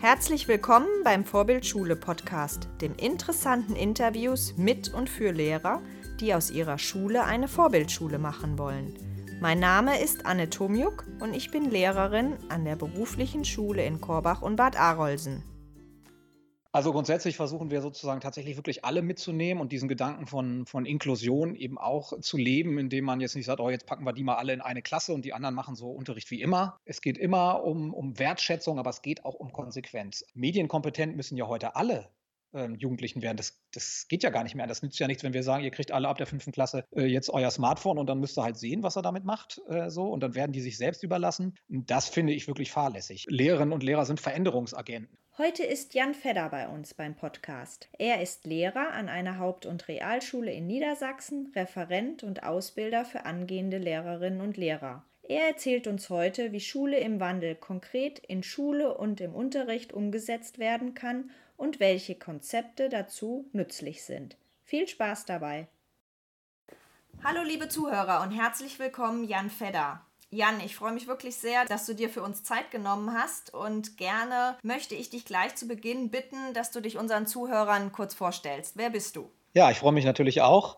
Herzlich 0.00 0.46
willkommen 0.46 0.86
beim 1.02 1.24
Vorbildschule 1.24 1.96
Podcast, 1.96 2.68
dem 2.80 2.94
interessanten 2.94 3.74
Interviews 3.74 4.54
mit 4.56 4.94
und 4.94 5.10
für 5.10 5.32
Lehrer, 5.32 5.82
die 6.20 6.36
aus 6.36 6.52
ihrer 6.52 6.78
Schule 6.78 7.24
eine 7.24 7.48
Vorbildschule 7.48 8.20
machen 8.20 8.58
wollen. 8.58 8.94
Mein 9.40 9.58
Name 9.58 10.00
ist 10.00 10.24
Anne 10.24 10.50
Tomjuk 10.50 11.04
und 11.18 11.34
ich 11.34 11.50
bin 11.50 11.68
Lehrerin 11.68 12.36
an 12.48 12.64
der 12.64 12.76
beruflichen 12.76 13.44
Schule 13.44 13.84
in 13.84 14.00
Korbach 14.00 14.40
und 14.40 14.54
Bad 14.54 14.78
Arolsen. 14.78 15.42
Also 16.70 16.92
grundsätzlich 16.92 17.36
versuchen 17.36 17.70
wir 17.70 17.80
sozusagen 17.80 18.20
tatsächlich 18.20 18.56
wirklich 18.56 18.84
alle 18.84 19.00
mitzunehmen 19.00 19.60
und 19.60 19.72
diesen 19.72 19.88
Gedanken 19.88 20.26
von, 20.26 20.66
von 20.66 20.84
Inklusion 20.84 21.54
eben 21.54 21.78
auch 21.78 22.20
zu 22.20 22.36
leben, 22.36 22.78
indem 22.78 23.06
man 23.06 23.20
jetzt 23.20 23.34
nicht 23.36 23.46
sagt, 23.46 23.60
oh, 23.60 23.70
jetzt 23.70 23.86
packen 23.86 24.04
wir 24.04 24.12
die 24.12 24.22
mal 24.22 24.36
alle 24.36 24.52
in 24.52 24.60
eine 24.60 24.82
Klasse 24.82 25.14
und 25.14 25.24
die 25.24 25.32
anderen 25.32 25.54
machen 25.54 25.76
so 25.76 25.90
Unterricht 25.90 26.30
wie 26.30 26.42
immer. 26.42 26.78
Es 26.84 27.00
geht 27.00 27.16
immer 27.16 27.64
um, 27.64 27.94
um 27.94 28.18
Wertschätzung, 28.18 28.78
aber 28.78 28.90
es 28.90 29.00
geht 29.00 29.24
auch 29.24 29.34
um 29.34 29.52
Konsequenz. 29.52 30.24
Medienkompetent 30.34 31.16
müssen 31.16 31.38
ja 31.38 31.46
heute 31.46 31.74
alle 31.74 32.10
ähm, 32.52 32.76
Jugendlichen 32.76 33.22
werden. 33.22 33.36
Das, 33.36 33.60
das 33.72 34.06
geht 34.08 34.22
ja 34.22 34.30
gar 34.30 34.42
nicht 34.42 34.54
mehr. 34.54 34.66
Das 34.66 34.82
nützt 34.82 34.98
ja 34.98 35.06
nichts, 35.06 35.22
wenn 35.22 35.32
wir 35.32 35.42
sagen, 35.42 35.64
ihr 35.64 35.70
kriegt 35.70 35.90
alle 35.92 36.08
ab 36.08 36.18
der 36.18 36.26
fünften 36.26 36.52
Klasse 36.52 36.84
äh, 36.94 37.04
jetzt 37.04 37.30
euer 37.30 37.50
Smartphone 37.50 37.98
und 37.98 38.08
dann 38.08 38.20
müsst 38.20 38.38
ihr 38.38 38.42
halt 38.42 38.58
sehen, 38.58 38.82
was 38.82 38.96
er 38.96 39.02
damit 39.02 39.24
macht. 39.24 39.60
Äh, 39.68 39.90
so 39.90 40.04
und 40.04 40.22
dann 40.22 40.34
werden 40.34 40.52
die 40.52 40.60
sich 40.60 40.76
selbst 40.76 41.02
überlassen. 41.02 41.56
Das 41.68 42.08
finde 42.08 42.32
ich 42.32 42.46
wirklich 42.46 42.70
fahrlässig. 42.70 43.26
Lehrerinnen 43.28 43.72
und 43.72 43.82
Lehrer 43.82 44.04
sind 44.04 44.20
Veränderungsagenten. 44.20 45.16
Heute 45.38 45.62
ist 45.62 45.94
Jan 45.94 46.14
Fedder 46.14 46.48
bei 46.48 46.66
uns 46.66 46.94
beim 46.94 47.14
Podcast. 47.14 47.88
Er 47.96 48.20
ist 48.20 48.44
Lehrer 48.44 48.90
an 48.90 49.08
einer 49.08 49.38
Haupt- 49.38 49.66
und 49.66 49.86
Realschule 49.86 50.52
in 50.52 50.66
Niedersachsen, 50.66 51.52
Referent 51.54 52.24
und 52.24 52.42
Ausbilder 52.42 53.04
für 53.04 53.24
angehende 53.24 53.78
Lehrerinnen 53.78 54.40
und 54.40 54.56
Lehrer. 54.56 55.04
Er 55.22 55.46
erzählt 55.46 55.86
uns 55.86 56.10
heute, 56.10 56.50
wie 56.50 56.58
Schule 56.58 56.98
im 56.98 57.20
Wandel 57.20 57.54
konkret 57.54 58.18
in 58.18 58.42
Schule 58.42 58.98
und 58.98 59.20
im 59.20 59.32
Unterricht 59.32 59.92
umgesetzt 59.92 60.58
werden 60.58 60.94
kann 60.94 61.30
und 61.56 61.78
welche 61.78 62.16
Konzepte 62.16 62.88
dazu 62.88 63.48
nützlich 63.52 64.02
sind. 64.02 64.36
Viel 64.64 64.88
Spaß 64.88 65.24
dabei! 65.24 65.68
Hallo 67.22 67.44
liebe 67.44 67.68
Zuhörer 67.68 68.22
und 68.22 68.32
herzlich 68.32 68.80
willkommen 68.80 69.22
Jan 69.22 69.50
Fedder. 69.50 70.04
Jan, 70.30 70.60
ich 70.60 70.76
freue 70.76 70.92
mich 70.92 71.06
wirklich 71.06 71.36
sehr, 71.36 71.64
dass 71.64 71.86
du 71.86 71.94
dir 71.94 72.10
für 72.10 72.22
uns 72.22 72.42
Zeit 72.42 72.70
genommen 72.70 73.14
hast 73.14 73.54
und 73.54 73.96
gerne 73.96 74.58
möchte 74.62 74.94
ich 74.94 75.08
dich 75.08 75.24
gleich 75.24 75.54
zu 75.54 75.66
Beginn 75.66 76.10
bitten, 76.10 76.52
dass 76.52 76.70
du 76.70 76.82
dich 76.82 76.98
unseren 76.98 77.26
Zuhörern 77.26 77.92
kurz 77.92 78.12
vorstellst. 78.12 78.76
Wer 78.76 78.90
bist 78.90 79.16
du? 79.16 79.30
Ja, 79.54 79.70
ich 79.70 79.78
freue 79.78 79.92
mich 79.92 80.04
natürlich 80.04 80.42
auch. 80.42 80.76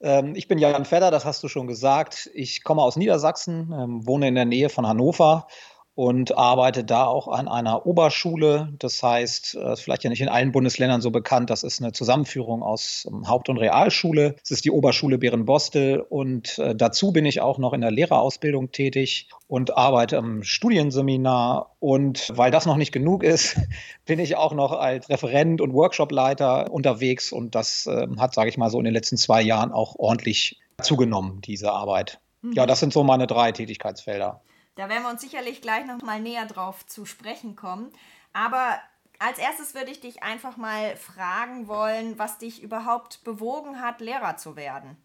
Ähm, 0.00 0.36
ich 0.36 0.46
bin 0.46 0.58
Jan 0.58 0.84
Fedder, 0.84 1.10
das 1.10 1.24
hast 1.24 1.42
du 1.42 1.48
schon 1.48 1.66
gesagt. 1.66 2.30
Ich 2.34 2.62
komme 2.62 2.82
aus 2.82 2.94
Niedersachsen, 2.94 3.72
ähm, 3.72 4.06
wohne 4.06 4.28
in 4.28 4.36
der 4.36 4.44
Nähe 4.44 4.68
von 4.68 4.86
Hannover 4.86 5.48
und 5.94 6.36
arbeite 6.36 6.82
da 6.82 7.06
auch 7.06 7.28
an 7.28 7.46
einer 7.46 7.86
Oberschule. 7.86 8.72
Das 8.78 9.02
heißt, 9.02 9.54
äh, 9.54 9.72
ist 9.72 9.80
vielleicht 9.80 10.02
ja 10.02 10.10
nicht 10.10 10.20
in 10.20 10.28
allen 10.28 10.50
Bundesländern 10.50 11.00
so 11.00 11.10
bekannt, 11.10 11.50
das 11.50 11.62
ist 11.62 11.80
eine 11.80 11.92
Zusammenführung 11.92 12.62
aus 12.62 13.06
ähm, 13.08 13.28
Haupt- 13.28 13.48
und 13.48 13.58
Realschule. 13.58 14.34
Es 14.42 14.50
ist 14.50 14.64
die 14.64 14.72
Oberschule 14.72 15.18
Bärenbostel 15.18 16.00
und 16.00 16.58
äh, 16.58 16.74
dazu 16.74 17.12
bin 17.12 17.26
ich 17.26 17.40
auch 17.40 17.58
noch 17.58 17.72
in 17.72 17.80
der 17.80 17.92
Lehrerausbildung 17.92 18.72
tätig 18.72 19.28
und 19.46 19.76
arbeite 19.76 20.16
im 20.16 20.42
Studienseminar. 20.42 21.76
Und 21.78 22.32
weil 22.34 22.50
das 22.50 22.66
noch 22.66 22.76
nicht 22.76 22.92
genug 22.92 23.22
ist, 23.22 23.56
bin 24.04 24.18
ich 24.18 24.36
auch 24.36 24.52
noch 24.52 24.72
als 24.72 25.08
Referent 25.08 25.60
und 25.60 25.74
Workshopleiter 25.74 26.72
unterwegs 26.72 27.30
und 27.30 27.54
das 27.54 27.86
äh, 27.86 28.08
hat, 28.18 28.34
sage 28.34 28.48
ich 28.48 28.58
mal, 28.58 28.70
so 28.70 28.78
in 28.78 28.84
den 28.84 28.94
letzten 28.94 29.16
zwei 29.16 29.42
Jahren 29.42 29.70
auch 29.70 29.94
ordentlich 29.96 30.60
zugenommen, 30.82 31.40
diese 31.42 31.70
Arbeit. 31.70 32.18
Mhm. 32.42 32.52
Ja, 32.54 32.66
das 32.66 32.80
sind 32.80 32.92
so 32.92 33.04
meine 33.04 33.28
drei 33.28 33.52
Tätigkeitsfelder. 33.52 34.40
Da 34.76 34.88
werden 34.88 35.02
wir 35.02 35.10
uns 35.10 35.20
sicherlich 35.20 35.62
gleich 35.62 35.86
noch 35.86 36.02
mal 36.02 36.20
näher 36.20 36.46
drauf 36.46 36.84
zu 36.86 37.06
sprechen 37.06 37.56
kommen. 37.56 37.92
Aber 38.32 38.78
als 39.18 39.38
erstes 39.38 39.74
würde 39.74 39.90
ich 39.90 40.00
dich 40.00 40.22
einfach 40.22 40.56
mal 40.56 40.96
fragen 40.96 41.68
wollen, 41.68 42.18
was 42.18 42.38
dich 42.38 42.62
überhaupt 42.62 43.22
bewogen 43.24 43.80
hat, 43.80 44.00
Lehrer 44.00 44.36
zu 44.36 44.56
werden. 44.56 44.96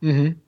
Mhm. 0.00 0.40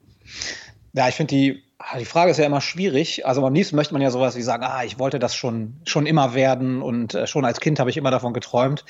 Ja, 0.94 1.09
ich 1.09 1.16
finde 1.16 1.34
die, 1.34 1.62
ah, 1.78 1.98
die 1.98 2.04
Frage 2.04 2.31
ist 2.31 2.38
ja 2.38 2.47
immer 2.47 2.60
schwierig. 2.60 3.26
Also 3.26 3.44
am 3.44 3.54
liebsten 3.54 3.76
möchte 3.76 3.93
man 3.93 4.03
ja 4.03 4.10
sowas 4.10 4.37
wie 4.37 4.43
sagen, 4.43 4.65
ah, 4.65 4.84
ich 4.84 4.98
wollte 4.98 5.19
das 5.19 5.34
schon, 5.34 5.81
schon 5.84 6.06
immer 6.06 6.34
werden 6.34 6.82
und 6.82 7.15
äh, 7.15 7.27
schon 7.27 7.44
als 7.44 7.60
Kind 7.60 7.78
habe 7.78 7.91
ich 7.91 7.97
immer 7.97 8.10
davon 8.10 8.32
geträumt. 8.32 8.84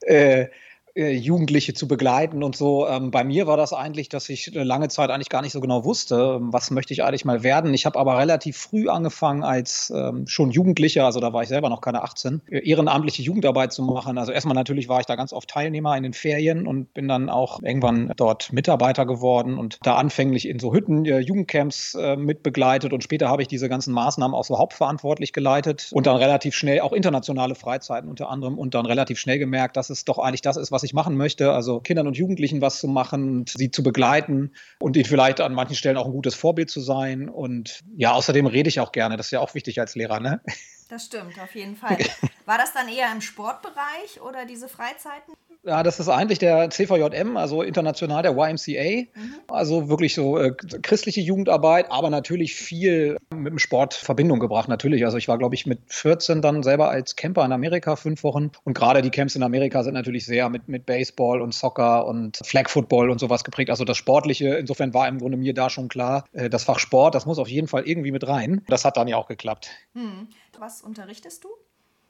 Äh, 0.00 0.46
äh, 0.98 1.12
Jugendliche 1.12 1.74
zu 1.74 1.86
begleiten 1.86 2.42
und 2.42 2.56
so. 2.56 2.86
Ähm, 2.88 3.12
bei 3.12 3.22
mir 3.22 3.46
war 3.46 3.56
das 3.56 3.72
eigentlich, 3.72 4.08
dass 4.08 4.28
ich 4.28 4.50
lange 4.52 4.88
Zeit 4.88 5.10
eigentlich 5.10 5.28
gar 5.28 5.42
nicht 5.42 5.52
so 5.52 5.60
genau 5.60 5.84
wusste, 5.84 6.38
ähm, 6.40 6.52
was 6.52 6.72
möchte 6.72 6.92
ich 6.92 7.04
eigentlich 7.04 7.24
mal 7.24 7.44
werden. 7.44 7.72
Ich 7.72 7.86
habe 7.86 7.98
aber 7.98 8.18
relativ 8.18 8.56
früh 8.56 8.88
angefangen 8.88 9.44
als 9.44 9.92
ähm, 9.94 10.26
schon 10.26 10.50
Jugendlicher, 10.50 11.04
also 11.04 11.20
da 11.20 11.32
war 11.32 11.42
ich 11.42 11.48
selber 11.48 11.68
noch 11.68 11.80
keine 11.80 12.02
18, 12.02 12.42
äh, 12.50 12.68
ehrenamtliche 12.68 13.22
Jugendarbeit 13.22 13.72
zu 13.72 13.82
machen. 13.82 14.18
Also 14.18 14.32
erstmal 14.32 14.56
natürlich 14.56 14.88
war 14.88 14.98
ich 14.98 15.06
da 15.06 15.14
ganz 15.14 15.32
oft 15.32 15.48
Teilnehmer 15.48 15.96
in 15.96 16.02
den 16.02 16.14
Ferien 16.14 16.66
und 16.66 16.92
bin 16.94 17.06
dann 17.06 17.30
auch 17.30 17.62
irgendwann 17.62 18.12
dort 18.16 18.52
Mitarbeiter 18.52 19.06
geworden 19.06 19.56
und 19.56 19.78
da 19.84 19.94
anfänglich 19.94 20.48
in 20.48 20.58
so 20.58 20.74
Hütten, 20.74 21.04
äh, 21.04 21.20
Jugendcamps 21.20 21.94
äh, 21.94 22.16
mit 22.16 22.42
begleitet 22.42 22.92
und 22.92 23.04
später 23.04 23.28
habe 23.28 23.42
ich 23.42 23.48
diese 23.48 23.68
ganzen 23.68 23.94
Maßnahmen 23.94 24.34
auch 24.34 24.44
so 24.44 24.58
hauptverantwortlich 24.58 25.32
geleitet 25.32 25.90
und 25.92 26.08
dann 26.08 26.16
relativ 26.16 26.56
schnell 26.56 26.80
auch 26.80 26.92
internationale 26.92 27.54
Freizeiten 27.54 28.10
unter 28.10 28.28
anderem 28.28 28.58
und 28.58 28.74
dann 28.74 28.84
relativ 28.84 29.20
schnell 29.20 29.38
gemerkt, 29.38 29.76
dass 29.76 29.90
es 29.90 30.04
doch 30.04 30.18
eigentlich 30.18 30.42
das 30.42 30.56
ist, 30.56 30.72
was 30.72 30.82
ich 30.82 30.87
ich 30.88 30.94
machen 30.94 31.16
möchte, 31.16 31.52
also 31.52 31.80
Kindern 31.80 32.06
und 32.06 32.16
Jugendlichen 32.16 32.60
was 32.60 32.80
zu 32.80 32.88
machen 32.88 33.44
sie 33.46 33.70
zu 33.70 33.82
begleiten 33.82 34.52
und 34.80 34.96
ihnen 34.96 35.04
vielleicht 35.04 35.40
an 35.40 35.54
manchen 35.54 35.76
Stellen 35.76 35.96
auch 35.96 36.06
ein 36.06 36.12
gutes 36.12 36.34
Vorbild 36.34 36.70
zu 36.70 36.80
sein. 36.80 37.28
Und 37.28 37.80
ja, 37.96 38.12
außerdem 38.12 38.46
rede 38.46 38.68
ich 38.68 38.80
auch 38.80 38.92
gerne. 38.92 39.16
Das 39.16 39.26
ist 39.26 39.32
ja 39.32 39.40
auch 39.40 39.54
wichtig 39.54 39.80
als 39.80 39.94
Lehrer, 39.94 40.20
ne? 40.20 40.40
Das 40.88 41.04
stimmt, 41.04 41.38
auf 41.38 41.54
jeden 41.54 41.76
Fall. 41.76 41.98
War 42.46 42.56
das 42.56 42.72
dann 42.72 42.88
eher 42.88 43.12
im 43.12 43.20
Sportbereich 43.20 44.22
oder 44.22 44.46
diese 44.46 44.68
Freizeiten? 44.68 45.34
Ja, 45.68 45.82
das 45.82 46.00
ist 46.00 46.08
eigentlich 46.08 46.38
der 46.38 46.70
CVJM, 46.70 47.36
also 47.36 47.60
international 47.60 48.22
der 48.22 48.32
YMCA. 48.32 49.02
Mhm. 49.14 49.34
Also 49.48 49.90
wirklich 49.90 50.14
so 50.14 50.38
äh, 50.38 50.52
christliche 50.52 51.20
Jugendarbeit, 51.20 51.90
aber 51.90 52.08
natürlich 52.08 52.54
viel 52.54 53.18
mit 53.34 53.50
dem 53.52 53.58
Sport 53.58 53.92
Verbindung 53.92 54.40
gebracht, 54.40 54.70
natürlich. 54.70 55.04
Also 55.04 55.18
ich 55.18 55.28
war, 55.28 55.36
glaube 55.36 55.54
ich, 55.54 55.66
mit 55.66 55.80
14 55.88 56.40
dann 56.40 56.62
selber 56.62 56.88
als 56.88 57.16
Camper 57.16 57.44
in 57.44 57.52
Amerika 57.52 57.96
fünf 57.96 58.24
Wochen. 58.24 58.50
Und 58.64 58.72
gerade 58.72 59.02
die 59.02 59.10
Camps 59.10 59.36
in 59.36 59.42
Amerika 59.42 59.82
sind 59.82 59.92
natürlich 59.92 60.24
sehr 60.24 60.48
mit, 60.48 60.68
mit 60.68 60.86
Baseball 60.86 61.42
und 61.42 61.52
Soccer 61.52 62.06
und 62.06 62.38
Flag 62.38 62.70
Football 62.70 63.10
und 63.10 63.18
sowas 63.18 63.44
geprägt. 63.44 63.68
Also 63.68 63.84
das 63.84 63.98
Sportliche, 63.98 64.54
insofern 64.54 64.94
war 64.94 65.06
im 65.06 65.18
Grunde 65.18 65.36
mir 65.36 65.52
da 65.52 65.68
schon 65.68 65.88
klar, 65.88 66.24
äh, 66.32 66.48
das 66.48 66.64
Fach 66.64 66.78
Sport, 66.78 67.14
das 67.14 67.26
muss 67.26 67.38
auf 67.38 67.48
jeden 67.48 67.68
Fall 67.68 67.86
irgendwie 67.86 68.10
mit 68.10 68.26
rein. 68.26 68.62
Das 68.68 68.86
hat 68.86 68.96
dann 68.96 69.06
ja 69.06 69.18
auch 69.18 69.28
geklappt. 69.28 69.68
Mhm. 69.92 70.28
Was 70.58 70.80
unterrichtest 70.80 71.44
du? 71.44 71.48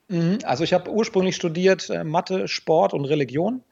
Mhm. 0.09 0.39
Also 0.45 0.65
ich 0.65 0.73
habe 0.73 0.91
ursprünglich 0.91 1.37
studiert 1.37 1.91
äh, 1.91 2.05
Mathe, 2.05 2.49
Sport 2.49 2.95
und 2.95 3.05
Religion 3.05 3.63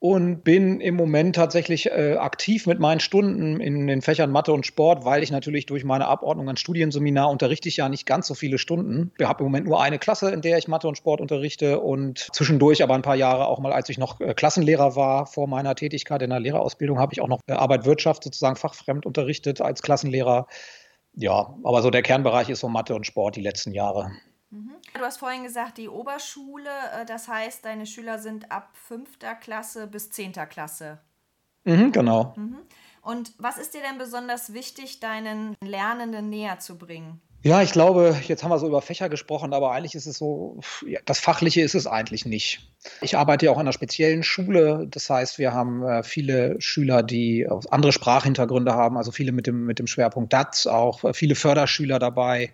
und 0.00 0.44
bin 0.44 0.80
im 0.80 0.94
Moment 0.96 1.36
tatsächlich 1.36 1.90
äh, 1.90 2.16
aktiv 2.18 2.66
mit 2.66 2.80
meinen 2.80 3.00
Stunden 3.00 3.60
in 3.60 3.86
den 3.86 4.00
Fächern 4.00 4.30
Mathe 4.30 4.50
und 4.50 4.64
Sport, 4.64 5.04
weil 5.04 5.22
ich 5.22 5.30
natürlich 5.30 5.66
durch 5.66 5.84
meine 5.84 6.06
Abordnung 6.08 6.48
an 6.48 6.56
Studienseminar 6.56 7.28
unterrichte 7.28 7.68
ich 7.68 7.76
ja 7.76 7.88
nicht 7.90 8.06
ganz 8.06 8.26
so 8.26 8.34
viele 8.34 8.56
Stunden. 8.56 9.12
Ich 9.18 9.26
habe 9.26 9.40
im 9.40 9.46
Moment 9.50 9.66
nur 9.66 9.82
eine 9.82 9.98
Klasse, 9.98 10.30
in 10.30 10.40
der 10.40 10.56
ich 10.56 10.68
Mathe 10.68 10.88
und 10.88 10.96
Sport 10.96 11.20
unterrichte 11.20 11.80
und 11.80 12.28
zwischendurch 12.32 12.82
aber 12.82 12.94
ein 12.94 13.02
paar 13.02 13.14
Jahre 13.14 13.46
auch 13.46 13.58
mal, 13.58 13.72
als 13.72 13.90
ich 13.90 13.98
noch 13.98 14.20
äh, 14.20 14.32
Klassenlehrer 14.32 14.96
war 14.96 15.26
vor 15.26 15.46
meiner 15.48 15.74
Tätigkeit 15.74 16.22
in 16.22 16.30
der 16.30 16.40
Lehrerausbildung, 16.40 16.98
habe 16.98 17.12
ich 17.12 17.20
auch 17.20 17.28
noch 17.28 17.40
äh, 17.46 17.52
Arbeit 17.52 17.84
Wirtschaft 17.84 18.24
sozusagen 18.24 18.56
fachfremd 18.56 19.04
unterrichtet 19.04 19.60
als 19.60 19.82
Klassenlehrer. 19.82 20.46
Ja, 21.12 21.54
aber 21.62 21.82
so 21.82 21.90
der 21.90 22.02
Kernbereich 22.02 22.48
ist 22.48 22.60
so 22.60 22.70
Mathe 22.70 22.94
und 22.94 23.04
Sport 23.04 23.36
die 23.36 23.42
letzten 23.42 23.72
Jahre. 23.72 24.12
Du 24.94 25.00
hast 25.00 25.18
vorhin 25.18 25.44
gesagt, 25.44 25.78
die 25.78 25.88
Oberschule, 25.88 26.70
äh, 27.00 27.06
das 27.06 27.28
heißt, 27.28 27.64
deine 27.64 27.86
Schüler 27.86 28.18
sind 28.18 28.50
ab 28.50 28.70
fünfter 28.74 29.34
Klasse 29.34 29.86
bis 29.86 30.10
zehnter 30.10 30.46
Klasse. 30.46 30.98
Mhm, 31.64 31.92
genau. 31.92 32.34
Mhm. 32.36 32.58
Und 33.02 33.32
was 33.38 33.58
ist 33.58 33.74
dir 33.74 33.80
denn 33.80 33.98
besonders 33.98 34.52
wichtig, 34.52 35.00
deinen 35.00 35.56
Lernenden 35.62 36.28
näher 36.28 36.58
zu 36.58 36.76
bringen? 36.76 37.20
Ja, 37.42 37.62
ich 37.62 37.72
glaube, 37.72 38.14
jetzt 38.28 38.44
haben 38.44 38.50
wir 38.50 38.58
so 38.58 38.66
über 38.66 38.82
Fächer 38.82 39.08
gesprochen, 39.08 39.54
aber 39.54 39.72
eigentlich 39.72 39.94
ist 39.94 40.04
es 40.04 40.18
so, 40.18 40.60
das 41.06 41.20
Fachliche 41.20 41.62
ist 41.62 41.74
es 41.74 41.86
eigentlich 41.86 42.26
nicht. 42.26 42.70
Ich 43.00 43.16
arbeite 43.16 43.46
ja 43.46 43.52
auch 43.52 43.56
an 43.56 43.62
einer 43.62 43.72
speziellen 43.72 44.22
Schule. 44.22 44.86
Das 44.90 45.08
heißt, 45.08 45.38
wir 45.38 45.54
haben 45.54 45.82
äh, 45.82 46.02
viele 46.02 46.60
Schüler, 46.60 47.02
die 47.02 47.48
andere 47.70 47.92
Sprachhintergründe 47.92 48.74
haben, 48.74 48.98
also 48.98 49.10
viele 49.10 49.32
mit 49.32 49.46
dem, 49.46 49.64
mit 49.64 49.78
dem 49.78 49.86
Schwerpunkt 49.86 50.34
DATS, 50.34 50.66
auch 50.66 51.02
äh, 51.02 51.14
viele 51.14 51.34
Förderschüler 51.34 51.98
dabei 51.98 52.52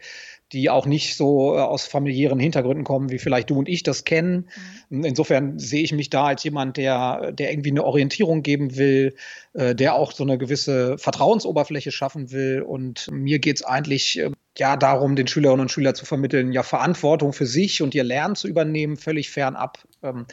die 0.53 0.71
auch 0.71 0.87
nicht 0.87 1.17
so 1.17 1.57
äh, 1.57 1.61
aus 1.61 1.87
familiären 1.87 2.39
Hintergründen 2.39 2.85
kommen, 2.85 3.11
wie 3.11 3.19
vielleicht 3.19 3.51
du 3.51 3.59
und 3.59 3.69
ich 3.69 3.83
das 3.83 4.05
kennen. 4.05 4.49
Mhm. 4.91 5.05
Insofern 5.05 5.59
sehe 5.59 5.83
ich 5.83 5.93
mich 5.93 6.11
da 6.11 6.27
als 6.27 6.45
jemand, 6.45 6.77
der, 6.77 7.33
der 7.33 7.51
irgendwie 7.51 7.71
eine 7.71 7.85
Orientierung 7.85 8.43
geben 8.43 8.77
will, 8.77 9.17
äh, 9.55 9.75
der 9.75 9.95
auch 9.95 10.13
so 10.13 10.23
eine 10.23 10.39
gewisse 10.39 10.99
Vertrauensoberfläche 10.99 11.91
schaffen 11.91 12.31
will. 12.31 12.63
Und 12.63 13.11
mir 13.11 13.41
geht 13.41 13.57
es 13.57 13.65
eigentlich 13.65 14.19
äh, 14.21 14.31
ja 14.57 14.77
darum, 14.77 15.17
den 15.17 15.27
Schülerinnen 15.27 15.63
und 15.63 15.71
Schülern 15.71 15.95
zu 15.95 16.07
vermitteln, 16.07 16.53
ja 16.53 16.63
Verantwortung 16.63 17.33
für 17.33 17.47
sich 17.47 17.83
und 17.83 17.95
ihr 17.95 18.05
Lernen 18.05 18.37
zu 18.37 18.47
übernehmen, 18.47 18.97
völlig 18.97 19.31
fernab. 19.31 19.79
Ähm, 20.03 20.27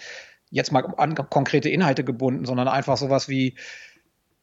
jetzt 0.52 0.72
mal 0.72 0.86
an 0.98 1.16
konkrete 1.16 1.70
Inhalte 1.70 2.04
gebunden, 2.04 2.46
sondern 2.46 2.68
einfach 2.68 2.98
sowas 2.98 3.28
wie 3.28 3.56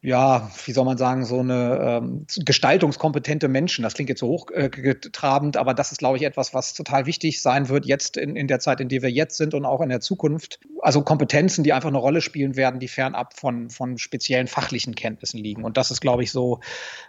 ja, 0.03 0.51
wie 0.65 0.73
soll 0.73 0.87
man 0.87 0.97
sagen, 0.97 1.27
so 1.27 1.41
eine 1.41 2.01
ähm, 2.03 2.27
gestaltungskompetente 2.39 3.49
Menschen. 3.49 3.83
Das 3.83 3.93
klingt 3.93 4.09
jetzt 4.09 4.21
so 4.21 4.29
hochgetrabend, 4.29 5.57
äh, 5.57 5.59
aber 5.59 5.75
das 5.75 5.93
ist, 5.93 5.99
glaube 5.99 6.17
ich, 6.17 6.23
etwas, 6.23 6.55
was 6.55 6.73
total 6.73 7.05
wichtig 7.05 7.43
sein 7.43 7.69
wird 7.69 7.85
jetzt 7.85 8.17
in, 8.17 8.35
in 8.35 8.47
der 8.47 8.61
Zeit, 8.61 8.81
in 8.81 8.89
der 8.89 9.03
wir 9.03 9.11
jetzt 9.11 9.37
sind 9.37 9.53
und 9.53 9.67
auch 9.67 9.83
in 9.83 9.91
der 9.91 10.01
Zukunft. 10.01 10.59
Also 10.81 11.03
Kompetenzen, 11.03 11.65
die 11.65 11.75
einfach 11.75 11.91
eine 11.91 11.99
Rolle 11.99 12.23
spielen 12.23 12.57
werden, 12.57 12.81
die 12.81 12.89
fernab 12.89 13.39
von, 13.39 13.69
von 13.69 13.99
speziellen 13.99 14.47
fachlichen 14.47 14.95
Kenntnissen 14.95 15.37
liegen. 15.37 15.65
Und 15.65 15.77
das 15.77 15.91
ist, 15.91 16.01
glaube 16.01 16.23
ich, 16.23 16.33
so 16.33 16.61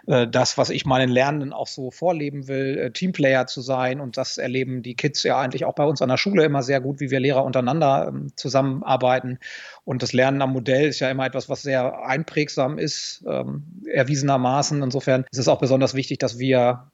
äh, 0.06 0.28
das, 0.28 0.58
was 0.58 0.68
ich 0.68 0.84
meinen 0.84 1.08
Lernenden 1.08 1.54
auch 1.54 1.68
so 1.68 1.90
vorleben 1.90 2.46
will, 2.46 2.76
äh, 2.76 2.90
Teamplayer 2.90 3.46
zu 3.46 3.62
sein. 3.62 4.00
Und 4.00 4.18
das 4.18 4.36
erleben 4.36 4.82
die 4.82 4.96
Kids 4.96 5.22
ja 5.22 5.40
eigentlich 5.40 5.64
auch 5.64 5.74
bei 5.74 5.84
uns 5.84 6.02
an 6.02 6.10
der 6.10 6.18
Schule 6.18 6.44
immer 6.44 6.62
sehr 6.62 6.82
gut, 6.82 7.00
wie 7.00 7.10
wir 7.10 7.20
Lehrer 7.20 7.42
untereinander 7.42 8.08
ähm, 8.08 8.32
zusammenarbeiten. 8.36 9.38
Und 9.84 10.02
das 10.02 10.12
Lernen 10.12 10.42
am 10.42 10.52
Modell 10.52 10.88
ist 10.88 11.00
ja 11.00 11.10
immer 11.10 11.26
etwas, 11.26 11.48
was 11.48 11.62
sehr 11.62 12.04
einprägsam 12.04 12.78
ist, 12.78 13.24
ähm, 13.26 13.82
erwiesenermaßen. 13.86 14.82
Insofern 14.82 15.24
ist 15.30 15.38
es 15.38 15.48
auch 15.48 15.58
besonders 15.58 15.94
wichtig, 15.94 16.18
dass 16.18 16.38
wir 16.38 16.90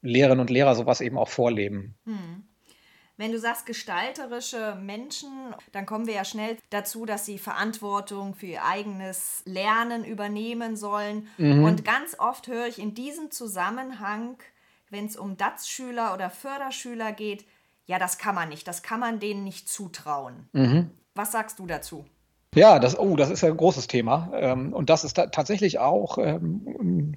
Lehrerinnen 0.00 0.40
und 0.40 0.50
Lehrer 0.50 0.74
sowas 0.74 1.00
eben 1.00 1.18
auch 1.18 1.28
vorleben. 1.28 1.96
Hm. 2.04 2.44
Wenn 3.18 3.32
du 3.32 3.38
sagst 3.40 3.66
gestalterische 3.66 4.76
Menschen, 4.80 5.28
dann 5.72 5.86
kommen 5.86 6.06
wir 6.06 6.14
ja 6.14 6.24
schnell 6.24 6.56
dazu, 6.70 7.04
dass 7.04 7.26
sie 7.26 7.38
Verantwortung 7.38 8.36
für 8.36 8.46
ihr 8.46 8.64
eigenes 8.64 9.42
Lernen 9.44 10.04
übernehmen 10.04 10.76
sollen. 10.76 11.26
Mhm. 11.36 11.64
Und 11.64 11.84
ganz 11.84 12.16
oft 12.20 12.46
höre 12.46 12.68
ich 12.68 12.78
in 12.78 12.94
diesem 12.94 13.32
Zusammenhang, 13.32 14.36
wenn 14.88 15.04
es 15.04 15.16
um 15.16 15.36
DATS-Schüler 15.36 16.14
oder 16.14 16.30
Förderschüler 16.30 17.10
geht, 17.10 17.44
ja, 17.86 17.98
das 17.98 18.18
kann 18.18 18.36
man 18.36 18.50
nicht, 18.50 18.68
das 18.68 18.84
kann 18.84 19.00
man 19.00 19.18
denen 19.18 19.42
nicht 19.42 19.68
zutrauen. 19.68 20.48
Mhm. 20.52 20.90
Was 21.18 21.32
sagst 21.32 21.58
du 21.58 21.66
dazu? 21.66 22.04
Ja, 22.54 22.78
das, 22.78 22.96
oh, 22.96 23.16
das 23.16 23.28
ist 23.28 23.40
ja 23.40 23.48
ein 23.48 23.56
großes 23.56 23.88
Thema. 23.88 24.30
Ähm, 24.36 24.72
und 24.72 24.88
das 24.88 25.02
ist 25.02 25.16
tatsächlich 25.16 25.80
auch 25.80 26.16
ähm, 26.16 27.16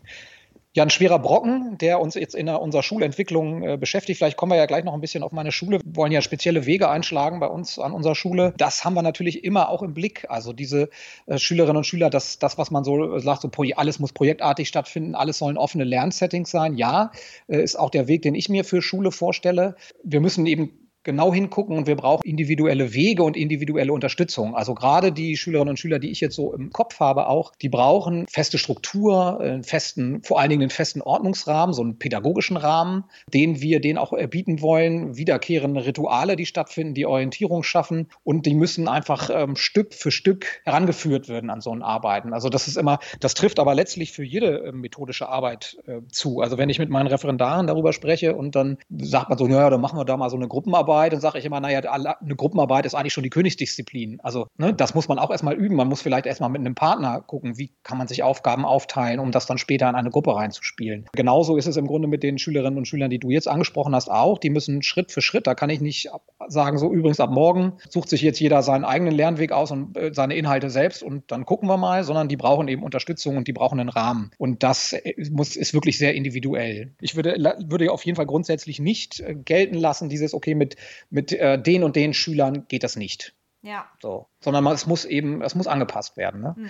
ja 0.74 0.82
ein 0.82 0.90
schwerer 0.90 1.20
Brocken, 1.20 1.78
der 1.78 2.02
uns 2.02 2.16
jetzt 2.16 2.34
in 2.34 2.50
unserer 2.50 2.82
Schulentwicklung 2.82 3.62
äh, 3.62 3.78
beschäftigt. 3.78 4.18
Vielleicht 4.18 4.38
kommen 4.38 4.54
wir 4.54 4.58
ja 4.58 4.66
gleich 4.66 4.86
noch 4.86 4.96
ein 4.96 5.02
bisschen 5.02 5.22
auf 5.22 5.32
meine 5.34 5.52
Schule. 5.52 5.82
Wir 5.84 5.96
wollen 5.96 6.12
ja 6.12 6.24
spezielle 6.24 6.66
Wege 6.66 6.90
einschlagen 6.90 7.40
bei 7.40 7.46
uns 7.46 7.78
an 7.78 7.92
unserer 7.92 8.16
Schule. 8.16 8.56
Das 8.58 8.84
haben 8.84 8.96
wir 8.96 9.04
natürlich 9.04 9.44
immer 9.44 9.70
auch 9.70 9.84
im 9.84 9.94
Blick. 9.94 10.26
Also 10.30 10.52
diese 10.52 10.90
äh, 11.28 11.38
Schülerinnen 11.38 11.78
und 11.78 11.86
Schüler, 11.86 12.10
das, 12.10 12.40
das, 12.40 12.58
was 12.58 12.72
man 12.72 12.84
so 12.84 13.20
sagt, 13.20 13.44
so 13.44 13.52
alles 13.76 14.00
muss 14.00 14.14
projektartig 14.14 14.68
stattfinden, 14.68 15.14
alles 15.14 15.38
sollen 15.38 15.58
offene 15.58 15.84
Lernsettings 15.84 16.50
sein. 16.50 16.74
Ja, 16.74 17.12
äh, 17.48 17.62
ist 17.62 17.78
auch 17.78 17.92
der 17.92 18.08
Weg, 18.08 18.24
den 18.24 18.34
ich 18.34 18.50
mir 18.50 18.66
für 18.66 18.82
Schule 18.82 19.12
vorstelle. 19.12 19.76
Wir 20.04 20.22
müssen 20.22 20.48
eben 20.48 20.81
genau 21.04 21.34
hingucken 21.34 21.78
und 21.78 21.88
wir 21.88 21.96
brauchen 21.96 22.22
individuelle 22.24 22.94
Wege 22.94 23.24
und 23.24 23.36
individuelle 23.36 23.92
Unterstützung. 23.92 24.56
Also 24.56 24.76
gerade 24.76 25.12
die 25.12 25.36
Schülerinnen 25.36 25.72
und 25.72 25.78
Schüler, 25.78 26.00
die 26.00 26.12
ich 26.12 26.22
jetzt 26.22 26.36
so 26.36 26.54
im 26.54 26.72
Kopf 26.72 27.00
habe, 27.00 27.28
auch, 27.28 27.54
die 27.62 27.70
brauchen 27.70 28.26
feste 28.28 28.58
Struktur, 28.58 29.40
einen 29.40 29.64
festen, 29.64 30.22
vor 30.24 30.40
allen 30.40 30.50
Dingen 30.50 30.62
einen 30.64 30.70
festen 30.70 31.02
Ordnungsrahmen, 31.02 31.74
so 31.74 31.82
einen 31.82 31.98
pädagogischen 31.98 32.58
Rahmen, 32.58 33.06
den 33.34 33.62
wir 33.62 33.82
denen 33.82 33.98
auch 33.98 34.14
bieten 34.30 34.62
wollen, 34.62 35.18
wiederkehrende 35.18 35.86
Rituale, 35.86 36.36
die 36.36 36.46
stattfinden, 36.46 36.94
die 36.94 37.06
Orientierung 37.06 37.64
schaffen 37.64 38.08
und 38.24 38.46
die 38.46 38.54
müssen 38.54 38.88
einfach 38.88 39.30
ähm, 39.34 39.56
Stück 39.56 39.94
für 39.94 40.12
Stück 40.12 40.62
herangeführt 40.66 41.30
werden 41.30 41.50
an 41.50 41.62
so 41.62 41.72
ein 41.72 41.82
Arbeiten. 41.82 42.34
Also 42.34 42.50
das 42.50 42.68
ist 42.68 42.78
immer, 42.78 43.00
das 43.20 43.34
trifft 43.34 43.60
aber 43.60 43.74
letztlich 43.74 44.12
für 44.12 44.24
jede 44.24 44.66
äh, 44.66 44.72
methodische 44.72 45.30
Arbeit 45.30 45.78
äh, 45.88 46.02
zu. 46.12 46.42
Also 46.42 46.58
wenn 46.58 46.70
ich 46.70 46.78
mit 46.78 46.90
meinen 46.90 47.08
Referendaren 47.08 47.68
darüber 47.68 47.94
spreche 47.94 48.36
und 48.36 48.56
dann 48.56 48.78
sagt 48.90 49.30
man 49.30 49.38
so, 49.38 49.48
naja, 49.48 49.70
dann 49.70 49.82
machen 49.82 49.98
wir 49.98 50.06
da 50.06 50.18
mal 50.18 50.30
so 50.30 50.38
eine 50.38 50.48
Gruppenarbeit 50.48 50.91
Gruppenarbeit, 50.92 51.14
dann 51.14 51.22
sage 51.22 51.40
ich 51.40 51.46
immer, 51.46 51.60
naja, 51.60 51.80
eine 51.80 52.36
Gruppenarbeit 52.36 52.86
ist 52.86 52.96
eigentlich 52.96 53.14
schon 53.14 53.24
die 53.24 53.30
Königsdisziplin. 53.30 54.20
Also 54.22 54.48
ne, 54.58 54.74
das 54.74 54.94
muss 54.94 55.08
man 55.08 55.20
auch 55.20 55.32
erstmal 55.32 55.56
üben. 55.56 55.76
Man 55.76 55.88
muss 55.88 56.02
vielleicht 56.02 56.26
erstmal 56.26 56.50
mit 56.50 56.60
einem 56.60 56.76
Partner 56.76 57.22
gucken, 57.22 57.58
wie 57.58 57.72
kann 57.84 57.98
man 57.98 58.08
sich 58.08 58.24
Aufgaben 58.24 58.66
aufteilen, 58.66 59.20
um 59.20 59.32
das 59.32 59.46
dann 59.46 59.58
später 59.58 59.90
in 59.90 59.96
eine 59.96 60.10
Gruppe 60.10 60.36
reinzuspielen. 60.36 61.08
Genauso 61.14 61.58
ist 61.58 61.68
es 61.68 61.78
im 61.78 61.88
Grunde 61.88 62.08
mit 62.08 62.24
den 62.24 62.38
Schülerinnen 62.38 62.78
und 62.78 62.88
Schülern, 62.88 63.10
die 63.10 63.20
du 63.20 63.30
jetzt 63.30 63.48
angesprochen 63.48 63.96
hast, 63.96 64.10
auch. 64.10 64.38
Die 64.38 64.50
müssen 64.50 64.84
Schritt 64.84 65.12
für 65.12 65.22
Schritt, 65.22 65.48
da 65.48 65.56
kann 65.56 65.70
ich 65.70 65.82
nicht 65.82 66.10
sagen, 66.48 66.78
so 66.78 66.92
übrigens 66.92 67.20
ab 67.20 67.32
morgen 67.32 67.74
sucht 67.90 68.10
sich 68.10 68.22
jetzt 68.22 68.40
jeder 68.40 68.62
seinen 68.62 68.84
eigenen 68.84 69.14
Lernweg 69.14 69.52
aus 69.52 69.72
und 69.72 69.98
äh, 69.98 70.12
seine 70.14 70.36
Inhalte 70.36 70.70
selbst 70.70 71.04
und 71.04 71.32
dann 71.32 71.46
gucken 71.46 71.70
wir 71.70 71.78
mal, 71.78 72.04
sondern 72.04 72.28
die 72.28 72.38
brauchen 72.38 72.68
eben 72.68 72.84
Unterstützung 72.84 73.38
und 73.38 73.48
die 73.48 73.54
brauchen 73.54 73.80
einen 73.80 73.90
Rahmen. 73.90 74.32
Und 74.38 74.64
das 74.64 74.94
äh, 74.94 75.14
muss, 75.32 75.56
ist 75.56 75.74
wirklich 75.74 75.98
sehr 75.98 76.14
individuell. 76.14 76.92
Ich 77.00 77.16
würde, 77.16 77.36
würde 77.68 77.92
auf 77.92 78.06
jeden 78.06 78.16
Fall 78.16 78.26
grundsätzlich 78.26 78.80
nicht 78.80 79.20
äh, 79.20 79.36
gelten 79.36 79.76
lassen, 79.76 80.10
dieses, 80.10 80.34
okay, 80.34 80.56
mit 80.56 80.76
mit 81.10 81.32
äh, 81.32 81.62
den 81.62 81.84
und 81.84 81.96
den 81.96 82.14
Schülern 82.14 82.68
geht 82.68 82.84
das 82.84 82.96
nicht. 82.96 83.34
Ja. 83.62 83.90
So. 84.02 84.28
Sondern 84.40 84.66
es 84.68 84.88
muss 84.88 85.06
eben, 85.06 85.42
es 85.42 85.56
muss 85.56 85.68
angepasst 85.68 86.18
werden. 86.18 86.42
Ne? 86.42 86.56
Hm. 86.56 86.70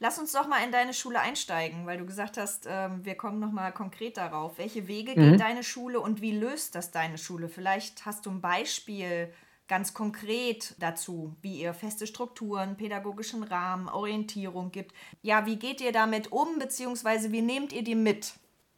Lass 0.00 0.18
uns 0.18 0.32
doch 0.32 0.48
mal 0.48 0.62
in 0.64 0.72
deine 0.72 0.92
Schule 0.92 1.20
einsteigen, 1.20 1.86
weil 1.86 1.98
du 1.98 2.06
gesagt 2.06 2.36
hast, 2.36 2.66
ähm, 2.68 3.04
wir 3.04 3.14
kommen 3.14 3.38
noch 3.38 3.52
mal 3.52 3.72
konkret 3.72 4.16
darauf. 4.16 4.58
Welche 4.58 4.88
Wege 4.88 5.12
mhm. 5.18 5.30
geht 5.30 5.40
deine 5.40 5.62
Schule 5.62 6.00
und 6.00 6.20
wie 6.20 6.36
löst 6.36 6.74
das 6.74 6.90
deine 6.90 7.16
Schule? 7.16 7.48
Vielleicht 7.48 8.04
hast 8.04 8.26
du 8.26 8.30
ein 8.30 8.40
Beispiel 8.40 9.32
ganz 9.68 9.94
konkret 9.94 10.74
dazu, 10.78 11.34
wie 11.40 11.62
ihr 11.62 11.72
feste 11.72 12.06
Strukturen, 12.06 12.76
pädagogischen 12.76 13.42
Rahmen, 13.44 13.88
Orientierung 13.88 14.72
gibt. 14.72 14.92
Ja, 15.22 15.46
wie 15.46 15.56
geht 15.56 15.80
ihr 15.80 15.92
damit 15.92 16.32
um, 16.32 16.58
beziehungsweise 16.58 17.32
wie 17.32 17.42
nehmt 17.42 17.72
ihr 17.72 17.82
die 17.82 17.94
mit? 17.94 18.34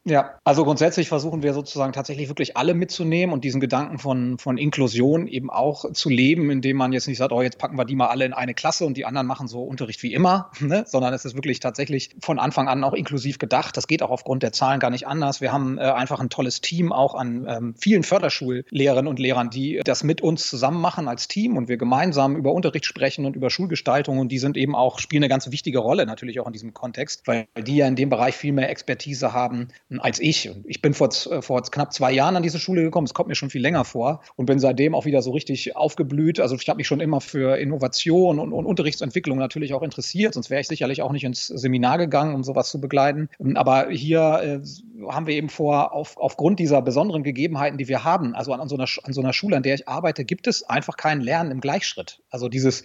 Ja, 0.08 0.38
also 0.44 0.64
grundsätzlich 0.64 1.08
versuchen 1.08 1.43
wir 1.43 1.53
sozusagen 1.53 1.93
tatsächlich 1.93 2.29
wirklich 2.29 2.56
alle 2.56 2.75
mitzunehmen 2.75 3.32
und 3.32 3.43
diesen 3.43 3.61
Gedanken 3.61 3.99
von, 3.99 4.38
von 4.38 4.56
Inklusion 4.56 5.26
eben 5.26 5.50
auch 5.50 5.93
zu 5.93 6.08
leben, 6.08 6.49
indem 6.49 6.76
man 6.76 6.93
jetzt 6.93 7.08
nicht 7.08 7.19
sagt, 7.19 7.32
oh, 7.32 7.43
jetzt 7.43 7.58
packen 7.58 7.76
wir 7.76 7.85
die 7.85 7.97
mal 7.97 8.06
alle 8.06 8.25
in 8.25 8.32
eine 8.32 8.55
Klasse 8.55 8.87
und 8.87 8.97
die 8.97 9.05
anderen 9.05 9.26
machen 9.26 9.49
so 9.49 9.64
Unterricht 9.64 10.05
wie 10.05 10.14
immer, 10.14 10.53
ne? 10.61 10.85
sondern 10.87 11.12
es 11.12 11.25
ist 11.25 11.35
wirklich 11.35 11.58
tatsächlich 11.58 12.11
von 12.20 12.38
Anfang 12.38 12.69
an 12.69 12.85
auch 12.85 12.93
inklusiv 12.93 13.38
gedacht. 13.38 13.76
Das 13.76 13.88
geht 13.88 14.00
auch 14.00 14.11
aufgrund 14.11 14.44
der 14.44 14.53
Zahlen 14.53 14.79
gar 14.79 14.91
nicht 14.91 15.08
anders. 15.08 15.41
Wir 15.41 15.53
haben 15.53 15.76
äh, 15.76 15.81
einfach 15.81 16.20
ein 16.20 16.31
tolles 16.31 16.61
Team 16.61 16.93
auch 16.93 17.17
an 17.17 17.44
ähm, 17.49 17.75
vielen 17.76 18.05
Förderschullehrerinnen 18.05 19.08
und 19.08 19.19
Lehrern, 19.19 19.50
die 19.50 19.81
das 19.82 20.05
mit 20.05 20.20
uns 20.20 20.47
zusammen 20.47 20.81
machen 20.81 21.08
als 21.08 21.26
Team 21.26 21.56
und 21.56 21.67
wir 21.67 21.79
gemeinsam 21.79 22.37
über 22.37 22.53
Unterricht 22.53 22.87
sprechen 22.87 23.26
und 23.26 23.35
über 23.35 23.50
Schulgestaltung 23.50 24.20
und 24.20 24.29
die 24.29 24.38
sind 24.38 24.56
eben 24.56 24.76
auch, 24.76 25.00
spielen 25.00 25.25
eine 25.25 25.29
ganz 25.29 25.50
wichtige 25.50 25.81
Rolle 25.81 26.06
natürlich 26.06 26.38
auch 26.38 26.47
in 26.47 26.53
diesem 26.53 26.75
Kontext, 26.75 27.26
weil 27.26 27.49
die 27.58 27.79
ja 27.79 27.88
in 27.88 27.97
dem 27.97 28.08
Bereich 28.08 28.37
viel 28.37 28.53
mehr 28.53 28.70
Expertise 28.70 29.32
haben 29.32 29.67
als 30.00 30.20
ich. 30.20 30.48
Und 30.48 30.64
ich 30.66 30.82
bin 30.82 30.94
vor, 30.94 31.08
äh, 31.08 31.43
vor 31.43 31.62
knapp 31.62 31.93
zwei 31.93 32.12
Jahren 32.12 32.37
an 32.37 32.43
diese 32.43 32.58
Schule 32.58 32.82
gekommen. 32.82 33.06
Es 33.06 33.14
kommt 33.14 33.28
mir 33.28 33.34
schon 33.34 33.50
viel 33.50 33.62
länger 33.62 33.84
vor 33.84 34.22
und 34.37 34.46
bin 34.46 34.58
seitdem 34.58 34.94
auch 34.94 35.04
wieder 35.04 35.22
so 35.22 35.31
richtig 35.31 35.76
aufgeblüht. 35.76 36.40
Also 36.40 36.56
ich 36.56 36.69
habe 36.69 36.78
mich 36.78 36.87
schon 36.87 37.00
immer 37.00 37.20
für 37.20 37.56
Innovation 37.58 38.38
und, 38.38 38.52
und 38.52 38.66
Unterrichtsentwicklung 38.66 39.38
natürlich 39.38 39.75
auch 39.75 39.82
interessiert. 39.82 40.34
Sonst 40.34 40.50
wäre 40.50 40.60
ich 40.60 40.69
sicherlich 40.69 41.02
auch 41.02 41.12
nicht 41.12 41.25
ins 41.25 41.46
Seminar 41.46 41.98
gegangen, 41.98 42.34
um 42.34 42.44
sowas 42.44 42.70
zu 42.70 42.81
begleiten. 42.81 43.28
Aber 43.54 43.90
hier 43.90 44.62
äh, 44.62 44.66
haben 45.08 45.26
wir 45.26 45.34
eben 45.34 45.48
vor, 45.48 45.93
auf, 45.93 46.16
aufgrund 46.16 46.58
dieser 46.58 46.82
besonderen 46.82 47.22
Gegebenheiten, 47.22 47.78
die 47.78 47.88
wir 47.88 48.04
haben, 48.04 48.34
also 48.34 48.53
an, 48.53 48.60
an, 48.60 48.69
so 48.69 48.76
einer, 48.76 48.86
an 49.03 49.12
so 49.12 49.20
einer 49.20 49.32
Schule, 49.32 49.56
an 49.56 49.62
der 49.62 49.74
ich 49.74 49.88
arbeite, 49.88 50.24
gibt 50.24 50.46
es 50.46 50.62
einfach 50.62 50.96
kein 50.96 51.20
Lernen 51.20 51.50
im 51.50 51.60
Gleichschritt. 51.60 52.20
Also 52.31 52.48
dieses 52.48 52.84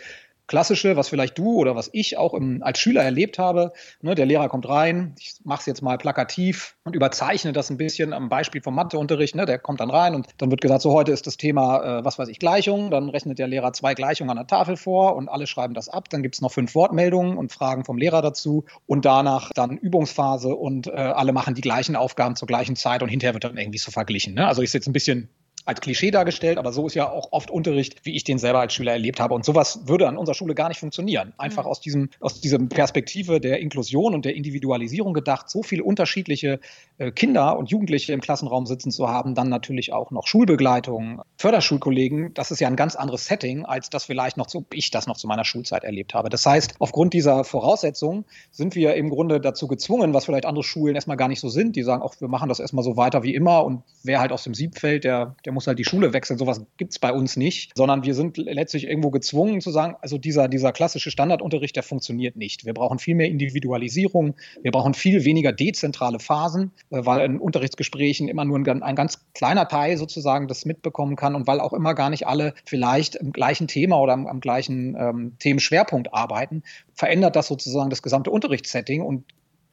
klassische, 0.52 0.98
was 0.98 1.08
vielleicht 1.08 1.38
du 1.38 1.54
oder 1.54 1.78
was 1.78 1.90
ich 1.94 2.18
auch 2.18 2.34
im, 2.34 2.62
als 2.62 2.78
Schüler 2.78 3.02
erlebt 3.02 3.40
habe. 3.40 3.72
Ne, 4.02 4.16
der 4.16 4.26
Lehrer 4.26 4.50
kommt 4.50 4.68
rein, 4.68 5.16
ich 5.18 5.36
mache 5.46 5.62
es 5.62 5.66
jetzt 5.66 5.82
mal 5.82 5.98
plakativ 5.98 6.76
und 6.84 6.94
überzeichne 6.94 7.54
das 7.54 7.70
ein 7.70 7.78
bisschen 7.78 8.12
am 8.12 8.28
Beispiel 8.28 8.62
vom 8.62 8.76
Matheunterricht. 8.76 9.34
Ne, 9.34 9.46
der 9.46 9.60
kommt 9.60 9.80
dann 9.80 9.90
rein 9.90 10.14
und 10.14 10.28
dann 10.40 10.52
wird 10.52 10.60
gesagt, 10.60 10.82
so 10.82 10.92
heute 10.92 11.14
ist 11.14 11.26
das 11.26 11.38
Thema, 11.38 12.00
äh, 12.00 12.06
was 12.06 12.20
weiß 12.20 12.28
ich, 12.28 12.38
Gleichung. 12.38 12.92
Dann 12.92 13.08
rechnet 13.08 13.40
der 13.40 13.48
Lehrer 13.48 13.72
zwei 13.72 13.94
Gleichungen 13.94 14.30
an 14.30 14.36
der 14.36 14.48
Tafel 14.48 14.76
vor 14.76 15.16
und 15.16 15.30
alle 15.30 15.48
schreiben 15.48 15.74
das 15.74 15.88
ab. 15.88 16.10
Dann 16.10 16.22
gibt 16.22 16.36
es 16.36 16.42
noch 16.42 16.52
fünf 16.52 16.76
Wortmeldungen 16.76 17.38
und 17.38 17.54
Fragen 17.54 17.86
vom 17.86 17.98
Lehrer 17.98 18.22
dazu 18.22 18.66
und 18.88 19.06
danach 19.06 19.52
dann 19.54 19.78
Übungsphase 19.78 20.54
und 20.54 20.88
äh, 20.88 20.92
alle 20.92 21.32
machen 21.32 21.56
die 21.56 21.62
gleichen 21.62 21.96
Aufgaben 21.96 22.36
zur 22.36 22.48
gleichen 22.48 22.76
Zeit 22.76 23.04
und 23.04 23.08
hinterher 23.08 23.36
wird 23.36 23.46
dann 23.46 23.56
irgendwie 23.56 23.80
so 23.80 23.90
verglichen. 23.90 24.34
Ne? 24.34 24.46
Also 24.46 24.62
ich 24.62 24.74
jetzt 24.74 24.88
ein 24.88 24.94
bisschen 24.94 25.30
als 25.66 25.82
Klischee 25.82 26.12
dargestellt, 26.12 26.58
aber 26.58 26.72
so 26.72 26.88
ist 26.88 26.96
ja 26.96 27.10
auch 27.10 27.32
oft 27.32 27.52
Unterricht, 27.52 28.06
wie 28.06 28.16
ich 28.16 28.24
den 28.24 28.38
selber 28.38 28.60
als 28.60 28.74
Schüler 28.74 28.94
erlebt 28.94 29.20
habe. 29.20 29.34
Und 29.34 29.46
sowas 29.46 29.82
würde 29.86 30.08
an 30.08 30.18
unserer 30.18 30.36
Schule 30.36 30.56
gar 30.56 30.70
nicht 30.70 30.80
funktionieren. 30.80 31.34
Einfach 31.38 31.64
mhm. 31.66 31.70
aus 31.70 31.82
diesem, 31.82 32.10
aus 32.20 32.42
dieser 32.42 32.60
Perspektive 32.60 33.40
der 33.40 33.60
Inklusion 33.60 34.14
und 34.14 34.26
der 34.26 34.36
Individualisierung 34.36 35.14
gedacht, 35.14 35.50
so 35.50 35.64
viele 35.64 35.84
unterschiedliche 35.84 36.60
äh, 36.98 37.12
Kinder 37.12 37.58
und 37.58 37.70
Jugendliche 37.70 38.14
im 38.14 38.22
Klassenraum 38.22 38.66
sitzen 38.66 38.92
zu 38.92 39.08
haben, 39.08 39.36
dann 39.36 39.50
natürlich 39.50 39.94
auch 39.94 40.12
noch 40.12 40.28
Schulbegleitung, 40.28 41.22
Förderschulkollegen, 41.38 42.34
das 42.34 42.52
ist 42.52 42.60
ja 42.60 42.68
ein 42.68 42.76
ganz 42.76 42.96
anderes 42.96 43.26
Setting, 43.26 43.66
als 43.66 43.90
das 43.90 44.06
vielleicht 44.06 44.38
noch 44.38 44.48
zu, 44.48 44.66
ich 44.74 44.92
das 44.92 45.08
noch 45.08 45.18
zu 45.18 45.28
meiner 45.28 45.46
Schulzeit 45.46 45.84
erlebt 45.84 46.14
habe. 46.14 46.30
Das 46.30 46.46
heißt, 46.46 46.76
aufgrund 46.80 47.14
dieser 47.14 47.44
Voraussetzungen 47.44 48.26
sind 48.52 48.76
wir 48.76 48.96
im 48.96 49.10
Grunde 49.10 49.40
dazu 49.40 49.68
gezwungen, 49.68 50.14
was 50.14 50.26
vielleicht 50.26 50.46
andere 50.46 50.64
Schulen 50.64 50.96
erstmal 50.96 51.18
gar 51.18 51.28
nicht 51.28 51.40
so 51.40 51.50
sind. 51.50 51.76
Die 51.76 51.84
sagen, 51.84 52.02
auch 52.02 52.16
wir 52.20 52.28
machen 52.28 52.50
das 52.50 52.60
erstmal 52.60 52.84
so 52.84 52.98
weiter 52.98 53.24
wie 53.24 53.36
immer 53.36 53.64
und 53.66 53.84
wer 54.04 54.20
halt 54.20 54.32
aus 54.32 54.44
dem 54.44 54.54
Sieb 54.54 54.80
fällt, 54.80 55.04
der, 55.04 55.36
der 55.46 55.52
muss 55.52 55.61
muss 55.62 55.68
halt 55.68 55.78
die 55.78 55.86
Schule 55.86 56.12
wechseln. 56.12 56.40
Sowas 56.40 56.66
gibt 56.78 56.94
es 56.94 56.98
bei 57.00 57.14
uns 57.14 57.38
nicht, 57.38 57.72
sondern 57.78 58.04
wir 58.04 58.16
sind 58.16 58.38
letztlich 58.38 58.88
irgendwo 58.88 59.12
gezwungen 59.12 59.62
zu 59.62 59.70
sagen, 59.70 59.96
also 60.02 60.18
dieser, 60.18 60.48
dieser 60.48 60.72
klassische 60.72 61.12
Standardunterricht, 61.12 61.76
der 61.76 61.84
funktioniert 61.84 62.36
nicht. 62.36 62.66
Wir 62.66 62.74
brauchen 62.74 62.98
viel 62.98 63.14
mehr 63.14 63.28
Individualisierung, 63.28 64.36
wir 64.64 64.72
brauchen 64.72 64.96
viel 64.96 65.24
weniger 65.24 65.52
dezentrale 65.52 66.18
Phasen, 66.18 66.72
äh, 66.90 67.06
weil 67.06 67.24
in 67.26 67.40
Unterrichtsgesprächen 67.40 68.28
immer 68.28 68.44
nur 68.44 68.58
ein, 68.58 68.82
ein 68.82 68.96
ganz 68.96 69.24
kleiner 69.36 69.68
Teil 69.68 69.98
sozusagen 69.98 70.48
das 70.48 70.66
mitbekommen 70.66 71.16
kann 71.16 71.36
und 71.36 71.46
weil 71.46 71.60
auch 71.60 71.74
immer 71.74 71.94
gar 71.94 72.10
nicht 72.10 72.26
alle 72.26 72.56
vielleicht 72.66 73.16
im 73.16 73.32
gleichen 73.32 73.68
Thema 73.68 74.00
oder 74.00 74.14
am, 74.14 74.26
am 74.26 74.40
gleichen 74.40 74.96
ähm, 74.98 75.36
Themenschwerpunkt 75.38 76.12
arbeiten, 76.12 76.64
verändert 76.96 77.36
das 77.36 77.48
sozusagen 77.48 77.92
das 77.92 78.02
gesamte 78.02 78.32
Unterrichtssetting 78.32 79.04
und 79.04 79.26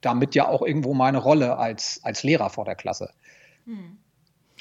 damit 0.02 0.34
ja 0.34 0.48
auch 0.48 0.60
irgendwo 0.60 0.92
meine 0.92 1.18
Rolle 1.18 1.56
als, 1.56 2.00
als 2.02 2.22
Lehrer 2.24 2.50
vor 2.50 2.66
der 2.66 2.74
Klasse. 2.74 3.10
Hm. 3.64 3.96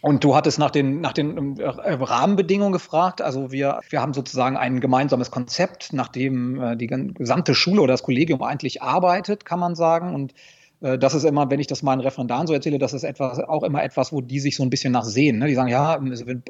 Und 0.01 0.23
du 0.23 0.35
hattest 0.35 0.59
nach 0.59 0.71
den, 0.71 1.01
nach 1.01 1.13
den 1.13 1.59
äh, 1.59 1.65
Rahmenbedingungen 1.65 2.73
gefragt. 2.73 3.21
Also 3.21 3.51
wir, 3.51 3.81
wir 3.89 4.01
haben 4.01 4.13
sozusagen 4.13 4.55
ein 4.55 4.79
gemeinsames 4.79 5.31
Konzept, 5.31 5.91
nach 5.93 6.09
dem 6.09 6.61
äh, 6.61 6.77
die 6.77 6.87
gesamte 6.87 7.55
Schule 7.55 7.81
oder 7.81 7.93
das 7.93 8.03
Kollegium 8.03 8.43
eigentlich 8.43 8.81
arbeitet, 8.81 9.45
kann 9.45 9.59
man 9.59 9.75
sagen. 9.75 10.13
Und 10.13 10.33
äh, 10.81 10.99
das 10.99 11.15
ist 11.15 11.23
immer, 11.23 11.49
wenn 11.49 11.59
ich 11.59 11.65
das 11.65 11.81
meinen 11.81 12.01
Referendaren 12.01 12.45
so 12.45 12.53
erzähle, 12.53 12.77
das 12.77 12.93
ist 12.93 13.03
etwas, 13.03 13.39
auch 13.39 13.63
immer 13.63 13.83
etwas, 13.83 14.13
wo 14.13 14.21
die 14.21 14.39
sich 14.39 14.55
so 14.55 14.63
ein 14.63 14.69
bisschen 14.69 14.93
nachsehen. 14.93 15.39
Ne? 15.39 15.47
Die 15.47 15.55
sagen, 15.55 15.69
ja, 15.69 15.99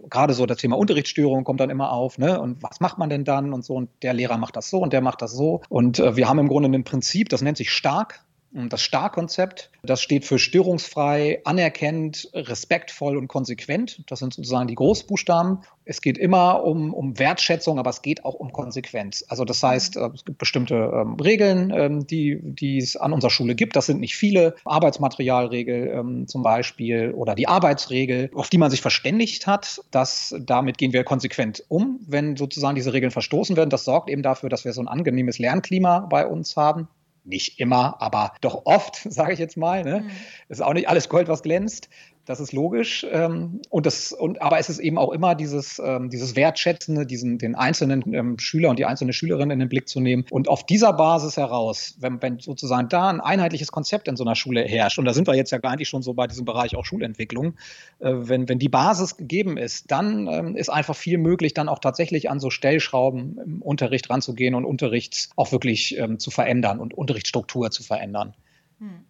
gerade 0.10 0.34
so 0.34 0.46
das 0.46 0.58
Thema 0.58 0.78
Unterrichtsstörung 0.78 1.46
kommt 1.46 1.62
dann 1.62 1.70
immer 1.70 1.92
auf, 1.92 2.18
ne? 2.18 2.42
Und 2.42 2.62
was 2.62 2.82
macht 2.82 2.98
man 2.98 3.10
denn 3.10 3.24
dann 3.24 3.54
und 3.54 3.64
so? 3.64 3.76
Und 3.76 3.90
der 4.02 4.14
Lehrer 4.14 4.38
macht 4.38 4.58
das 4.58 4.70
so 4.70 4.80
und 4.80 4.92
der 4.92 5.02
macht 5.02 5.22
das 5.22 5.32
so. 5.32 5.62
Und 5.70 6.00
wir 6.00 6.28
haben 6.28 6.40
im 6.40 6.50
Grunde 6.50 6.70
ein 6.70 6.84
Prinzip, 6.84 7.30
das 7.30 7.42
nennt 7.42 7.58
sich 7.58 7.72
stark. 7.72 8.26
Das 8.70 8.82
Stark-Konzept, 8.82 9.70
das 9.84 10.02
steht 10.02 10.26
für 10.26 10.40
störungsfrei, 10.40 11.42
anerkennend, 11.46 12.28
respektvoll 12.34 13.16
und 13.16 13.28
konsequent. 13.28 14.02
Das 14.08 14.18
sind 14.18 14.34
sozusagen 14.34 14.68
die 14.68 14.74
Großbuchstaben. 14.74 15.60
Es 15.86 16.02
geht 16.02 16.18
immer 16.18 16.64
um, 16.64 16.92
um 16.92 17.20
Wertschätzung, 17.20 17.78
aber 17.78 17.92
es 17.92 18.02
geht 18.02 18.26
auch 18.26 18.34
um 18.34 18.52
Konsequenz. 18.52 19.24
Also 19.30 19.46
das 19.46 19.62
heißt, 19.62 19.98
äh, 19.98 20.10
es 20.14 20.26
gibt 20.26 20.40
bestimmte 20.40 20.74
ähm, 20.74 21.18
Regeln, 21.20 21.72
ähm, 21.72 22.08
die, 22.08 22.40
die 22.42 22.80
es 22.80 22.98
an 22.98 23.14
unserer 23.14 23.30
Schule 23.30 23.54
gibt. 23.54 23.76
Das 23.76 23.86
sind 23.86 24.00
nicht 24.00 24.16
viele. 24.16 24.56
Arbeitsmaterialregel 24.66 25.90
ähm, 25.90 26.28
zum 26.28 26.42
Beispiel 26.42 27.12
oder 27.12 27.36
die 27.36 27.48
Arbeitsregel, 27.48 28.32
auf 28.34 28.50
die 28.50 28.58
man 28.58 28.72
sich 28.72 28.82
verständigt 28.82 29.46
hat. 29.46 29.82
Das, 29.92 30.34
damit 30.40 30.80
gehen 30.80 30.94
wir 30.94 31.04
konsequent 31.04 31.64
um, 31.68 32.00
wenn 32.08 32.36
sozusagen 32.36 32.74
diese 32.74 32.92
Regeln 32.92 33.12
verstoßen 33.12 33.56
werden. 33.56 33.70
Das 33.70 33.86
sorgt 33.86 34.10
eben 34.10 34.24
dafür, 34.24 34.50
dass 34.50 34.66
wir 34.66 34.74
so 34.74 34.82
ein 34.82 34.88
angenehmes 34.88 35.38
Lernklima 35.38 36.00
bei 36.10 36.26
uns 36.26 36.58
haben 36.58 36.88
nicht 37.28 37.60
immer, 37.60 38.02
aber 38.02 38.34
doch 38.42 38.62
oft, 38.66 38.96
sage 39.10 39.34
ich 39.34 39.40
jetzt 39.40 39.58
mal. 39.58 39.84
Ne? 39.84 40.02
Mhm. 40.02 40.12
Ist 40.50 40.64
auch 40.64 40.74
nicht 40.74 40.90
alles 40.90 41.10
Gold, 41.10 41.28
was 41.28 41.44
glänzt. 41.44 41.90
Das 42.28 42.42
ist 42.42 42.52
logisch. 42.52 43.08
Ähm, 43.10 43.62
und 43.70 43.86
das, 43.86 44.12
und, 44.12 44.42
aber 44.42 44.60
es 44.60 44.68
ist 44.68 44.80
eben 44.80 44.98
auch 44.98 45.14
immer 45.14 45.34
dieses, 45.34 45.80
ähm, 45.80 46.10
dieses 46.10 46.36
Wertschätzende, 46.36 47.06
diesen, 47.06 47.38
den 47.38 47.56
einzelnen 47.56 48.14
ähm, 48.14 48.38
Schüler 48.38 48.70
und 48.70 48.78
die 48.80 48.86
einzelne 48.86 49.14
Schülerin 49.14 49.50
in 49.50 49.60
den 49.60 49.70
Blick 49.70 49.88
zu 49.88 50.02
nehmen. 50.02 50.26
Und 50.30 50.50
auf 50.50 50.66
dieser 50.66 50.92
Basis 50.92 51.38
heraus, 51.38 51.96
wenn, 52.02 52.22
wenn 52.22 52.40
sozusagen 52.40 52.90
da 52.90 53.08
ein 53.08 53.22
einheitliches 53.22 53.72
Konzept 53.72 54.10
in 54.10 54.18
so 54.18 54.26
einer 54.26 54.36
Schule 54.36 54.62
herrscht, 54.62 55.00
und 55.00 55.06
da 55.06 55.14
sind 55.14 55.26
wir 55.26 55.36
jetzt 55.36 55.52
ja 55.52 55.76
nicht 55.78 55.88
schon 55.88 56.02
so 56.02 56.14
bei 56.14 56.28
diesem 56.28 56.44
Bereich 56.44 56.76
auch 56.76 56.84
Schulentwicklung, 56.84 57.54
äh, 58.00 58.12
wenn, 58.14 58.50
wenn 58.50 58.60
die 58.60 58.68
Basis 58.68 59.16
gegeben 59.16 59.56
ist, 59.56 59.90
dann 59.90 60.28
ähm, 60.28 60.58
ist 60.58 60.68
einfach 60.68 60.98
viel 60.98 61.20
möglich, 61.20 61.54
dann 61.54 61.70
auch 61.70 61.80
tatsächlich 61.80 62.30
an 62.30 62.42
so 62.42 62.50
Stellschrauben 62.50 63.40
im 63.40 63.62
Unterricht 63.62 64.10
ranzugehen 64.10 64.54
und 64.54 64.66
Unterrichts 64.66 65.30
auch 65.38 65.54
wirklich 65.54 65.98
ähm, 65.98 66.20
zu 66.20 66.30
verändern 66.30 66.82
und 66.82 66.94
Unterrichtsstruktur 66.94 67.72
zu 67.72 67.84
verändern. 67.84 68.34
Hm. 68.80 69.06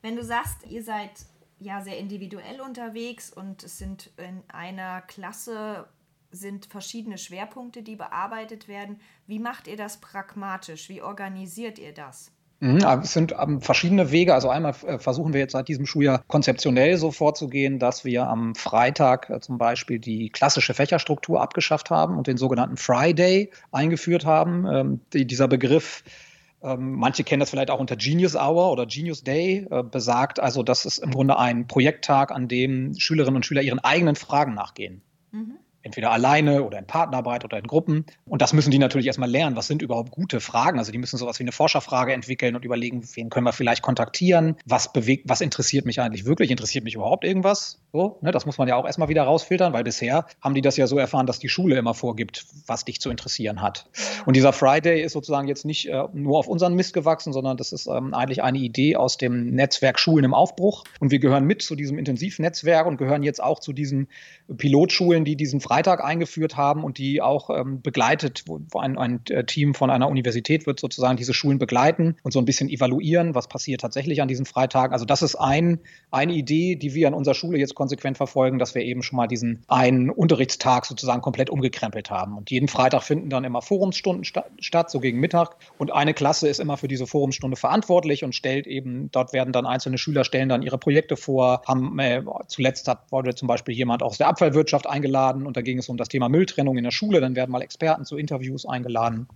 Wenn 0.00 0.14
du 0.14 0.22
sagst, 0.22 0.58
ihr 0.68 0.84
seid 0.84 1.10
ja 1.62 1.80
sehr 1.82 1.98
individuell 1.98 2.60
unterwegs 2.60 3.32
und 3.32 3.62
es 3.62 3.78
sind 3.78 4.10
in 4.16 4.42
einer 4.48 5.02
Klasse 5.02 5.86
sind 6.30 6.66
verschiedene 6.66 7.18
Schwerpunkte, 7.18 7.82
die 7.82 7.96
bearbeitet 7.96 8.66
werden. 8.66 9.00
Wie 9.26 9.38
macht 9.38 9.68
ihr 9.68 9.76
das 9.76 9.98
pragmatisch? 9.98 10.88
Wie 10.88 11.02
organisiert 11.02 11.78
ihr 11.78 11.92
das? 11.92 12.32
Mhm, 12.60 12.76
es 13.02 13.12
sind 13.12 13.34
ähm, 13.40 13.60
verschiedene 13.60 14.12
Wege. 14.12 14.32
Also 14.32 14.48
einmal 14.48 14.72
äh, 14.86 14.96
versuchen 14.98 15.32
wir 15.32 15.40
jetzt 15.40 15.50
seit 15.50 15.66
diesem 15.66 15.84
Schuljahr 15.84 16.22
konzeptionell 16.28 16.96
so 16.96 17.10
vorzugehen, 17.10 17.80
dass 17.80 18.04
wir 18.04 18.28
am 18.28 18.54
Freitag 18.54 19.28
äh, 19.30 19.40
zum 19.40 19.58
Beispiel 19.58 19.98
die 19.98 20.30
klassische 20.30 20.72
Fächerstruktur 20.72 21.40
abgeschafft 21.42 21.90
haben 21.90 22.16
und 22.16 22.28
den 22.28 22.36
sogenannten 22.36 22.76
Friday 22.76 23.50
eingeführt 23.72 24.24
haben. 24.24 24.66
Ähm, 24.66 25.00
dieser 25.12 25.48
Begriff 25.48 26.04
manche 26.76 27.24
kennen 27.24 27.40
das 27.40 27.50
vielleicht 27.50 27.70
auch 27.70 27.80
unter 27.80 27.96
Genius 27.96 28.36
Hour 28.36 28.70
oder 28.70 28.86
Genius 28.86 29.22
Day, 29.22 29.66
äh, 29.70 29.82
besagt 29.82 30.40
also, 30.40 30.62
das 30.62 30.86
ist 30.86 30.98
im 30.98 31.10
Grunde 31.10 31.38
ein 31.38 31.66
Projekttag, 31.66 32.30
an 32.30 32.48
dem 32.48 32.94
Schülerinnen 32.98 33.36
und 33.36 33.46
Schüler 33.46 33.62
ihren 33.62 33.80
eigenen 33.80 34.14
Fragen 34.14 34.54
nachgehen. 34.54 35.02
Mhm 35.30 35.58
entweder 35.82 36.10
alleine 36.10 36.62
oder 36.64 36.78
in 36.78 36.86
Partnerarbeit 36.86 37.44
oder 37.44 37.58
in 37.58 37.66
Gruppen. 37.66 38.06
Und 38.26 38.42
das 38.42 38.52
müssen 38.52 38.70
die 38.70 38.78
natürlich 38.78 39.06
erstmal 39.06 39.30
lernen. 39.30 39.56
Was 39.56 39.66
sind 39.66 39.82
überhaupt 39.82 40.10
gute 40.10 40.40
Fragen? 40.40 40.78
Also 40.78 40.92
die 40.92 40.98
müssen 40.98 41.16
sowas 41.16 41.38
wie 41.38 41.44
eine 41.44 41.52
Forscherfrage 41.52 42.12
entwickeln 42.12 42.56
und 42.56 42.64
überlegen, 42.64 43.02
wen 43.14 43.30
können 43.30 43.46
wir 43.46 43.52
vielleicht 43.52 43.82
kontaktieren? 43.82 44.56
Was 44.64 44.92
bewegt, 44.92 45.28
was 45.28 45.40
interessiert 45.40 45.86
mich 45.86 46.00
eigentlich 46.00 46.24
wirklich? 46.24 46.50
Interessiert 46.50 46.84
mich 46.84 46.94
überhaupt 46.94 47.24
irgendwas? 47.24 47.80
So, 47.92 48.18
ne, 48.22 48.30
das 48.30 48.46
muss 48.46 48.56
man 48.56 48.68
ja 48.68 48.76
auch 48.76 48.86
erstmal 48.86 49.08
wieder 49.08 49.24
rausfiltern, 49.24 49.72
weil 49.74 49.84
bisher 49.84 50.26
haben 50.40 50.54
die 50.54 50.62
das 50.62 50.78
ja 50.78 50.86
so 50.86 50.98
erfahren, 50.98 51.26
dass 51.26 51.38
die 51.38 51.50
Schule 51.50 51.76
immer 51.76 51.92
vorgibt, 51.92 52.46
was 52.66 52.84
dich 52.84 53.00
zu 53.00 53.10
interessieren 53.10 53.60
hat. 53.60 53.86
Und 54.24 54.34
dieser 54.34 54.54
Friday 54.54 55.02
ist 55.02 55.12
sozusagen 55.12 55.46
jetzt 55.46 55.66
nicht 55.66 55.88
äh, 55.88 56.04
nur 56.14 56.38
auf 56.38 56.48
unseren 56.48 56.74
Mist 56.74 56.94
gewachsen, 56.94 57.32
sondern 57.32 57.58
das 57.58 57.72
ist 57.72 57.86
ähm, 57.86 58.14
eigentlich 58.14 58.42
eine 58.42 58.58
Idee 58.58 58.96
aus 58.96 59.18
dem 59.18 59.50
Netzwerk 59.50 59.98
Schulen 59.98 60.24
im 60.24 60.32
Aufbruch. 60.32 60.84
Und 61.00 61.10
wir 61.10 61.18
gehören 61.18 61.44
mit 61.44 61.60
zu 61.60 61.76
diesem 61.76 61.98
Intensivnetzwerk 61.98 62.86
und 62.86 62.96
gehören 62.96 63.22
jetzt 63.22 63.42
auch 63.42 63.60
zu 63.60 63.72
diesen 63.72 64.08
Pilotschulen, 64.54 65.24
die 65.24 65.36
diesen 65.36 65.60
Freitag 65.60 66.04
eingeführt 66.04 66.56
haben 66.56 66.84
und 66.84 66.98
die 66.98 67.20
auch 67.20 67.50
ähm, 67.50 67.82
begleitet, 67.82 68.44
wo, 68.46 68.60
ein, 68.78 68.98
ein, 68.98 69.20
äh, 69.30 69.44
Team 69.44 69.74
von 69.74 69.90
einer 69.90 70.08
Universität 70.08 70.66
wird 70.66 70.80
sozusagen 70.80 71.16
diese 71.16 71.34
Schulen 71.34 71.58
begleiten 71.58 72.16
und 72.22 72.32
so 72.32 72.38
ein 72.38 72.44
bisschen 72.44 72.68
evaluieren, 72.68 73.34
was 73.34 73.48
passiert 73.48 73.80
tatsächlich 73.80 74.22
an 74.22 74.28
diesen 74.28 74.46
Freitagen. 74.46 74.92
Also 74.92 75.04
das 75.04 75.22
ist 75.22 75.34
ein, 75.36 75.80
eine 76.10 76.32
Idee, 76.32 76.76
die 76.76 76.94
wir 76.94 77.08
an 77.08 77.14
unserer 77.14 77.34
Schule 77.34 77.58
jetzt 77.58 77.74
konsequent 77.74 78.16
verfolgen, 78.16 78.58
dass 78.58 78.74
wir 78.74 78.82
eben 78.82 79.02
schon 79.02 79.16
mal 79.16 79.26
diesen 79.26 79.62
einen 79.68 80.10
Unterrichtstag 80.10 80.86
sozusagen 80.86 81.22
komplett 81.22 81.50
umgekrempelt 81.50 82.10
haben. 82.10 82.36
Und 82.36 82.50
jeden 82.50 82.68
Freitag 82.68 83.02
finden 83.02 83.30
dann 83.30 83.44
immer 83.44 83.62
Forumsstunden 83.62 84.24
sta 84.24 84.44
statt, 84.58 84.90
so 84.90 85.00
gegen 85.00 85.20
Mittag. 85.20 85.56
Und 85.78 85.92
eine 85.92 86.14
Klasse 86.14 86.48
ist 86.48 86.60
immer 86.60 86.76
für 86.76 86.88
diese 86.88 87.06
Forumsstunde 87.06 87.56
verantwortlich 87.56 88.24
und 88.24 88.34
stellt 88.34 88.66
eben, 88.66 89.10
dort 89.10 89.32
werden 89.32 89.52
dann 89.52 89.66
einzelne 89.66 89.98
Schüler 89.98 90.24
stellen 90.24 90.48
dann 90.48 90.62
ihre 90.62 90.78
Projekte 90.78 91.16
vor, 91.16 91.62
haben 91.66 91.98
äh, 91.98 92.22
zuletzt 92.48 92.88
hat, 92.88 93.10
wurde 93.10 93.34
zum 93.34 93.48
Beispiel 93.48 93.74
jemand 93.74 94.02
aus 94.02 94.18
der 94.18 94.28
Abfallwirtschaft 94.42 94.88
eingeladen 94.88 95.46
und 95.46 95.56
da 95.56 95.60
ging 95.60 95.78
es 95.78 95.88
um 95.88 95.96
das 95.96 96.08
Thema 96.08 96.28
Mülltrennung 96.28 96.76
in 96.76 96.82
der 96.82 96.90
Schule. 96.90 97.20
Dann 97.20 97.36
werden 97.36 97.52
mal 97.52 97.62
Experten 97.62 98.04
zu 98.04 98.16
Interviews 98.16 98.66
eingeladen 98.66 99.28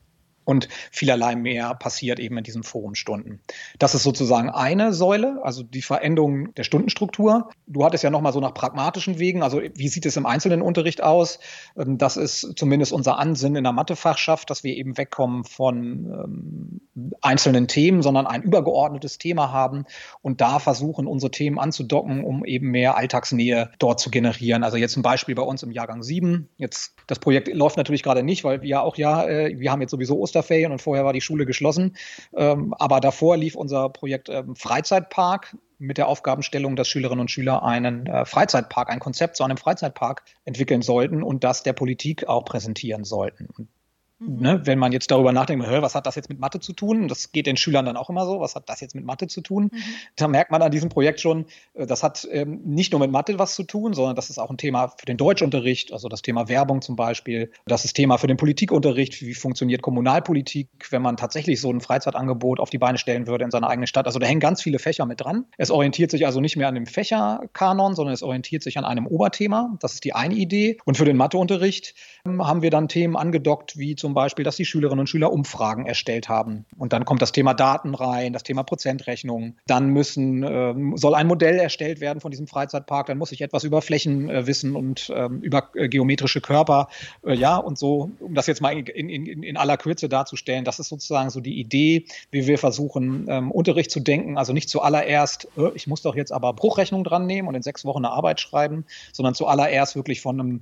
und 0.46 0.68
vielerlei 0.92 1.34
mehr 1.34 1.74
passiert 1.74 2.20
eben 2.20 2.38
in 2.38 2.44
diesen 2.44 2.62
Forumstunden. 2.62 3.40
Das 3.80 3.94
ist 3.94 4.04
sozusagen 4.04 4.48
eine 4.48 4.92
Säule, 4.92 5.40
also 5.42 5.64
die 5.64 5.82
Veränderung 5.82 6.54
der 6.54 6.62
Stundenstruktur. 6.62 7.50
Du 7.66 7.84
hattest 7.84 8.04
ja 8.04 8.10
nochmal 8.10 8.32
so 8.32 8.38
nach 8.38 8.54
pragmatischen 8.54 9.18
Wegen, 9.18 9.42
also 9.42 9.60
wie 9.60 9.88
sieht 9.88 10.06
es 10.06 10.16
im 10.16 10.24
einzelnen 10.24 10.62
Unterricht 10.62 11.02
aus? 11.02 11.40
Ähm, 11.76 11.98
das 11.98 12.16
ist 12.16 12.52
zumindest 12.56 12.92
unser 12.92 13.18
Ansinnen 13.18 13.56
in 13.56 13.64
der 13.64 13.72
Mathefachschaft, 13.72 14.48
dass 14.48 14.62
wir 14.62 14.76
eben 14.76 14.96
wegkommen 14.96 15.42
von 15.42 16.80
ähm, 16.94 17.12
einzelnen 17.20 17.66
Themen, 17.66 18.02
sondern 18.02 18.28
ein 18.28 18.42
übergeordnetes 18.42 19.18
Thema 19.18 19.50
haben 19.50 19.84
und 20.22 20.40
da 20.40 20.60
versuchen, 20.60 21.08
unsere 21.08 21.32
Themen 21.32 21.58
anzudocken, 21.58 22.22
um 22.22 22.44
eben 22.44 22.70
mehr 22.70 22.96
Alltagsnähe 22.96 23.72
dort 23.80 23.98
zu 23.98 24.10
generieren. 24.10 24.62
Also 24.62 24.76
jetzt 24.76 24.96
ein 24.96 25.02
Beispiel 25.02 25.34
bei 25.34 25.42
uns 25.42 25.64
im 25.64 25.72
Jahrgang 25.72 26.04
7. 26.04 26.48
Jetzt, 26.56 26.94
das 27.08 27.18
Projekt 27.18 27.52
läuft 27.52 27.76
natürlich 27.76 28.04
gerade 28.04 28.22
nicht, 28.22 28.44
weil 28.44 28.62
wir 28.62 28.82
auch 28.82 28.96
ja, 28.96 29.26
äh, 29.26 29.58
wir 29.58 29.72
haben 29.72 29.80
jetzt 29.80 29.90
sowieso 29.90 30.16
Ostern 30.20 30.35
Osterferien 30.36 30.72
und 30.72 30.82
vorher 30.82 31.04
war 31.04 31.12
die 31.12 31.20
Schule 31.20 31.46
geschlossen. 31.46 31.96
Ähm, 32.34 32.74
aber 32.78 33.00
davor 33.00 33.36
lief 33.36 33.54
unser 33.54 33.88
Projekt 33.88 34.28
ähm, 34.28 34.54
Freizeitpark 34.54 35.56
mit 35.78 35.98
der 35.98 36.08
Aufgabenstellung, 36.08 36.76
dass 36.76 36.88
Schülerinnen 36.88 37.20
und 37.20 37.30
Schüler 37.30 37.62
einen 37.62 38.06
äh, 38.06 38.24
Freizeitpark, 38.24 38.90
ein 38.90 39.00
Konzept 39.00 39.36
zu 39.36 39.44
einem 39.44 39.56
Freizeitpark 39.56 40.22
entwickeln 40.44 40.82
sollten 40.82 41.22
und 41.22 41.44
das 41.44 41.62
der 41.62 41.72
Politik 41.72 42.28
auch 42.28 42.44
präsentieren 42.44 43.04
sollten. 43.04 43.48
Und 43.56 43.68
Mhm. 44.18 44.40
Ne, 44.40 44.60
wenn 44.64 44.78
man 44.78 44.92
jetzt 44.92 45.10
darüber 45.10 45.32
nachdenkt, 45.32 45.66
was 45.66 45.94
hat 45.94 46.06
das 46.06 46.14
jetzt 46.14 46.30
mit 46.30 46.38
Mathe 46.38 46.58
zu 46.58 46.72
tun? 46.72 47.06
Das 47.06 47.32
geht 47.32 47.46
den 47.46 47.58
Schülern 47.58 47.84
dann 47.84 47.98
auch 47.98 48.08
immer 48.08 48.24
so, 48.24 48.40
was 48.40 48.54
hat 48.54 48.68
das 48.68 48.80
jetzt 48.80 48.94
mit 48.94 49.04
Mathe 49.04 49.26
zu 49.26 49.42
tun? 49.42 49.64
Mhm. 49.64 49.78
Da 50.16 50.26
merkt 50.26 50.50
man 50.50 50.62
an 50.62 50.70
diesem 50.70 50.88
Projekt 50.88 51.20
schon, 51.20 51.44
äh, 51.74 51.86
das 51.86 52.02
hat 52.02 52.26
ähm, 52.30 52.62
nicht 52.64 52.92
nur 52.92 53.00
mit 53.00 53.10
Mathe 53.10 53.38
was 53.38 53.54
zu 53.54 53.62
tun, 53.64 53.92
sondern 53.92 54.16
das 54.16 54.30
ist 54.30 54.38
auch 54.38 54.48
ein 54.50 54.56
Thema 54.56 54.94
für 54.96 55.04
den 55.04 55.18
Deutschunterricht, 55.18 55.92
also 55.92 56.08
das 56.08 56.22
Thema 56.22 56.48
Werbung 56.48 56.80
zum 56.80 56.96
Beispiel. 56.96 57.50
Das 57.66 57.84
ist 57.84 57.92
Thema 57.92 58.16
für 58.16 58.26
den 58.26 58.38
Politikunterricht, 58.38 59.20
wie 59.20 59.34
funktioniert 59.34 59.82
Kommunalpolitik, 59.82 60.68
wenn 60.90 61.02
man 61.02 61.18
tatsächlich 61.18 61.60
so 61.60 61.70
ein 61.70 61.82
Freizeitangebot 61.82 62.58
auf 62.58 62.70
die 62.70 62.78
Beine 62.78 62.96
stellen 62.96 63.26
würde 63.26 63.44
in 63.44 63.50
seiner 63.50 63.68
eigenen 63.68 63.86
Stadt. 63.86 64.06
Also 64.06 64.18
da 64.18 64.26
hängen 64.26 64.40
ganz 64.40 64.62
viele 64.62 64.78
Fächer 64.78 65.04
mit 65.04 65.20
dran. 65.20 65.44
Es 65.58 65.70
orientiert 65.70 66.10
sich 66.10 66.24
also 66.24 66.40
nicht 66.40 66.56
mehr 66.56 66.68
an 66.68 66.74
dem 66.74 66.86
Fächerkanon, 66.86 67.94
sondern 67.94 68.14
es 68.14 68.22
orientiert 68.22 68.62
sich 68.62 68.78
an 68.78 68.86
einem 68.86 69.06
Oberthema. 69.06 69.76
Das 69.80 69.92
ist 69.92 70.04
die 70.04 70.14
eine 70.14 70.34
Idee. 70.34 70.78
Und 70.86 70.96
für 70.96 71.04
den 71.04 71.18
Matheunterricht 71.18 71.94
ähm, 72.24 72.46
haben 72.46 72.62
wir 72.62 72.70
dann 72.70 72.88
Themen 72.88 73.16
angedockt, 73.16 73.76
wie 73.76 73.94
zum 73.94 74.05
zum 74.06 74.14
Beispiel, 74.14 74.44
dass 74.44 74.54
die 74.54 74.64
Schülerinnen 74.64 75.00
und 75.00 75.08
Schüler 75.08 75.32
Umfragen 75.32 75.84
erstellt 75.84 76.28
haben. 76.28 76.64
Und 76.78 76.92
dann 76.92 77.04
kommt 77.04 77.22
das 77.22 77.32
Thema 77.32 77.54
Daten 77.54 77.92
rein, 77.92 78.32
das 78.32 78.44
Thema 78.44 78.62
Prozentrechnung. 78.62 79.56
Dann 79.66 79.88
müssen, 79.88 80.44
äh, 80.44 80.74
soll 80.94 81.16
ein 81.16 81.26
Modell 81.26 81.58
erstellt 81.58 82.00
werden 82.00 82.20
von 82.20 82.30
diesem 82.30 82.46
Freizeitpark. 82.46 83.08
Dann 83.08 83.18
muss 83.18 83.32
ich 83.32 83.40
etwas 83.40 83.64
über 83.64 83.82
Flächen 83.82 84.30
äh, 84.30 84.46
wissen 84.46 84.76
und 84.76 85.12
ähm, 85.12 85.40
über 85.40 85.70
äh, 85.74 85.88
geometrische 85.88 86.40
Körper. 86.40 86.86
Äh, 87.26 87.34
ja, 87.34 87.56
und 87.56 87.78
so, 87.78 88.12
um 88.20 88.36
das 88.36 88.46
jetzt 88.46 88.60
mal 88.60 88.78
in, 88.78 88.86
in, 88.86 89.26
in, 89.26 89.42
in, 89.42 89.56
aller 89.56 89.76
Kürze 89.76 90.08
darzustellen, 90.08 90.64
das 90.64 90.78
ist 90.78 90.88
sozusagen 90.88 91.30
so 91.30 91.40
die 91.40 91.58
Idee, 91.58 92.04
wie 92.30 92.46
wir 92.46 92.58
versuchen, 92.58 93.26
ähm, 93.28 93.50
Unterricht 93.50 93.90
zu 93.90 93.98
denken. 93.98 94.38
Also 94.38 94.52
nicht 94.52 94.68
zuallererst, 94.70 95.48
äh, 95.58 95.70
ich 95.74 95.88
muss 95.88 96.02
doch 96.02 96.14
jetzt 96.14 96.30
aber 96.30 96.52
Bruchrechnung 96.52 97.02
dran 97.02 97.26
nehmen 97.26 97.48
und 97.48 97.56
in 97.56 97.62
sechs 97.62 97.84
Wochen 97.84 98.04
eine 98.04 98.14
Arbeit 98.14 98.38
schreiben, 98.38 98.84
sondern 99.12 99.34
zuallererst 99.34 99.96
wirklich 99.96 100.20
von 100.20 100.38
einem 100.38 100.60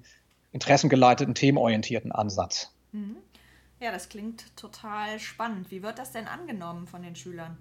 interessengeleiteten, 0.53 1.35
themenorientierten 1.35 2.11
Ansatz. 2.11 2.71
Mhm. 2.93 3.17
Ja, 3.85 3.93
das 3.93 4.09
klingt 4.09 4.57
total 4.57 5.21
spannend. 5.21 5.71
Wie 5.71 5.83
wird 5.83 5.99
das 5.99 6.11
denn 6.11 6.27
angenommen 6.27 6.87
von 6.87 7.03
den 7.03 7.15
Schülern? 7.15 7.59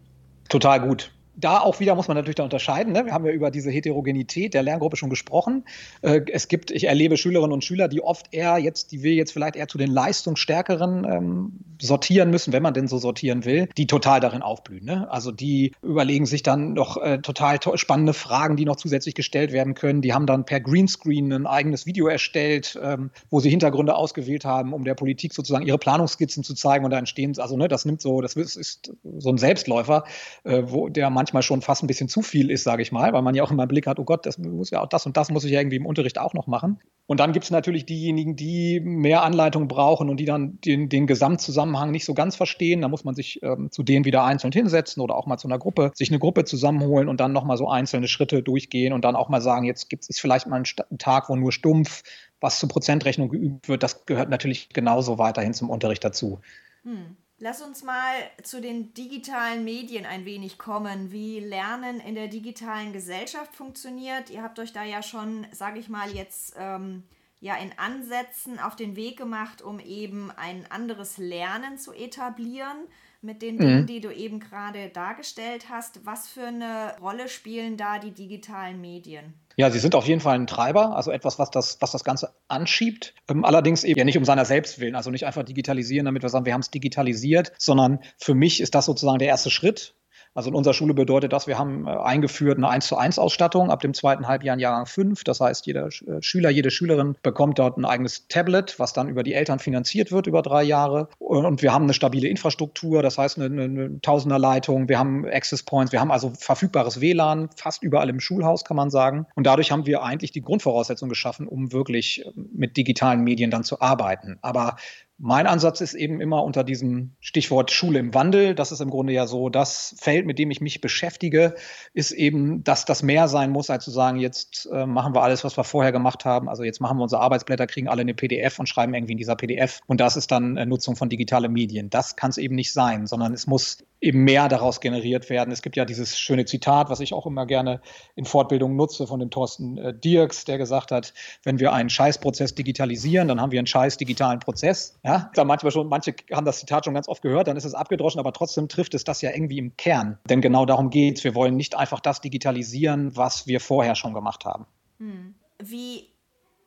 Total 0.48 0.80
gut 0.80 1.12
da 1.36 1.60
auch 1.60 1.80
wieder 1.80 1.96
muss 1.96 2.08
man 2.08 2.16
natürlich 2.16 2.36
da 2.36 2.44
unterscheiden. 2.44 2.94
Ne? 2.94 3.06
Wir 3.06 3.14
haben 3.14 3.26
ja 3.26 3.32
über 3.32 3.50
diese 3.50 3.72
Heterogenität 3.72 4.54
der 4.54 4.64
Lerngruppe 4.64 4.98
schon 4.98 5.10
gesprochen. 5.10 5.66
Äh, 6.02 6.22
es 6.32 6.48
gibt, 6.48 6.72
ich 6.72 6.86
erlebe 6.86 7.18
Schülerinnen 7.18 7.52
und 7.52 7.64
Schüler, 7.64 7.88
die 7.88 8.02
oft 8.02 8.34
eher 8.34 8.58
jetzt, 8.58 8.92
die 8.92 9.04
wir 9.04 9.14
jetzt 9.14 9.32
vielleicht 9.32 9.56
eher 9.56 9.68
zu 9.68 9.78
den 9.78 9.92
leistungsstärkeren 9.92 11.06
ähm, 11.06 11.52
sortieren 11.82 12.30
müssen, 12.30 12.54
wenn 12.54 12.64
man 12.64 12.74
denn 12.74 12.88
so 12.88 12.98
sortieren 12.98 13.46
will, 13.46 13.68
die 13.78 13.88
total 13.88 14.20
darin 14.20 14.42
aufblühen. 14.42 14.86
Ne? 14.86 15.10
Also 15.12 15.32
die 15.32 15.74
überlegen 15.82 16.26
sich 16.26 16.44
dann 16.44 16.74
noch 16.74 16.98
äh, 16.98 17.20
total 17.20 17.58
to 17.60 17.76
spannende 17.78 18.14
Fragen, 18.14 18.56
die 18.56 18.66
noch 18.66 18.76
zusätzlich 18.76 19.16
gestellt 19.16 19.52
werden 19.52 19.74
können. 19.74 20.02
Die 20.02 20.14
haben 20.14 20.28
dann 20.28 20.46
per 20.46 20.60
Greenscreen 20.60 21.32
ein 21.34 21.48
eigenes 21.48 21.86
Video 21.86 22.08
erstellt, 22.08 22.80
ähm, 22.82 23.10
wo 23.30 23.40
sie 23.40 23.50
Hintergründe 23.50 23.96
ausgewählt 23.96 24.46
haben, 24.46 24.74
um 24.74 24.84
der 24.84 24.94
Politik 24.94 25.34
sozusagen 25.34 25.66
ihre 25.66 25.80
Planungsskizzen 25.80 26.44
zu 26.44 26.54
zeigen. 26.54 26.86
Und 26.86 26.92
da 26.92 27.00
entstehen, 27.00 27.34
also 27.40 27.58
ne, 27.58 27.68
das 27.68 27.86
nimmt 27.86 28.02
so, 28.02 28.22
das 28.22 28.36
ist, 28.36 28.94
so 29.18 29.30
ein 29.30 29.38
Selbstläufer, 29.38 30.04
äh, 30.44 30.64
wo 30.66 30.90
der 30.90 31.10
man 31.10 31.23
manchmal 31.24 31.42
schon 31.42 31.62
fast 31.62 31.84
ein 31.84 31.88
bisschen 31.88 32.10
zu 32.10 32.22
viel 32.22 32.52
ist, 32.52 32.66
sage 32.66 32.82
ich 32.82 32.92
mal, 32.92 33.14
weil 33.14 33.22
man 33.22 33.34
ja 33.34 33.44
auch 33.44 33.52
immer 33.52 33.64
im 33.64 33.70
Blick 33.70 33.88
hat, 33.88 33.98
oh 33.98 34.04
Gott, 34.04 34.26
das 34.26 34.38
muss 34.38 34.72
ja 34.72 34.82
auch 34.82 34.88
das 34.88 35.06
und 35.06 35.16
das 35.16 35.30
muss 35.32 35.46
ich 35.46 35.52
ja 35.52 35.62
irgendwie 35.62 35.78
im 35.78 35.86
Unterricht 35.86 36.20
auch 36.20 36.34
noch 36.34 36.48
machen. 36.48 36.80
Und 37.06 37.22
dann 37.22 37.32
gibt 37.32 37.46
es 37.46 37.52
natürlich 37.52 37.86
diejenigen, 37.86 38.36
die 38.36 38.82
mehr 38.82 39.24
Anleitung 39.24 39.70
brauchen 39.70 40.10
und 40.10 40.18
die 40.18 40.26
dann 40.26 40.60
den, 40.62 40.90
den 40.90 41.08
Gesamtzusammenhang 41.08 41.92
nicht 41.92 42.04
so 42.04 42.14
ganz 42.14 42.36
verstehen. 42.36 42.82
Da 42.82 42.90
muss 42.90 43.06
man 43.06 43.16
sich 43.16 43.42
ähm, 43.42 43.72
zu 43.72 43.84
denen 43.84 44.04
wieder 44.04 44.26
einzeln 44.26 44.52
hinsetzen 44.52 45.02
oder 45.02 45.16
auch 45.16 45.26
mal 45.26 45.38
zu 45.38 45.48
einer 45.48 45.60
Gruppe, 45.60 45.92
sich 45.96 46.10
eine 46.10 46.20
Gruppe 46.20 46.44
zusammenholen 46.44 47.08
und 47.08 47.22
dann 47.22 47.32
nochmal 47.32 47.56
so 47.56 47.70
einzelne 47.70 48.10
Schritte 48.10 48.44
durchgehen 48.44 48.92
und 48.92 49.06
dann 49.06 49.16
auch 49.16 49.30
mal 49.30 49.42
sagen, 49.42 49.66
jetzt 49.66 49.90
gibt 49.90 50.06
es 50.10 50.20
vielleicht 50.20 50.48
mal 50.48 50.58
einen 50.58 50.98
Tag, 50.98 51.30
wo 51.30 51.36
nur 51.36 51.54
stumpf 51.54 52.04
was 52.42 52.60
zur 52.60 52.68
Prozentrechnung 52.68 53.30
geübt 53.30 53.70
wird. 53.70 53.84
Das 53.84 54.06
gehört 54.06 54.30
natürlich 54.30 54.68
genauso 54.70 55.18
weiterhin 55.18 55.54
zum 55.54 55.70
Unterricht 55.70 56.04
dazu. 56.04 56.42
Hm. 56.84 57.16
Lass 57.44 57.62
uns 57.62 57.84
mal 57.84 58.14
zu 58.42 58.62
den 58.62 58.94
digitalen 58.94 59.66
Medien 59.66 60.06
ein 60.06 60.24
wenig 60.24 60.58
kommen, 60.58 61.12
wie 61.12 61.42
Lernen 61.42 62.00
in 62.00 62.16
der 62.16 62.30
digitalen 62.30 62.94
Gesellschaft 62.94 63.54
funktioniert. 63.54 64.30
Ihr 64.30 64.42
habt 64.42 64.60
euch 64.60 64.72
da 64.72 64.86
ja 64.86 65.04
schon, 65.04 65.46
sage 65.52 65.78
ich 65.78 65.90
mal, 65.90 66.10
jetzt 66.12 66.56
ähm, 66.58 67.04
ja 67.42 67.58
in 67.58 67.78
Ansätzen 67.78 68.60
auf 68.60 68.78
den 68.78 68.96
Weg 68.96 69.18
gemacht, 69.18 69.62
um 69.62 69.82
eben 69.82 70.32
ein 70.32 70.66
anderes 70.72 71.18
Lernen 71.18 71.78
zu 71.78 71.92
etablieren 71.92 72.78
mit 73.22 73.42
den 73.42 73.58
Dingen, 73.58 73.82
mhm. 73.82 73.88
die 73.88 74.00
du 74.00 74.16
eben 74.16 74.40
gerade 74.40 74.88
dargestellt 74.88 75.66
hast. 75.70 76.06
Was 76.06 76.30
für 76.30 76.48
eine 76.48 76.96
Rolle 77.02 77.28
spielen 77.28 77.76
da 77.76 78.00
die 78.00 78.12
digitalen 78.12 78.80
Medien? 78.80 79.34
Ja, 79.56 79.70
sie 79.70 79.80
sind 79.80 79.96
auf 79.96 80.08
jeden 80.08 80.22
Fall 80.22 80.36
ein 80.36 80.48
Treiber, 80.48 80.96
also 80.96 81.12
etwas, 81.12 81.38
was 81.40 81.52
das, 81.52 81.78
was 81.80 81.92
das 81.92 82.04
Ganze 82.04 82.34
anschiebt. 82.48 83.14
Ähm, 83.30 83.46
allerdings 83.46 83.84
eben 83.84 84.00
ja 84.00 84.06
nicht 84.06 84.18
um 84.18 84.26
seiner 84.26 84.46
selbst 84.46 84.80
willen, 84.80 84.96
also 84.96 85.12
nicht 85.12 85.26
einfach 85.26 85.44
digitalisieren, 85.44 86.06
damit 86.06 86.24
wir 86.24 86.30
sagen, 86.30 86.46
wir 86.46 86.54
haben 86.54 86.62
es 86.62 86.72
digitalisiert, 86.72 87.52
sondern 87.58 88.00
für 88.18 88.34
mich 88.34 88.62
ist 88.62 88.76
das 88.76 88.86
sozusagen 88.86 89.20
der 89.20 89.28
erste 89.28 89.50
Schritt. 89.50 89.96
Also 90.34 90.50
in 90.50 90.56
unserer 90.56 90.74
Schule 90.74 90.94
bedeutet 90.94 91.32
das, 91.32 91.48
wir 91.48 91.58
haben 91.58 91.88
äh, 91.88 91.92
eingeführt 91.92 92.58
eine 92.58 92.70
1 92.70 92.88
zu 92.88 92.98
1 92.98 93.20
Ausstattung 93.20 93.70
ab 93.70 93.82
dem 93.82 93.94
zweiten 93.94 94.28
Halbjahr 94.28 94.56
in 94.56 94.60
Jahrgang 94.60 94.86
5. 94.86 95.24
Das 95.24 95.40
heißt, 95.40 95.66
jeder 95.68 95.88
äh, 95.88 96.22
Schüler, 96.22 96.50
jede 96.50 96.72
Schülerin 96.72 97.16
bekommt 97.22 97.60
dort 97.60 97.78
ein 97.78 97.86
eigenes 97.86 98.28
Tablet, 98.28 98.80
was 98.80 98.94
dann 98.94 99.10
über 99.10 99.24
die 99.24 99.34
Eltern 99.34 99.60
finanziert 99.60 100.12
wird 100.12 100.28
über 100.28 100.42
drei 100.42 100.64
Jahre. 100.64 101.10
Und 101.20 101.62
wir 101.62 101.74
haben 101.74 101.84
eine 101.84 101.94
stabile 101.94 102.28
Infrastruktur, 102.28 103.04
das 103.04 103.18
heißt 103.18 103.40
eine, 103.40 103.64
eine 103.64 104.02
Tausenderleitung, 104.02 104.90
wir 104.90 104.98
haben 104.98 105.26
Access 105.26 105.64
Points, 105.64 105.92
wir 105.92 106.00
haben 106.00 106.12
also 106.12 106.32
verfügbares 106.38 107.00
WLAN, 107.00 107.50
fast 107.56 107.84
überall 107.84 108.10
im 108.10 108.20
Schulhaus 108.20 108.66
kann 108.66 108.78
man 108.78 108.90
sagen. 108.90 109.28
Und 109.36 109.46
dadurch 109.46 109.72
haben 109.72 109.86
wir 109.86 110.04
eigentlich 110.04 110.32
die 110.32 110.42
Grundvoraussetzung 110.42 111.10
geschaffen, 111.10 111.48
um 111.48 111.72
wirklich 111.72 112.26
äh, 112.26 112.32
mit 112.36 112.78
digitalen 112.78 113.24
Medien 113.24 113.52
dann 113.52 113.64
zu 113.64 113.82
arbeiten. 113.82 114.40
Aber 114.42 114.78
mein 115.20 115.48
Ansatz 115.48 115.80
ist 115.80 115.94
eben 115.94 116.20
immer 116.22 116.44
unter 116.44 116.64
diesem 116.64 117.16
Stichwort 117.20 117.72
Schule 117.72 118.00
im 118.00 118.14
Wandel. 118.14 118.56
Das 118.56 118.72
ist 118.72 118.82
im 118.82 118.90
Grunde 118.90 119.14
ja 119.14 119.28
so 119.28 119.50
das 119.50 119.96
Feld, 120.00 120.26
mit 120.26 120.40
dem 120.40 120.50
ich 120.52 120.60
mich 120.60 120.82
beschäftige, 120.82 121.56
ist 121.94 122.12
eben, 122.12 122.64
dass 122.64 122.86
das 122.86 123.04
mehr 123.04 123.28
sein 123.28 123.52
muss, 123.52 123.70
als 123.70 123.86
zu 123.86 123.92
sagen, 123.92 124.20
jetzt 124.20 124.68
äh, 124.72 124.86
machen 124.86 125.14
wir 125.14 125.22
alles, 125.22 125.44
was 125.44 125.56
wir 125.56 125.64
vorher 125.64 125.92
gemacht 125.92 126.26
haben. 126.26 126.50
Also 126.50 126.64
jetzt 126.64 126.82
machen 126.82 126.98
wir 126.98 127.04
unsere 127.04 127.22
Arbeitsblätter, 127.22 127.68
kriegen 127.68 127.88
alle 127.88 128.02
eine 128.02 128.14
PDF 128.14 128.60
und 128.60 128.68
schreiben 128.68 128.94
irgendwie 128.94 129.14
in 129.14 129.18
dieser 129.18 129.36
PDF. 129.36 129.80
Und 129.86 130.02
das 130.02 130.18
ist 130.18 130.32
dann 130.32 130.58
äh, 130.58 130.66
Nutzung 130.66 130.96
von 130.96 131.10
digitalen 131.10 131.54
Medien. 131.54 131.90
Das 131.90 132.16
kann 132.16 132.32
es 132.32 132.38
eben 132.38 132.56
nicht 132.56 132.74
sein, 132.74 133.06
sondern 133.06 133.34
es 133.34 133.46
muss 133.46 133.78
eben 134.04 134.24
mehr 134.26 134.50
daraus 134.50 134.82
generiert 134.82 135.30
werden. 135.30 135.52
Es 135.52 135.62
gibt 135.62 135.78
ja 135.78 135.86
dieses 135.86 136.20
schöne 136.20 136.44
Zitat, 136.46 136.90
was 136.90 137.00
ich 137.00 137.14
auch 137.14 137.26
immer 137.26 137.46
gerne 137.46 137.82
in 138.16 138.26
Fortbildungen 138.26 138.76
nutze, 138.76 139.08
von 139.08 139.20
dem 139.20 139.30
Thorsten 139.30 139.78
äh, 139.78 139.94
Dirks, 139.94 140.44
der 140.44 140.58
gesagt 140.58 140.92
hat, 140.92 141.14
wenn 141.44 141.60
wir 141.60 141.72
einen 141.72 141.90
Scheißprozess 141.90 142.54
digitalisieren, 142.54 143.30
dann 143.30 143.40
haben 143.40 143.52
wir 143.52 143.60
einen 143.60 143.68
scheiß 143.68 143.98
digitalen 143.98 144.40
Prozess. 144.40 145.00
Ja, 145.04 145.32
da 145.36 145.46
manchmal 145.46 145.72
schon, 145.72 145.88
manche 145.88 146.14
haben 146.34 146.46
das 146.46 146.60
Zitat 146.60 146.84
schon 146.84 146.94
ganz 146.94 147.08
oft 147.08 147.22
gehört, 147.22 147.48
dann 147.48 147.56
ist 147.56 147.64
es 147.64 147.74
abgedroschen, 147.74 148.20
aber 148.20 148.34
trotzdem 148.34 148.68
trifft 148.68 148.94
es 148.94 149.06
das 149.06 149.22
ja 149.22 149.32
irgendwie 149.32 149.58
im 149.58 149.78
Kern. 149.78 150.18
Denn 150.30 150.42
genau 150.42 150.66
darum 150.66 150.90
geht 150.90 151.18
es. 151.18 151.24
Wir 151.24 151.34
wollen 151.34 151.56
nicht 151.56 151.76
einfach 151.76 152.02
das 152.02 152.20
digitalisieren, 152.20 153.16
was 153.16 153.48
wir 153.48 153.62
vorher 153.62 153.96
schon 153.96 154.14
gemacht 154.14 154.44
haben. 154.44 154.66
Hm. 155.00 155.36
Wie 155.64 156.10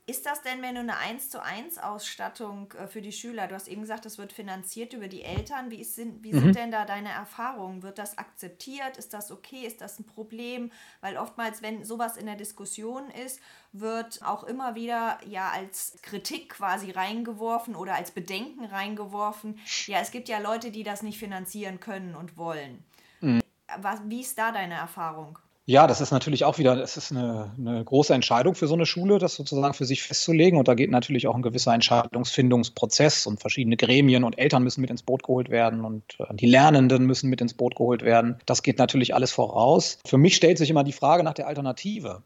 ist 0.09 0.25
das 0.25 0.43
denn, 0.43 0.63
wenn 0.63 0.77
du 0.77 0.83
eine 0.83 0.97
1 0.97 1.31
zu 1.31 1.43
1 1.43 1.79
Ausstattung 1.79 2.73
äh, 2.73 2.87
für 2.87 3.03
die 3.03 3.11
Schüler, 3.11 3.49
du 3.49 3.57
hast 3.57 3.67
eben 3.67 3.81
gesagt, 3.81 4.05
das 4.05 4.19
wird 4.19 4.33
finanziert 4.33 4.93
über 4.93 5.09
die 5.09 5.23
Eltern, 5.23 5.71
wie, 5.73 5.81
ist, 5.81 5.99
wie 5.99 6.33
mhm. 6.33 6.39
sind 6.39 6.57
denn 6.57 6.71
da 6.71 6.85
deine 6.85 7.09
Erfahrungen? 7.09 7.83
Wird 7.83 7.99
das 7.99 8.17
akzeptiert? 8.17 8.99
Ist 8.99 9.13
das 9.15 9.33
okay? 9.33 9.67
Ist 9.67 9.81
das 9.81 9.99
ein 9.99 10.07
Problem? 10.07 10.71
Weil 11.01 11.17
oftmals, 11.17 11.61
wenn 11.61 11.85
sowas 11.85 12.17
in 12.17 12.27
der 12.27 12.37
Diskussion 12.37 13.11
ist, 13.11 13.41
wird 13.73 14.23
auch 14.23 14.45
immer 14.45 14.77
wieder 14.77 15.19
ja 15.27 15.51
als 15.51 15.99
Kritik 16.03 16.51
quasi 16.51 16.93
reingeworfen 16.93 17.75
oder 17.75 17.97
als 17.97 18.13
Bedenken 18.13 18.65
reingeworfen. 18.65 19.59
Ja, 19.87 19.99
es 19.99 20.13
gibt 20.13 20.29
ja 20.29 20.39
Leute, 20.39 20.71
die 20.71 20.85
das 20.85 21.03
nicht 21.03 21.19
finanzieren 21.19 21.81
können 21.81 22.15
und 22.15 22.37
wollen. 22.37 22.85
Mhm. 23.21 23.43
Was, 23.79 24.01
wie 24.05 24.21
ist 24.21 24.39
da 24.39 24.53
deine 24.53 24.75
Erfahrung? 24.75 25.41
Ja, 25.69 25.89
das 25.89 26.01
ist 26.01 26.13
natürlich 26.13 26.45
auch 26.45 26.59
wieder, 26.59 26.77
das 26.77 26.97
ist 26.97 27.11
eine, 27.11 27.53
eine, 27.59 27.85
große 27.85 28.15
Entscheidung 28.15 28.55
für 28.55 28.69
so 28.69 28.75
eine 28.75 28.87
Schule, 28.87 29.19
das 29.19 29.35
sozusagen 29.35 29.75
für 29.75 29.85
sich 29.85 30.05
festzulegen. 30.05 30.61
Und 30.61 30.69
da 30.69 30.75
geht 30.75 30.93
natürlich 30.93 31.27
auch 31.27 31.35
ein 31.35 31.43
gewisser 31.43 31.75
Entscheidungsfindungsprozess 31.75 33.27
und 33.27 33.41
verschiedene 33.41 33.77
Gremien 33.77 34.23
und 34.23 34.39
Eltern 34.39 34.63
müssen 34.63 34.81
mit 34.81 34.91
ins 34.91 35.03
Boot 35.03 35.25
geholt 35.25 35.51
werden 35.51 35.85
und 35.85 36.05
äh, 36.21 36.35
die 36.37 36.47
Lernenden 36.47 37.05
müssen 37.05 37.29
mit 37.31 37.41
ins 37.41 37.55
Boot 37.55 37.75
geholt 37.75 38.03
werden. 38.03 38.39
Das 38.47 38.63
geht 38.63 38.79
natürlich 38.79 39.13
alles 39.13 39.33
voraus. 39.33 39.99
Für 40.07 40.19
mich 40.19 40.37
stellt 40.37 40.57
sich 40.57 40.71
immer 40.71 40.85
die 40.85 40.93
Frage 40.93 41.25
nach 41.25 41.35
der 41.35 41.49
Alternative. 41.49 42.23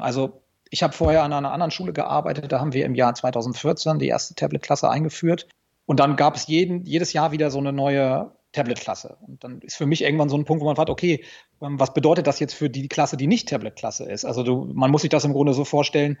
Also 0.00 0.42
ich 0.68 0.82
habe 0.82 0.92
vorher 0.92 1.22
an 1.22 1.32
einer 1.32 1.52
anderen 1.52 1.70
Schule 1.70 1.92
gearbeitet, 1.92 2.50
da 2.50 2.58
haben 2.58 2.72
wir 2.72 2.84
im 2.84 2.96
Jahr 2.96 3.14
2014 3.14 4.00
die 4.00 4.08
erste 4.08 4.34
Tablet-Klasse 4.34 4.90
eingeführt. 4.90 5.46
Und 5.86 6.00
dann 6.00 6.16
gab 6.16 6.34
es 6.34 6.48
jeden, 6.48 6.84
jedes 6.86 7.12
Jahr 7.12 7.30
wieder 7.30 7.52
so 7.52 7.58
eine 7.58 7.72
neue 7.72 8.32
Tablet-Klasse. 8.52 9.16
Und 9.26 9.44
dann 9.44 9.60
ist 9.60 9.76
für 9.76 9.86
mich 9.86 10.02
irgendwann 10.02 10.28
so 10.28 10.36
ein 10.36 10.44
Punkt, 10.44 10.60
wo 10.60 10.66
man 10.66 10.76
fragt, 10.76 10.90
okay, 10.90 11.24
ähm, 11.62 11.78
was 11.78 11.94
bedeutet 11.94 12.26
das 12.26 12.40
jetzt 12.40 12.54
für 12.54 12.70
die 12.70 12.88
Klasse, 12.88 13.16
die 13.16 13.26
nicht 13.26 13.48
Tablet-Klasse 13.48 14.04
ist? 14.04 14.24
Also 14.24 14.42
du, 14.42 14.70
man 14.72 14.90
muss 14.90 15.02
sich 15.02 15.10
das 15.10 15.24
im 15.24 15.32
Grunde 15.32 15.54
so 15.54 15.64
vorstellen, 15.64 16.18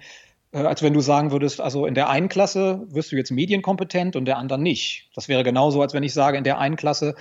äh, 0.52 0.58
als 0.58 0.82
wenn 0.82 0.94
du 0.94 1.00
sagen 1.00 1.32
würdest, 1.32 1.60
also 1.60 1.86
in 1.86 1.94
der 1.94 2.08
einen 2.08 2.28
Klasse 2.28 2.86
wirst 2.88 3.12
du 3.12 3.16
jetzt 3.16 3.30
medienkompetent 3.30 4.16
und 4.16 4.24
der 4.24 4.38
anderen 4.38 4.62
nicht. 4.62 5.10
Das 5.14 5.28
wäre 5.28 5.44
genauso, 5.44 5.82
als 5.82 5.92
wenn 5.94 6.02
ich 6.02 6.12
sage, 6.12 6.38
in 6.38 6.44
der 6.44 6.58
einen 6.58 6.76
Klasse 6.76 7.14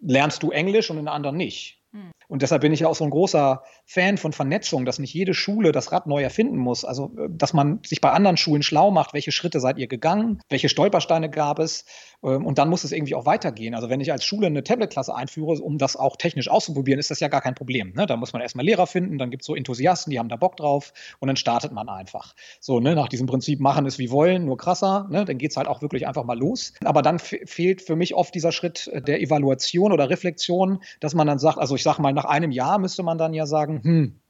lernst 0.00 0.42
du 0.42 0.50
Englisch 0.50 0.90
und 0.90 0.98
in 0.98 1.04
der 1.04 1.14
anderen 1.14 1.36
nicht. 1.36 1.80
Hm. 1.92 2.10
Und 2.28 2.42
deshalb 2.42 2.60
bin 2.60 2.72
ich 2.72 2.80
ja 2.80 2.88
auch 2.88 2.94
so 2.94 3.04
ein 3.04 3.10
großer 3.10 3.62
Fan 3.86 4.18
von 4.18 4.32
Vernetzung, 4.32 4.84
dass 4.84 4.98
nicht 4.98 5.14
jede 5.14 5.32
Schule 5.32 5.72
das 5.72 5.92
Rad 5.92 6.06
neu 6.06 6.22
erfinden 6.22 6.58
muss. 6.58 6.84
Also, 6.84 7.10
äh, 7.18 7.28
dass 7.30 7.54
man 7.54 7.80
sich 7.84 8.00
bei 8.00 8.10
anderen 8.10 8.36
Schulen 8.36 8.62
schlau 8.62 8.90
macht, 8.90 9.14
welche 9.14 9.32
Schritte 9.32 9.60
seid 9.60 9.78
ihr 9.78 9.86
gegangen, 9.86 10.40
welche 10.50 10.68
Stolpersteine 10.68 11.30
gab 11.30 11.58
es. 11.58 11.86
Ähm, 12.22 12.44
und 12.44 12.58
dann 12.58 12.68
muss 12.68 12.84
es 12.84 12.92
irgendwie 12.92 13.14
auch 13.14 13.24
weitergehen. 13.24 13.74
Also, 13.74 13.88
wenn 13.88 14.00
ich 14.00 14.12
als 14.12 14.24
Schule 14.24 14.46
eine 14.46 14.62
Tablet-Klasse 14.62 15.14
einführe, 15.14 15.54
um 15.62 15.78
das 15.78 15.96
auch 15.96 16.16
technisch 16.16 16.48
auszuprobieren, 16.48 17.00
ist 17.00 17.10
das 17.10 17.20
ja 17.20 17.28
gar 17.28 17.40
kein 17.40 17.54
Problem. 17.54 17.94
Ne? 17.94 18.06
Da 18.06 18.16
muss 18.16 18.34
man 18.34 18.42
erstmal 18.42 18.66
Lehrer 18.66 18.86
finden, 18.86 19.16
dann 19.16 19.30
gibt 19.30 19.42
es 19.42 19.46
so 19.46 19.54
Enthusiasten, 19.54 20.10
die 20.10 20.18
haben 20.18 20.28
da 20.28 20.36
Bock 20.36 20.56
drauf 20.56 20.92
und 21.20 21.28
dann 21.28 21.36
startet 21.36 21.72
man 21.72 21.88
einfach. 21.88 22.34
So, 22.60 22.78
ne, 22.78 22.94
nach 22.94 23.08
diesem 23.08 23.26
Prinzip 23.26 23.58
machen 23.58 23.86
es 23.86 23.98
wie 23.98 24.10
wollen, 24.10 24.44
nur 24.44 24.58
krasser, 24.58 25.06
ne? 25.10 25.24
dann 25.24 25.38
geht 25.38 25.52
es 25.52 25.56
halt 25.56 25.66
auch 25.66 25.80
wirklich 25.80 26.06
einfach 26.06 26.24
mal 26.24 26.38
los. 26.38 26.74
Aber 26.84 27.00
dann 27.00 27.18
fehlt 27.18 27.80
für 27.80 27.96
mich 27.96 28.14
oft 28.14 28.34
dieser 28.34 28.52
Schritt 28.52 28.90
der 28.92 29.22
Evaluation 29.22 29.92
oder 29.92 30.10
Reflexion, 30.10 30.80
dass 31.00 31.14
man 31.14 31.26
dann 31.26 31.38
sagt, 31.38 31.58
also 31.58 31.74
ich 31.74 31.82
sage 31.82 32.02
mal, 32.02 32.17
nach 32.18 32.24
einem 32.24 32.50
Jahr 32.50 32.78
müsste 32.78 33.04
man 33.04 33.16
dann 33.16 33.32
ja 33.32 33.46
sagen, 33.46 33.80
hm, 33.84 34.20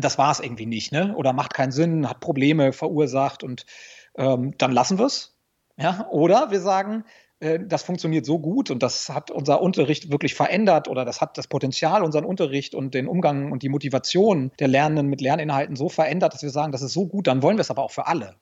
das 0.00 0.16
war 0.16 0.30
es 0.30 0.38
irgendwie 0.38 0.66
nicht, 0.66 0.92
ne? 0.92 1.12
Oder 1.16 1.32
macht 1.32 1.54
keinen 1.54 1.72
Sinn, 1.72 2.08
hat 2.08 2.20
Probleme 2.20 2.72
verursacht 2.72 3.42
und 3.42 3.66
ähm, 4.16 4.54
dann 4.58 4.70
lassen 4.70 4.98
wir 4.98 5.06
es. 5.06 5.36
Ja? 5.76 6.06
Oder 6.10 6.52
wir 6.52 6.60
sagen, 6.60 7.04
äh, 7.40 7.58
das 7.60 7.82
funktioniert 7.82 8.24
so 8.24 8.38
gut 8.38 8.70
und 8.70 8.80
das 8.80 9.08
hat 9.08 9.32
unser 9.32 9.60
Unterricht 9.60 10.12
wirklich 10.12 10.34
verändert 10.34 10.86
oder 10.86 11.04
das 11.04 11.20
hat 11.20 11.36
das 11.36 11.48
Potenzial, 11.48 12.04
unseren 12.04 12.24
Unterricht 12.24 12.76
und 12.76 12.94
den 12.94 13.08
Umgang 13.08 13.50
und 13.50 13.64
die 13.64 13.68
Motivation 13.68 14.52
der 14.60 14.68
Lernenden 14.68 15.08
mit 15.08 15.20
Lerninhalten 15.20 15.74
so 15.74 15.88
verändert, 15.88 16.34
dass 16.34 16.42
wir 16.42 16.50
sagen, 16.50 16.70
das 16.70 16.82
ist 16.82 16.92
so 16.92 17.08
gut, 17.08 17.26
dann 17.26 17.42
wollen 17.42 17.56
wir 17.56 17.62
es 17.62 17.70
aber 17.72 17.82
auch 17.82 17.90
für 17.90 18.06
alle. 18.06 18.36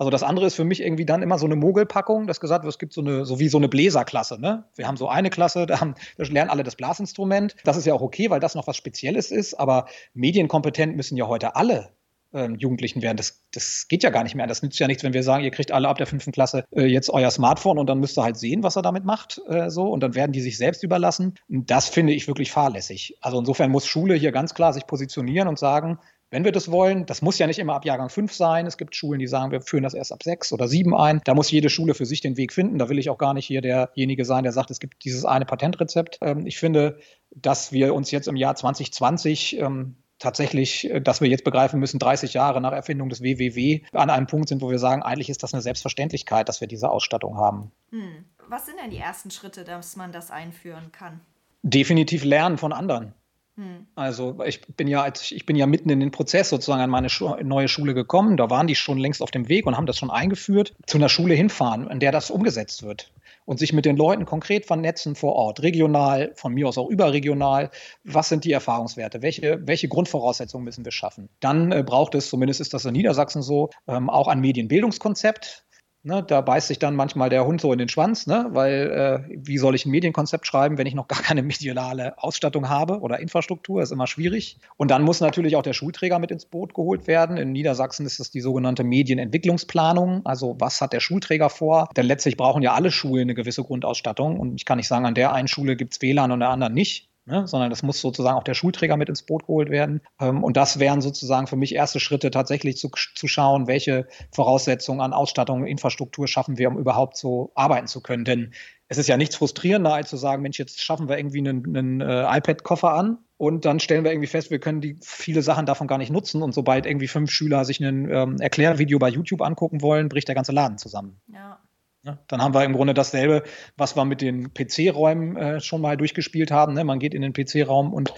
Also 0.00 0.08
das 0.08 0.22
andere 0.22 0.46
ist 0.46 0.54
für 0.54 0.64
mich 0.64 0.80
irgendwie 0.80 1.04
dann 1.04 1.20
immer 1.20 1.38
so 1.38 1.44
eine 1.44 1.56
Mogelpackung, 1.56 2.26
dass 2.26 2.40
gesagt 2.40 2.64
wird, 2.64 2.72
es 2.72 2.78
gibt 2.78 2.94
so 2.94 3.02
eine, 3.02 3.26
so 3.26 3.38
wie 3.38 3.48
so 3.48 3.58
eine 3.58 3.68
Bläserklasse. 3.68 4.40
Ne? 4.40 4.64
Wir 4.74 4.88
haben 4.88 4.96
so 4.96 5.10
eine 5.10 5.28
Klasse, 5.28 5.66
da, 5.66 5.78
haben, 5.78 5.94
da 6.16 6.24
lernen 6.24 6.48
alle 6.48 6.62
das 6.62 6.74
Blasinstrument. 6.74 7.54
Das 7.64 7.76
ist 7.76 7.84
ja 7.84 7.92
auch 7.92 8.00
okay, 8.00 8.30
weil 8.30 8.40
das 8.40 8.54
noch 8.54 8.66
was 8.66 8.78
Spezielles 8.78 9.30
ist, 9.30 9.52
aber 9.52 9.88
medienkompetent 10.14 10.96
müssen 10.96 11.18
ja 11.18 11.28
heute 11.28 11.54
alle 11.54 11.90
ähm, 12.32 12.54
Jugendlichen 12.54 13.02
werden. 13.02 13.18
Das, 13.18 13.44
das 13.52 13.88
geht 13.88 14.02
ja 14.02 14.08
gar 14.08 14.22
nicht 14.22 14.34
mehr. 14.34 14.46
Das 14.46 14.62
nützt 14.62 14.78
ja 14.78 14.86
nichts, 14.86 15.02
wenn 15.02 15.12
wir 15.12 15.22
sagen, 15.22 15.44
ihr 15.44 15.50
kriegt 15.50 15.70
alle 15.70 15.88
ab 15.88 15.98
der 15.98 16.06
fünften 16.06 16.32
Klasse 16.32 16.64
äh, 16.70 16.86
jetzt 16.86 17.10
euer 17.10 17.30
Smartphone 17.30 17.76
und 17.76 17.86
dann 17.86 18.00
müsst 18.00 18.18
ihr 18.18 18.22
halt 18.22 18.38
sehen, 18.38 18.62
was 18.62 18.76
er 18.76 18.82
damit 18.82 19.04
macht, 19.04 19.42
äh, 19.48 19.68
so 19.68 19.90
und 19.90 20.02
dann 20.02 20.14
werden 20.14 20.32
die 20.32 20.40
sich 20.40 20.56
selbst 20.56 20.82
überlassen. 20.82 21.34
Und 21.50 21.70
das 21.70 21.90
finde 21.90 22.14
ich 22.14 22.26
wirklich 22.26 22.50
fahrlässig. 22.52 23.18
Also 23.20 23.38
insofern 23.38 23.70
muss 23.70 23.86
Schule 23.86 24.14
hier 24.14 24.32
ganz 24.32 24.54
klar 24.54 24.72
sich 24.72 24.86
positionieren 24.86 25.46
und 25.46 25.58
sagen, 25.58 25.98
wenn 26.30 26.44
wir 26.44 26.52
das 26.52 26.70
wollen, 26.70 27.06
das 27.06 27.22
muss 27.22 27.38
ja 27.38 27.46
nicht 27.46 27.58
immer 27.58 27.74
ab 27.74 27.84
Jahrgang 27.84 28.08
5 28.08 28.32
sein. 28.32 28.66
Es 28.66 28.78
gibt 28.78 28.94
Schulen, 28.94 29.18
die 29.18 29.26
sagen, 29.26 29.50
wir 29.50 29.60
führen 29.60 29.82
das 29.82 29.94
erst 29.94 30.12
ab 30.12 30.22
6 30.22 30.52
oder 30.52 30.68
7 30.68 30.94
ein. 30.94 31.20
Da 31.24 31.34
muss 31.34 31.50
jede 31.50 31.70
Schule 31.70 31.94
für 31.94 32.06
sich 32.06 32.20
den 32.20 32.36
Weg 32.36 32.52
finden. 32.52 32.78
Da 32.78 32.88
will 32.88 32.98
ich 32.98 33.10
auch 33.10 33.18
gar 33.18 33.34
nicht 33.34 33.46
hier 33.46 33.60
derjenige 33.60 34.24
sein, 34.24 34.44
der 34.44 34.52
sagt, 34.52 34.70
es 34.70 34.80
gibt 34.80 35.04
dieses 35.04 35.24
eine 35.24 35.44
Patentrezept. 35.44 36.18
Ähm, 36.20 36.46
ich 36.46 36.58
finde, 36.58 36.98
dass 37.30 37.72
wir 37.72 37.94
uns 37.94 38.10
jetzt 38.10 38.28
im 38.28 38.36
Jahr 38.36 38.54
2020 38.54 39.58
ähm, 39.58 39.96
tatsächlich, 40.20 40.88
äh, 40.88 41.00
dass 41.00 41.20
wir 41.20 41.28
jetzt 41.28 41.42
begreifen 41.42 41.80
müssen, 41.80 41.98
30 41.98 42.34
Jahre 42.34 42.60
nach 42.60 42.72
Erfindung 42.72 43.08
des 43.08 43.22
WWW 43.22 43.82
an 43.92 44.10
einem 44.10 44.28
Punkt 44.28 44.48
sind, 44.48 44.62
wo 44.62 44.70
wir 44.70 44.78
sagen, 44.78 45.02
eigentlich 45.02 45.30
ist 45.30 45.42
das 45.42 45.52
eine 45.52 45.62
Selbstverständlichkeit, 45.62 46.48
dass 46.48 46.60
wir 46.60 46.68
diese 46.68 46.90
Ausstattung 46.90 47.36
haben. 47.36 47.72
Hm. 47.90 48.24
Was 48.48 48.66
sind 48.66 48.78
denn 48.82 48.90
die 48.90 48.98
ersten 48.98 49.30
Schritte, 49.30 49.64
dass 49.64 49.96
man 49.96 50.12
das 50.12 50.30
einführen 50.30 50.92
kann? 50.92 51.20
Definitiv 51.62 52.24
lernen 52.24 52.58
von 52.58 52.72
anderen. 52.72 53.14
Hm. 53.60 53.86
Also 53.94 54.38
ich 54.46 54.62
bin 54.62 54.88
ja, 54.88 55.06
ich 55.06 55.44
bin 55.44 55.54
ja 55.54 55.66
mitten 55.66 55.90
in 55.90 56.00
den 56.00 56.10
Prozess 56.10 56.48
sozusagen 56.48 56.80
an 56.80 56.88
meine 56.88 57.10
Schu 57.10 57.36
neue 57.42 57.68
Schule 57.68 57.92
gekommen. 57.92 58.38
Da 58.38 58.48
waren 58.48 58.66
die 58.66 58.74
schon 58.74 58.96
längst 58.96 59.20
auf 59.20 59.30
dem 59.30 59.50
Weg 59.50 59.66
und 59.66 59.76
haben 59.76 59.84
das 59.84 59.98
schon 59.98 60.10
eingeführt. 60.10 60.74
Zu 60.86 60.96
einer 60.96 61.10
Schule 61.10 61.34
hinfahren, 61.34 61.90
in 61.90 62.00
der 62.00 62.10
das 62.10 62.30
umgesetzt 62.30 62.82
wird 62.82 63.12
und 63.44 63.58
sich 63.58 63.74
mit 63.74 63.84
den 63.84 63.98
Leuten 63.98 64.24
konkret 64.24 64.64
vernetzen 64.64 65.14
vor 65.14 65.34
Ort, 65.34 65.62
regional, 65.62 66.32
von 66.36 66.54
mir 66.54 66.68
aus 66.68 66.78
auch 66.78 66.88
überregional. 66.88 67.70
Was 68.02 68.30
sind 68.30 68.44
die 68.44 68.52
Erfahrungswerte? 68.52 69.20
Welche, 69.20 69.60
welche 69.66 69.88
Grundvoraussetzungen 69.88 70.64
müssen 70.64 70.84
wir 70.86 70.92
schaffen? 70.92 71.28
Dann 71.40 71.70
äh, 71.70 71.82
braucht 71.82 72.14
es, 72.14 72.30
zumindest 72.30 72.62
ist 72.62 72.72
das 72.72 72.86
in 72.86 72.92
Niedersachsen 72.92 73.42
so, 73.42 73.68
ähm, 73.86 74.08
auch 74.08 74.28
ein 74.28 74.40
Medienbildungskonzept. 74.40 75.64
Ne, 76.02 76.22
da 76.26 76.40
beißt 76.40 76.68
sich 76.68 76.78
dann 76.78 76.96
manchmal 76.96 77.28
der 77.28 77.44
Hund 77.44 77.60
so 77.60 77.70
in 77.74 77.78
den 77.78 77.90
Schwanz, 77.90 78.26
ne, 78.26 78.46
weil 78.52 79.26
äh, 79.28 79.36
wie 79.36 79.58
soll 79.58 79.74
ich 79.74 79.84
ein 79.84 79.90
Medienkonzept 79.90 80.46
schreiben, 80.46 80.78
wenn 80.78 80.86
ich 80.86 80.94
noch 80.94 81.08
gar 81.08 81.20
keine 81.20 81.42
mediale 81.42 82.16
Ausstattung 82.16 82.70
habe 82.70 83.00
oder 83.00 83.18
Infrastruktur, 83.20 83.82
ist 83.82 83.92
immer 83.92 84.06
schwierig. 84.06 84.56
Und 84.78 84.90
dann 84.90 85.02
muss 85.02 85.20
natürlich 85.20 85.56
auch 85.56 85.62
der 85.62 85.74
Schulträger 85.74 86.18
mit 86.18 86.30
ins 86.30 86.46
Boot 86.46 86.72
geholt 86.72 87.06
werden. 87.06 87.36
In 87.36 87.52
Niedersachsen 87.52 88.06
ist 88.06 88.18
das 88.18 88.30
die 88.30 88.40
sogenannte 88.40 88.82
Medienentwicklungsplanung. 88.82 90.24
Also 90.24 90.56
was 90.58 90.80
hat 90.80 90.94
der 90.94 91.00
Schulträger 91.00 91.50
vor? 91.50 91.90
Denn 91.94 92.06
letztlich 92.06 92.38
brauchen 92.38 92.62
ja 92.62 92.72
alle 92.72 92.90
Schulen 92.90 93.24
eine 93.24 93.34
gewisse 93.34 93.62
Grundausstattung. 93.62 94.40
Und 94.40 94.56
ich 94.56 94.64
kann 94.64 94.78
nicht 94.78 94.88
sagen, 94.88 95.04
an 95.04 95.14
der 95.14 95.34
einen 95.34 95.48
Schule 95.48 95.76
gibt 95.76 95.92
es 95.92 96.00
WLAN 96.00 96.30
und 96.30 96.36
an 96.36 96.40
der 96.40 96.48
anderen 96.48 96.72
nicht 96.72 97.09
ne? 97.30 97.46
sondern 97.46 97.70
das 97.70 97.82
muss 97.82 98.00
sozusagen 98.00 98.36
auch 98.36 98.44
der 98.44 98.54
Schulträger 98.54 98.96
mit 98.96 99.08
ins 99.08 99.22
Boot 99.22 99.46
geholt 99.46 99.70
werden. 99.70 100.00
Ähm, 100.20 100.44
und 100.44 100.56
das 100.56 100.78
wären 100.78 101.00
sozusagen 101.00 101.46
für 101.46 101.56
mich 101.56 101.74
erste 101.74 102.00
Schritte, 102.00 102.30
tatsächlich 102.30 102.76
zu, 102.76 102.90
zu 103.14 103.28
schauen, 103.28 103.66
welche 103.66 104.06
Voraussetzungen 104.32 105.00
an 105.00 105.12
Ausstattung 105.12 105.62
und 105.62 105.66
Infrastruktur 105.66 106.28
schaffen 106.28 106.58
wir, 106.58 106.68
um 106.68 106.78
überhaupt 106.78 107.16
so 107.16 107.52
arbeiten 107.54 107.86
zu 107.86 108.00
können. 108.02 108.24
Denn 108.24 108.52
es 108.88 108.98
ist 108.98 109.08
ja 109.08 109.16
nichts 109.16 109.36
frustrierender, 109.36 109.94
als 109.94 110.10
zu 110.10 110.16
sagen, 110.16 110.42
Mensch, 110.42 110.58
jetzt 110.58 110.82
schaffen 110.82 111.08
wir 111.08 111.16
irgendwie 111.16 111.38
einen, 111.38 111.76
einen 111.76 112.00
äh, 112.00 112.38
iPad-Koffer 112.38 112.92
an 112.92 113.18
und 113.36 113.64
dann 113.64 113.80
stellen 113.80 114.04
wir 114.04 114.10
irgendwie 114.10 114.26
fest, 114.26 114.50
wir 114.50 114.58
können 114.58 114.80
die 114.80 114.98
viele 115.00 115.42
Sachen 115.42 115.64
davon 115.64 115.86
gar 115.86 115.96
nicht 115.96 116.10
nutzen. 116.10 116.42
Und 116.42 116.52
sobald 116.52 116.84
irgendwie 116.86 117.06
fünf 117.06 117.30
Schüler 117.30 117.64
sich 117.64 117.80
ein 117.80 118.10
ähm, 118.10 118.36
Erklärvideo 118.40 118.98
bei 118.98 119.08
YouTube 119.08 119.42
angucken 119.42 119.80
wollen, 119.80 120.08
bricht 120.08 120.28
der 120.28 120.34
ganze 120.34 120.52
Laden 120.52 120.76
zusammen. 120.76 121.20
Ja. 121.32 121.58
Ja, 122.02 122.18
dann 122.28 122.42
haben 122.42 122.54
wir 122.54 122.64
im 122.64 122.72
Grunde 122.72 122.94
dasselbe, 122.94 123.42
was 123.76 123.94
wir 123.94 124.04
mit 124.06 124.22
den 124.22 124.54
PC-Räumen 124.54 125.36
äh, 125.36 125.60
schon 125.60 125.82
mal 125.82 125.96
durchgespielt 125.96 126.50
haben. 126.50 126.72
Ne? 126.72 126.84
Man 126.84 126.98
geht 126.98 127.12
in 127.12 127.20
den 127.20 127.34
PC-Raum 127.34 127.92
und 127.92 128.14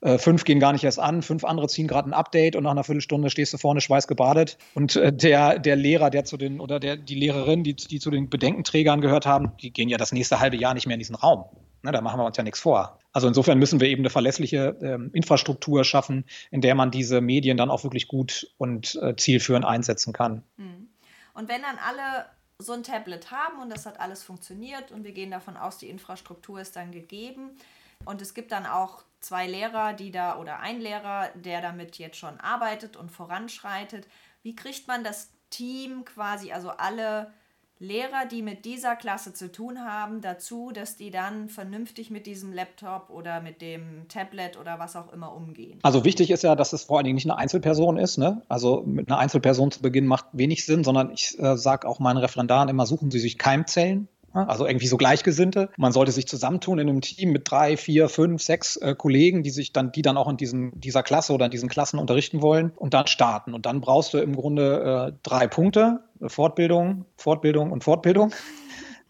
äh, 0.00 0.18
fünf 0.18 0.44
gehen 0.44 0.60
gar 0.60 0.72
nicht 0.72 0.84
erst 0.84 1.00
an, 1.00 1.22
fünf 1.22 1.44
andere 1.44 1.66
ziehen 1.66 1.88
gerade 1.88 2.08
ein 2.08 2.14
Update 2.14 2.54
und 2.54 2.64
nach 2.64 2.70
einer 2.70 2.84
Viertelstunde 2.84 3.30
stehst 3.30 3.52
du 3.52 3.58
vorne 3.58 3.80
schweißgebadet. 3.80 4.58
Und 4.74 4.94
äh, 4.94 5.12
der, 5.12 5.58
der 5.58 5.74
Lehrer, 5.74 6.10
der 6.10 6.24
zu 6.24 6.36
den, 6.36 6.60
oder 6.60 6.78
der, 6.78 6.96
die 6.96 7.16
Lehrerin, 7.16 7.64
die, 7.64 7.74
die 7.74 7.98
zu 7.98 8.10
den 8.10 8.30
Bedenkenträgern 8.30 9.00
gehört 9.00 9.26
haben, 9.26 9.56
die 9.60 9.72
gehen 9.72 9.88
ja 9.88 9.96
das 9.96 10.12
nächste 10.12 10.38
halbe 10.38 10.56
Jahr 10.56 10.74
nicht 10.74 10.86
mehr 10.86 10.94
in 10.94 11.00
diesen 11.00 11.16
Raum. 11.16 11.46
Ne, 11.82 11.92
da 11.92 12.00
machen 12.00 12.20
wir 12.20 12.26
uns 12.26 12.36
ja 12.36 12.42
nichts 12.44 12.60
vor. 12.60 12.98
Also 13.12 13.26
insofern 13.26 13.58
müssen 13.58 13.80
wir 13.80 13.88
eben 13.88 14.02
eine 14.02 14.10
verlässliche 14.10 14.76
ähm, 14.82 15.10
Infrastruktur 15.12 15.84
schaffen, 15.84 16.24
in 16.50 16.60
der 16.60 16.74
man 16.74 16.90
diese 16.90 17.20
Medien 17.20 17.56
dann 17.56 17.70
auch 17.70 17.82
wirklich 17.82 18.08
gut 18.08 18.52
und 18.58 18.98
äh, 19.02 19.16
zielführend 19.16 19.64
einsetzen 19.64 20.12
kann. 20.12 20.42
Hm. 20.56 20.88
Und 21.34 21.48
wenn 21.48 21.62
dann 21.62 21.76
alle 21.78 22.26
so 22.58 22.72
ein 22.72 22.82
Tablet 22.82 23.30
haben 23.30 23.60
und 23.60 23.70
das 23.70 23.86
hat 23.86 24.00
alles 24.00 24.22
funktioniert 24.22 24.90
und 24.90 25.04
wir 25.04 25.12
gehen 25.12 25.30
davon 25.30 25.56
aus, 25.56 25.78
die 25.78 25.90
Infrastruktur 25.90 26.60
ist 26.60 26.76
dann 26.76 26.90
gegeben. 26.90 27.56
Und 28.04 28.22
es 28.22 28.34
gibt 28.34 28.52
dann 28.52 28.66
auch 28.66 29.04
zwei 29.20 29.46
Lehrer, 29.46 29.92
die 29.92 30.10
da 30.10 30.38
oder 30.38 30.60
ein 30.60 30.80
Lehrer, 30.80 31.30
der 31.34 31.60
damit 31.60 31.98
jetzt 31.98 32.18
schon 32.18 32.38
arbeitet 32.40 32.96
und 32.96 33.10
voranschreitet. 33.10 34.06
Wie 34.42 34.54
kriegt 34.54 34.86
man 34.86 35.02
das 35.04 35.30
Team 35.50 36.04
quasi, 36.04 36.52
also 36.52 36.70
alle 36.70 37.32
Lehrer, 37.78 38.24
die 38.30 38.40
mit 38.40 38.64
dieser 38.64 38.96
Klasse 38.96 39.34
zu 39.34 39.52
tun 39.52 39.80
haben, 39.80 40.22
dazu, 40.22 40.70
dass 40.72 40.96
die 40.96 41.10
dann 41.10 41.50
vernünftig 41.50 42.10
mit 42.10 42.26
diesem 42.26 42.52
Laptop 42.52 43.10
oder 43.10 43.42
mit 43.42 43.60
dem 43.60 44.08
Tablet 44.08 44.58
oder 44.58 44.78
was 44.78 44.96
auch 44.96 45.12
immer 45.12 45.34
umgehen. 45.34 45.78
Also 45.82 46.04
wichtig 46.04 46.30
ist 46.30 46.42
ja, 46.42 46.54
dass 46.54 46.72
es 46.72 46.84
vor 46.84 46.96
allen 46.96 47.04
Dingen 47.04 47.16
nicht 47.16 47.26
eine 47.26 47.36
Einzelperson 47.36 47.98
ist. 47.98 48.16
Ne? 48.16 48.42
Also 48.48 48.82
mit 48.86 49.10
einer 49.10 49.18
Einzelperson 49.18 49.70
zu 49.70 49.82
Beginn 49.82 50.06
macht 50.06 50.26
wenig 50.32 50.64
Sinn, 50.64 50.84
sondern 50.84 51.10
ich 51.12 51.38
äh, 51.38 51.56
sage 51.58 51.86
auch 51.86 51.98
meinen 51.98 52.16
Referendaren 52.16 52.70
immer, 52.70 52.86
suchen 52.86 53.10
Sie 53.10 53.18
sich 53.18 53.36
Keimzellen. 53.36 54.08
Also 54.44 54.66
irgendwie 54.66 54.86
so 54.86 54.96
Gleichgesinnte. 54.96 55.70
Man 55.76 55.92
sollte 55.92 56.12
sich 56.12 56.26
zusammentun 56.26 56.78
in 56.78 56.88
einem 56.88 57.00
Team 57.00 57.32
mit 57.32 57.50
drei, 57.50 57.76
vier, 57.76 58.08
fünf, 58.08 58.42
sechs 58.42 58.76
äh, 58.76 58.94
Kollegen, 58.96 59.42
die 59.42 59.50
sich 59.50 59.72
dann, 59.72 59.92
die 59.92 60.02
dann 60.02 60.16
auch 60.16 60.28
in 60.28 60.36
diesen, 60.36 60.78
dieser 60.80 61.02
Klasse 61.02 61.32
oder 61.32 61.46
in 61.46 61.50
diesen 61.50 61.68
Klassen 61.68 61.98
unterrichten 61.98 62.42
wollen 62.42 62.72
und 62.76 62.94
dann 62.94 63.06
starten. 63.06 63.54
Und 63.54 63.66
dann 63.66 63.80
brauchst 63.80 64.14
du 64.14 64.18
im 64.18 64.36
Grunde 64.36 65.12
äh, 65.12 65.18
drei 65.22 65.46
Punkte. 65.46 66.00
Fortbildung, 66.26 67.04
Fortbildung 67.16 67.72
und 67.72 67.84
Fortbildung. 67.84 68.32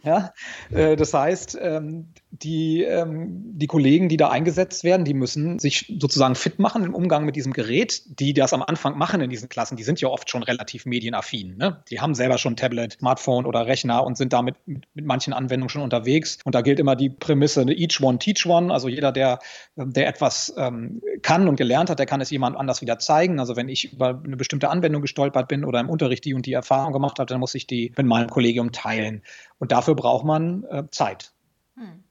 Ja, 0.03 0.33
äh, 0.71 0.95
das 0.95 1.13
heißt, 1.13 1.59
ähm, 1.61 2.13
die, 2.31 2.83
ähm, 2.83 3.53
die 3.57 3.67
Kollegen, 3.67 4.09
die 4.09 4.17
da 4.17 4.29
eingesetzt 4.29 4.85
werden, 4.85 5.05
die 5.05 5.15
müssen 5.15 5.59
sich 5.59 5.95
sozusagen 6.01 6.35
fit 6.35 6.59
machen 6.59 6.85
im 6.85 6.95
Umgang 6.95 7.25
mit 7.25 7.37
diesem 7.37 7.53
Gerät. 7.53 8.03
Die 8.21 8.35
das 8.35 8.53
am 8.53 8.63
Anfang 8.63 8.99
machen 8.99 9.21
in 9.21 9.31
diesen 9.31 9.49
Klassen, 9.49 9.77
die 9.77 9.85
sind 9.85 10.01
ja 10.01 10.09
oft 10.09 10.29
schon 10.29 10.43
relativ 10.43 10.87
medienaffin. 10.87 11.57
Ne? 11.57 11.83
Die 11.89 12.01
haben 12.01 12.15
selber 12.15 12.39
schon 12.39 12.57
Tablet, 12.57 12.95
Smartphone 12.95 13.47
oder 13.47 13.67
Rechner 13.67 14.05
und 14.05 14.17
sind 14.17 14.33
damit 14.33 14.57
mit, 14.67 14.85
mit 14.95 15.07
manchen 15.07 15.33
Anwendungen 15.33 15.69
schon 15.69 15.83
unterwegs. 15.83 16.39
Und 16.45 16.55
da 16.55 16.63
gilt 16.63 16.79
immer 16.79 16.97
die 16.97 17.11
Prämisse, 17.11 17.65
ne, 17.65 17.73
each 17.73 18.01
one, 18.03 18.19
teach 18.19 18.45
one. 18.47 18.73
Also 18.73 18.89
jeder, 18.89 19.13
der, 19.13 19.39
der 19.77 20.09
etwas 20.09 20.53
ähm, 20.59 21.01
kann 21.23 21.49
und 21.49 21.57
gelernt 21.57 21.91
hat, 21.91 21.99
der 21.99 22.07
kann 22.07 22.21
es 22.21 22.31
jemand 22.31 22.57
anders 22.57 22.83
wieder 22.83 22.99
zeigen. 22.99 23.41
Also 23.41 23.57
wenn 23.57 23.69
ich 23.69 23.93
über 23.93 24.21
eine 24.25 24.37
bestimmte 24.37 24.69
Anwendung 24.69 25.01
gestolpert 25.01 25.49
bin 25.49 25.65
oder 25.65 25.81
im 25.81 25.89
Unterricht 25.89 26.25
die 26.25 26.35
und 26.35 26.45
die 26.45 26.53
Erfahrung 26.53 26.93
gemacht 26.93 27.19
habe, 27.19 27.27
dann 27.27 27.41
muss 27.41 27.55
ich 27.55 27.67
die 27.67 27.93
mit 27.97 28.07
meinem 28.07 28.29
Kollegium 28.29 28.73
teilen. 28.73 29.23
Und 29.59 29.73
dafür 29.73 29.95
braucht 29.95 30.25
man 30.25 30.65
äh, 30.65 30.85
Zeit. 30.91 31.33
Hm. 31.77 32.06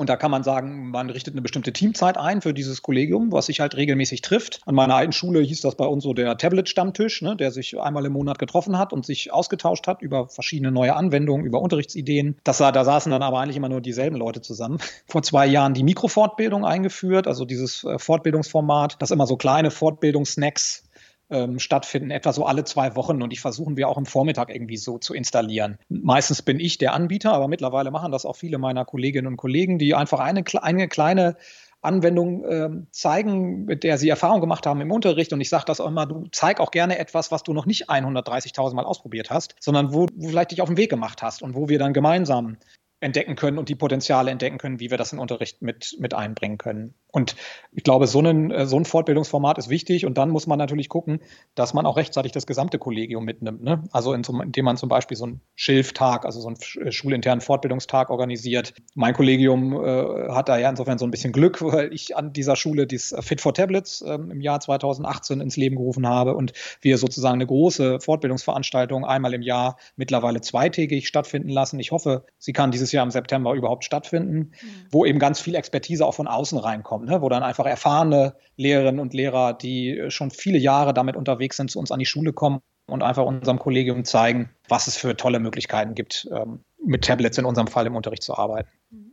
Und 0.00 0.08
da 0.08 0.16
kann 0.16 0.30
man 0.30 0.42
sagen, 0.42 0.88
man 0.88 1.10
richtet 1.10 1.34
eine 1.34 1.42
bestimmte 1.42 1.74
Teamzeit 1.74 2.16
ein 2.16 2.40
für 2.40 2.54
dieses 2.54 2.80
Kollegium, 2.80 3.32
was 3.32 3.44
sich 3.44 3.60
halt 3.60 3.76
regelmäßig 3.76 4.22
trifft. 4.22 4.62
An 4.64 4.74
meiner 4.74 4.94
alten 4.94 5.12
Schule 5.12 5.40
hieß 5.40 5.60
das 5.60 5.74
bei 5.74 5.84
uns 5.84 6.04
so 6.04 6.14
der 6.14 6.38
Tablet-Stammtisch, 6.38 7.20
ne, 7.20 7.36
der 7.36 7.50
sich 7.50 7.78
einmal 7.78 8.06
im 8.06 8.14
Monat 8.14 8.38
getroffen 8.38 8.78
hat 8.78 8.94
und 8.94 9.04
sich 9.04 9.30
ausgetauscht 9.30 9.86
hat 9.86 10.00
über 10.00 10.26
verschiedene 10.26 10.72
neue 10.72 10.96
Anwendungen, 10.96 11.44
über 11.44 11.60
Unterrichtsideen. 11.60 12.38
Das, 12.44 12.56
da 12.56 12.82
saßen 12.82 13.12
dann 13.12 13.22
aber 13.22 13.40
eigentlich 13.40 13.58
immer 13.58 13.68
nur 13.68 13.82
dieselben 13.82 14.16
Leute 14.16 14.40
zusammen. 14.40 14.78
Vor 15.06 15.22
zwei 15.22 15.46
Jahren 15.46 15.74
die 15.74 15.84
Mikrofortbildung 15.84 16.64
eingeführt, 16.64 17.26
also 17.26 17.44
dieses 17.44 17.84
äh, 17.84 17.98
Fortbildungsformat, 17.98 18.96
das 19.00 19.10
immer 19.10 19.26
so 19.26 19.36
kleine 19.36 19.70
Fortbildungssnacks 19.70 20.84
ähm, 21.30 21.58
stattfinden, 21.58 22.10
etwa 22.10 22.32
so 22.32 22.44
alle 22.44 22.64
zwei 22.64 22.96
Wochen. 22.96 23.22
Und 23.22 23.30
die 23.30 23.36
versuchen 23.36 23.76
wir 23.76 23.88
auch 23.88 23.98
im 23.98 24.06
Vormittag 24.06 24.54
irgendwie 24.54 24.76
so 24.76 24.98
zu 24.98 25.14
installieren. 25.14 25.78
Meistens 25.88 26.42
bin 26.42 26.60
ich 26.60 26.78
der 26.78 26.92
Anbieter, 26.92 27.32
aber 27.32 27.48
mittlerweile 27.48 27.90
machen 27.90 28.12
das 28.12 28.26
auch 28.26 28.36
viele 28.36 28.58
meiner 28.58 28.84
Kolleginnen 28.84 29.26
und 29.26 29.36
Kollegen, 29.36 29.78
die 29.78 29.94
einfach 29.94 30.20
eine, 30.20 30.44
eine 30.62 30.88
kleine 30.88 31.36
Anwendung 31.82 32.44
äh, 32.44 32.68
zeigen, 32.90 33.64
mit 33.64 33.84
der 33.84 33.96
sie 33.96 34.08
Erfahrung 34.08 34.40
gemacht 34.40 34.66
haben 34.66 34.80
im 34.80 34.90
Unterricht. 34.90 35.32
Und 35.32 35.40
ich 35.40 35.48
sage 35.48 35.64
das 35.66 35.80
auch 35.80 35.86
immer, 35.86 36.06
du 36.06 36.26
zeig 36.30 36.60
auch 36.60 36.70
gerne 36.70 36.98
etwas, 36.98 37.32
was 37.32 37.42
du 37.42 37.52
noch 37.52 37.66
nicht 37.66 37.88
130.000 37.88 38.74
Mal 38.74 38.84
ausprobiert 38.84 39.30
hast, 39.30 39.54
sondern 39.60 39.94
wo 39.94 40.06
du 40.06 40.28
vielleicht 40.28 40.50
dich 40.50 40.60
auf 40.60 40.68
den 40.68 40.76
Weg 40.76 40.90
gemacht 40.90 41.22
hast 41.22 41.42
und 41.42 41.54
wo 41.54 41.68
wir 41.68 41.78
dann 41.78 41.94
gemeinsam 41.94 42.58
entdecken 43.00 43.34
können 43.34 43.58
und 43.58 43.70
die 43.70 43.74
Potenziale 43.74 44.30
entdecken 44.30 44.58
können, 44.58 44.78
wie 44.78 44.90
wir 44.90 44.98
das 44.98 45.12
in 45.12 45.18
Unterricht 45.18 45.62
mit, 45.62 45.96
mit 45.98 46.12
einbringen 46.12 46.58
können. 46.58 46.94
Und 47.12 47.36
ich 47.72 47.84
glaube, 47.84 48.06
so 48.06 48.20
ein, 48.20 48.50
äh, 48.50 48.66
so 48.66 48.76
ein 48.76 48.84
Fortbildungsformat 48.84 49.58
ist 49.58 49.68
wichtig 49.68 50.06
und 50.06 50.18
dann 50.18 50.30
muss 50.30 50.46
man 50.46 50.58
natürlich 50.58 50.88
gucken, 50.88 51.20
dass 51.54 51.74
man 51.74 51.86
auch 51.86 51.96
rechtzeitig 51.96 52.32
das 52.32 52.46
gesamte 52.46 52.78
Kollegium 52.78 53.24
mitnimmt. 53.24 53.62
Ne? 53.62 53.84
Also 53.92 54.12
in 54.12 54.24
so, 54.24 54.38
indem 54.40 54.64
man 54.64 54.76
zum 54.76 54.88
Beispiel 54.88 55.16
so 55.16 55.24
einen 55.24 55.40
Schilftag, 55.54 56.24
also 56.24 56.40
so 56.40 56.48
einen 56.48 56.86
äh, 56.86 56.92
schulinternen 56.92 57.40
Fortbildungstag 57.40 58.10
organisiert. 58.10 58.74
Mein 58.94 59.14
Kollegium 59.14 59.72
äh, 59.72 60.30
hat 60.30 60.48
da 60.48 60.58
ja 60.58 60.68
insofern 60.68 60.98
so 60.98 61.04
ein 61.04 61.10
bisschen 61.10 61.32
Glück, 61.32 61.62
weil 61.62 61.92
ich 61.92 62.16
an 62.16 62.32
dieser 62.32 62.56
Schule 62.56 62.86
das 62.86 63.14
Fit 63.20 63.40
for 63.40 63.54
Tablets 63.54 64.02
äh, 64.02 64.14
im 64.14 64.40
Jahr 64.40 64.60
2018 64.60 65.40
ins 65.40 65.56
Leben 65.56 65.76
gerufen 65.76 66.06
habe 66.08 66.34
und 66.34 66.52
wir 66.80 66.98
sozusagen 66.98 67.34
eine 67.34 67.46
große 67.46 68.00
Fortbildungsveranstaltung 68.00 69.04
einmal 69.04 69.34
im 69.34 69.42
Jahr 69.42 69.76
mittlerweile 69.96 70.40
zweitägig 70.40 71.06
stattfinden 71.08 71.48
lassen. 71.48 71.78
Ich 71.78 71.92
hoffe, 71.92 72.24
sie 72.38 72.52
kann 72.52 72.70
dieses 72.70 72.92
Jahr 72.92 73.04
im 73.04 73.10
September 73.10 73.54
überhaupt 73.54 73.84
stattfinden, 73.84 74.38
mhm. 74.38 74.86
wo 74.90 75.04
eben 75.04 75.18
ganz 75.18 75.40
viel 75.40 75.54
Expertise 75.54 76.04
auch 76.04 76.14
von 76.14 76.26
außen 76.26 76.58
reinkommt, 76.58 76.99
ne? 77.04 77.22
wo 77.22 77.28
dann 77.28 77.42
einfach 77.42 77.66
erfahrene 77.66 78.34
Lehrerinnen 78.56 79.00
und 79.00 79.14
Lehrer, 79.14 79.52
die 79.54 80.06
schon 80.08 80.30
viele 80.30 80.58
Jahre 80.58 80.94
damit 80.94 81.16
unterwegs 81.16 81.56
sind, 81.56 81.70
zu 81.70 81.78
uns 81.78 81.90
an 81.90 81.98
die 81.98 82.06
Schule 82.06 82.32
kommen 82.32 82.60
und 82.86 83.02
einfach 83.02 83.24
unserem 83.24 83.58
Kollegium 83.58 84.04
zeigen, 84.04 84.50
was 84.68 84.86
es 84.86 84.96
für 84.96 85.16
tolle 85.16 85.38
Möglichkeiten 85.38 85.94
gibt, 85.94 86.28
ähm, 86.32 86.64
mit 86.84 87.04
Tablets 87.04 87.38
in 87.38 87.44
unserem 87.44 87.68
Fall 87.68 87.86
im 87.86 87.96
Unterricht 87.96 88.22
zu 88.22 88.36
arbeiten. 88.36 88.68
Mhm. 88.90 89.12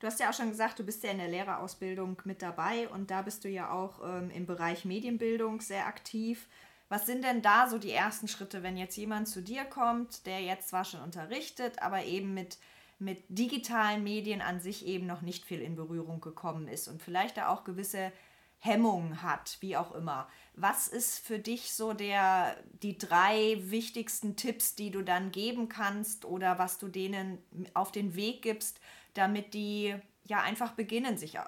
Du 0.00 0.06
hast 0.06 0.18
ja 0.18 0.30
auch 0.30 0.34
schon 0.34 0.48
gesagt, 0.48 0.78
du 0.78 0.84
bist 0.84 1.04
ja 1.04 1.10
in 1.10 1.18
der 1.18 1.28
Lehrerausbildung 1.28 2.22
mit 2.24 2.40
dabei 2.40 2.88
und 2.88 3.10
da 3.10 3.20
bist 3.20 3.44
du 3.44 3.50
ja 3.50 3.70
auch 3.70 4.00
ähm, 4.02 4.30
im 4.30 4.46
Bereich 4.46 4.86
Medienbildung 4.86 5.60
sehr 5.60 5.86
aktiv. 5.86 6.48
Was 6.88 7.06
sind 7.06 7.22
denn 7.22 7.42
da 7.42 7.68
so 7.68 7.78
die 7.78 7.92
ersten 7.92 8.26
Schritte, 8.26 8.62
wenn 8.62 8.78
jetzt 8.78 8.96
jemand 8.96 9.28
zu 9.28 9.42
dir 9.42 9.64
kommt, 9.64 10.26
der 10.26 10.40
jetzt 10.40 10.70
zwar 10.70 10.84
schon 10.84 11.02
unterrichtet, 11.02 11.82
aber 11.82 12.04
eben 12.04 12.32
mit 12.32 12.58
mit 13.00 13.24
digitalen 13.28 14.04
Medien 14.04 14.40
an 14.40 14.60
sich 14.60 14.86
eben 14.86 15.06
noch 15.06 15.22
nicht 15.22 15.44
viel 15.44 15.60
in 15.60 15.74
Berührung 15.74 16.20
gekommen 16.20 16.68
ist 16.68 16.88
und 16.88 17.02
vielleicht 17.02 17.36
da 17.36 17.48
auch 17.48 17.64
gewisse 17.64 18.12
Hemmungen 18.58 19.22
hat, 19.22 19.56
wie 19.60 19.76
auch 19.76 19.92
immer. 19.94 20.28
Was 20.54 20.86
ist 20.86 21.18
für 21.18 21.38
dich 21.38 21.72
so 21.72 21.94
der 21.94 22.56
die 22.82 22.98
drei 22.98 23.56
wichtigsten 23.62 24.36
Tipps, 24.36 24.74
die 24.74 24.90
du 24.90 25.02
dann 25.02 25.32
geben 25.32 25.70
kannst 25.70 26.26
oder 26.26 26.58
was 26.58 26.78
du 26.78 26.88
denen 26.88 27.38
auf 27.72 27.90
den 27.90 28.14
Weg 28.14 28.42
gibst, 28.42 28.80
damit 29.14 29.54
die 29.54 29.94
ja 30.24 30.42
einfach 30.42 30.72
beginnen, 30.72 31.16
sich 31.16 31.38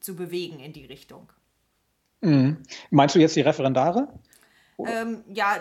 zu 0.00 0.16
bewegen 0.16 0.58
in 0.58 0.72
die 0.72 0.84
Richtung? 0.84 1.30
Mhm. 2.20 2.64
Meinst 2.90 3.14
du 3.14 3.20
jetzt 3.20 3.36
die 3.36 3.42
Referendare? 3.42 4.08
Ähm, 4.78 5.22
ja, 5.28 5.60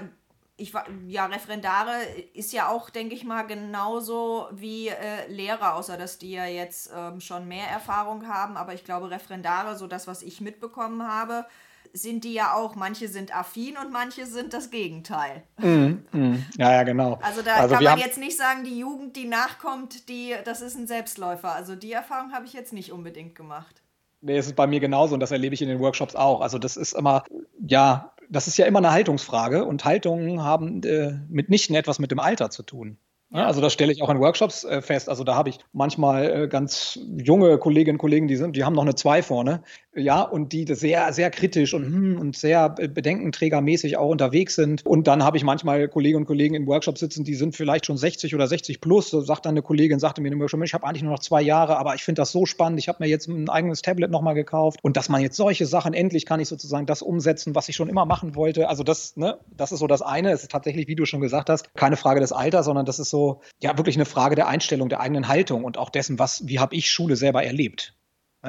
ich 0.57 0.73
war, 0.73 0.85
ja, 1.07 1.25
Referendare 1.25 2.01
ist 2.33 2.53
ja 2.53 2.69
auch, 2.69 2.89
denke 2.89 3.13
ich 3.13 3.25
mal, 3.25 3.43
genauso 3.43 4.47
wie 4.51 4.87
äh, 4.87 5.27
Lehrer, 5.27 5.75
außer 5.75 5.97
dass 5.97 6.17
die 6.17 6.31
ja 6.31 6.45
jetzt 6.45 6.91
ähm, 6.95 7.19
schon 7.19 7.47
mehr 7.47 7.67
Erfahrung 7.67 8.27
haben. 8.27 8.55
Aber 8.55 8.73
ich 8.73 8.85
glaube, 8.85 9.11
Referendare, 9.11 9.75
so 9.75 9.87
das, 9.87 10.07
was 10.07 10.21
ich 10.21 10.39
mitbekommen 10.39 11.05
habe, 11.05 11.45
sind 11.91 12.23
die 12.23 12.33
ja 12.33 12.53
auch, 12.53 12.75
manche 12.75 13.07
sind 13.07 13.35
affin 13.35 13.75
und 13.77 13.91
manche 13.91 14.25
sind 14.25 14.53
das 14.53 14.69
Gegenteil. 14.69 15.43
Mm, 15.57 15.99
mm. 16.11 16.45
Ja, 16.57 16.71
ja, 16.71 16.83
genau. 16.83 17.19
Also 17.21 17.41
da 17.41 17.55
also 17.55 17.75
kann 17.75 17.83
man 17.83 17.99
jetzt 17.99 18.17
nicht 18.17 18.37
sagen, 18.37 18.63
die 18.63 18.79
Jugend, 18.79 19.15
die 19.15 19.25
nachkommt, 19.25 20.09
die, 20.09 20.35
das 20.45 20.61
ist 20.61 20.75
ein 20.75 20.87
Selbstläufer. 20.87 21.53
Also 21.53 21.75
die 21.75 21.91
Erfahrung 21.91 22.33
habe 22.33 22.45
ich 22.45 22.53
jetzt 22.53 22.73
nicht 22.73 22.91
unbedingt 22.91 23.35
gemacht. 23.35 23.81
Nee, 24.21 24.37
es 24.37 24.47
ist 24.47 24.55
bei 24.55 24.67
mir 24.67 24.79
genauso 24.79 25.13
und 25.13 25.19
das 25.19 25.31
erlebe 25.31 25.53
ich 25.53 25.61
in 25.61 25.67
den 25.67 25.79
Workshops 25.79 26.15
auch. 26.15 26.41
Also 26.41 26.57
das 26.57 26.77
ist 26.77 26.93
immer, 26.93 27.23
ja, 27.65 28.11
das 28.29 28.47
ist 28.47 28.57
ja 28.57 28.65
immer 28.65 28.79
eine 28.79 28.91
Haltungsfrage 28.91 29.65
und 29.65 29.85
Haltungen 29.85 30.43
haben 30.43 30.83
äh, 30.83 31.19
mitnichten 31.29 31.75
etwas 31.75 31.99
mit 31.99 32.11
dem 32.11 32.19
Alter 32.19 32.49
zu 32.49 32.63
tun. 32.63 32.97
Ja. 33.31 33.47
Also 33.47 33.59
das 33.59 33.73
stelle 33.73 33.91
ich 33.91 34.01
auch 34.01 34.09
in 34.09 34.19
Workshops 34.19 34.63
äh, 34.63 34.81
fest. 34.81 35.09
Also 35.09 35.23
da 35.23 35.35
habe 35.35 35.49
ich 35.49 35.59
manchmal 35.73 36.43
äh, 36.43 36.47
ganz 36.47 36.99
junge 37.17 37.57
Kolleginnen 37.57 37.95
und 37.95 37.99
Kollegen, 37.99 38.27
die 38.27 38.35
sind, 38.35 38.55
die 38.55 38.63
haben 38.63 38.75
noch 38.75 38.83
eine 38.83 38.95
2 38.95 39.23
vorne, 39.23 39.63
ja, 39.95 40.21
und 40.21 40.51
die 40.51 40.65
sehr, 40.69 41.13
sehr 41.13 41.31
kritisch 41.31 41.73
und, 41.73 41.85
hm, 41.85 42.19
und 42.19 42.35
sehr 42.35 42.69
bedenkenträgermäßig 42.69 43.97
auch 43.97 44.09
unterwegs 44.09 44.55
sind. 44.55 44.85
Und 44.85 45.07
dann 45.07 45.23
habe 45.23 45.37
ich 45.37 45.43
manchmal 45.43 45.87
Kolleginnen 45.87 46.23
und 46.23 46.25
Kollegen 46.25 46.55
in 46.55 46.67
Workshops 46.67 46.99
sitzen, 46.99 47.23
die 47.23 47.35
sind 47.35 47.55
vielleicht 47.55 47.85
schon 47.85 47.97
60 47.97 48.35
oder 48.35 48.47
60 48.47 48.81
plus. 48.81 49.09
So 49.09 49.21
sagt 49.21 49.45
dann 49.45 49.53
eine 49.53 49.61
Kollegin, 49.61 49.99
sagte 49.99 50.21
mir 50.21 50.31
im 50.31 50.39
Workshop, 50.39 50.61
ich 50.63 50.73
habe 50.73 50.85
eigentlich 50.85 51.03
nur 51.03 51.13
noch 51.13 51.19
zwei 51.19 51.41
Jahre, 51.41 51.77
aber 51.77 51.95
ich 51.95 52.03
finde 52.03 52.21
das 52.21 52.31
so 52.31 52.45
spannend. 52.45 52.79
Ich 52.79 52.87
habe 52.87 53.03
mir 53.03 53.09
jetzt 53.09 53.27
ein 53.27 53.49
eigenes 53.49 53.81
Tablet 53.81 54.11
nochmal 54.11 54.35
gekauft. 54.35 54.79
Und 54.81 54.97
dass 54.97 55.09
man 55.09 55.21
jetzt 55.21 55.37
solche 55.37 55.65
Sachen, 55.65 55.93
endlich 55.93 56.25
kann 56.25 56.39
ich 56.39 56.49
sozusagen 56.49 56.85
das 56.85 57.01
umsetzen, 57.01 57.55
was 57.55 57.69
ich 57.69 57.75
schon 57.75 57.89
immer 57.89 58.05
machen 58.05 58.35
wollte. 58.35 58.67
Also 58.67 58.83
das, 58.83 59.15
ne, 59.15 59.37
das 59.55 59.71
ist 59.71 59.79
so 59.79 59.87
das 59.87 60.01
eine. 60.01 60.31
Es 60.31 60.43
ist 60.43 60.51
tatsächlich, 60.51 60.87
wie 60.87 60.95
du 60.95 61.05
schon 61.05 61.21
gesagt 61.21 61.49
hast, 61.49 61.73
keine 61.75 61.97
Frage 61.97 62.19
des 62.19 62.31
Alters, 62.31 62.65
sondern 62.65 62.85
das 62.85 62.99
ist 62.99 63.09
so, 63.09 63.41
ja, 63.61 63.77
wirklich 63.77 63.95
eine 63.95 64.05
Frage 64.05 64.35
der 64.35 64.47
Einstellung, 64.47 64.89
der 64.89 64.99
eigenen 64.99 65.27
Haltung 65.27 65.63
und 65.63 65.77
auch 65.77 65.89
dessen, 65.89 66.19
was, 66.19 66.47
wie 66.47 66.59
habe 66.59 66.75
ich 66.75 66.89
Schule 66.89 67.15
selber 67.15 67.43
erlebt. 67.43 67.94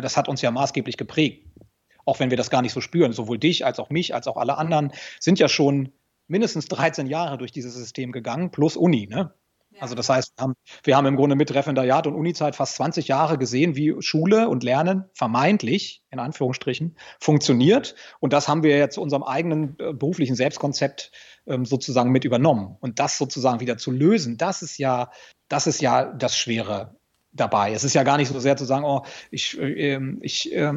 Das 0.00 0.16
hat 0.16 0.28
uns 0.28 0.42
ja 0.42 0.50
maßgeblich 0.50 0.96
geprägt. 0.96 1.46
Auch 2.04 2.20
wenn 2.20 2.30
wir 2.30 2.36
das 2.36 2.50
gar 2.50 2.62
nicht 2.62 2.72
so 2.72 2.80
spüren. 2.80 3.12
Sowohl 3.12 3.38
dich 3.38 3.64
als 3.64 3.78
auch 3.78 3.90
mich, 3.90 4.14
als 4.14 4.26
auch 4.28 4.36
alle 4.36 4.58
anderen 4.58 4.92
sind 5.20 5.38
ja 5.38 5.48
schon 5.48 5.92
mindestens 6.28 6.66
13 6.66 7.06
Jahre 7.06 7.38
durch 7.38 7.52
dieses 7.52 7.74
System 7.74 8.12
gegangen, 8.12 8.50
plus 8.50 8.76
Uni. 8.76 9.06
Ne? 9.06 9.32
Also 9.78 9.94
das 9.94 10.08
heißt, 10.08 10.32
wir 10.36 10.42
haben, 10.42 10.54
wir 10.84 10.96
haben, 10.96 11.06
im 11.06 11.16
Grunde 11.16 11.36
mit 11.36 11.52
Referendariat 11.54 12.06
und 12.06 12.14
Unizeit 12.14 12.56
fast 12.56 12.76
20 12.76 13.08
Jahre 13.08 13.38
gesehen, 13.38 13.76
wie 13.76 13.94
Schule 14.00 14.48
und 14.48 14.62
Lernen 14.62 15.04
vermeintlich, 15.12 16.02
in 16.10 16.18
Anführungsstrichen, 16.18 16.96
funktioniert. 17.20 17.94
Und 18.20 18.32
das 18.32 18.48
haben 18.48 18.62
wir 18.62 18.76
jetzt 18.76 18.94
zu 18.94 19.02
unserem 19.02 19.22
eigenen 19.22 19.76
äh, 19.78 19.92
beruflichen 19.92 20.36
Selbstkonzept 20.36 21.12
ähm, 21.46 21.64
sozusagen 21.64 22.10
mit 22.10 22.24
übernommen. 22.24 22.76
Und 22.80 22.98
das 22.98 23.18
sozusagen 23.18 23.60
wieder 23.60 23.76
zu 23.76 23.90
lösen, 23.90 24.38
das 24.38 24.62
ist 24.62 24.78
ja, 24.78 25.10
das 25.48 25.66
ist 25.66 25.80
ja 25.80 26.06
das 26.06 26.36
Schwere 26.36 26.96
dabei. 27.36 27.72
Es 27.72 27.84
ist 27.84 27.94
ja 27.94 28.02
gar 28.02 28.16
nicht 28.16 28.28
so 28.28 28.38
sehr 28.40 28.56
zu 28.56 28.64
sagen, 28.64 28.84
oh, 28.84 29.02
ich, 29.30 29.58
äh, 29.60 30.00
ich 30.20 30.52
äh, 30.54 30.72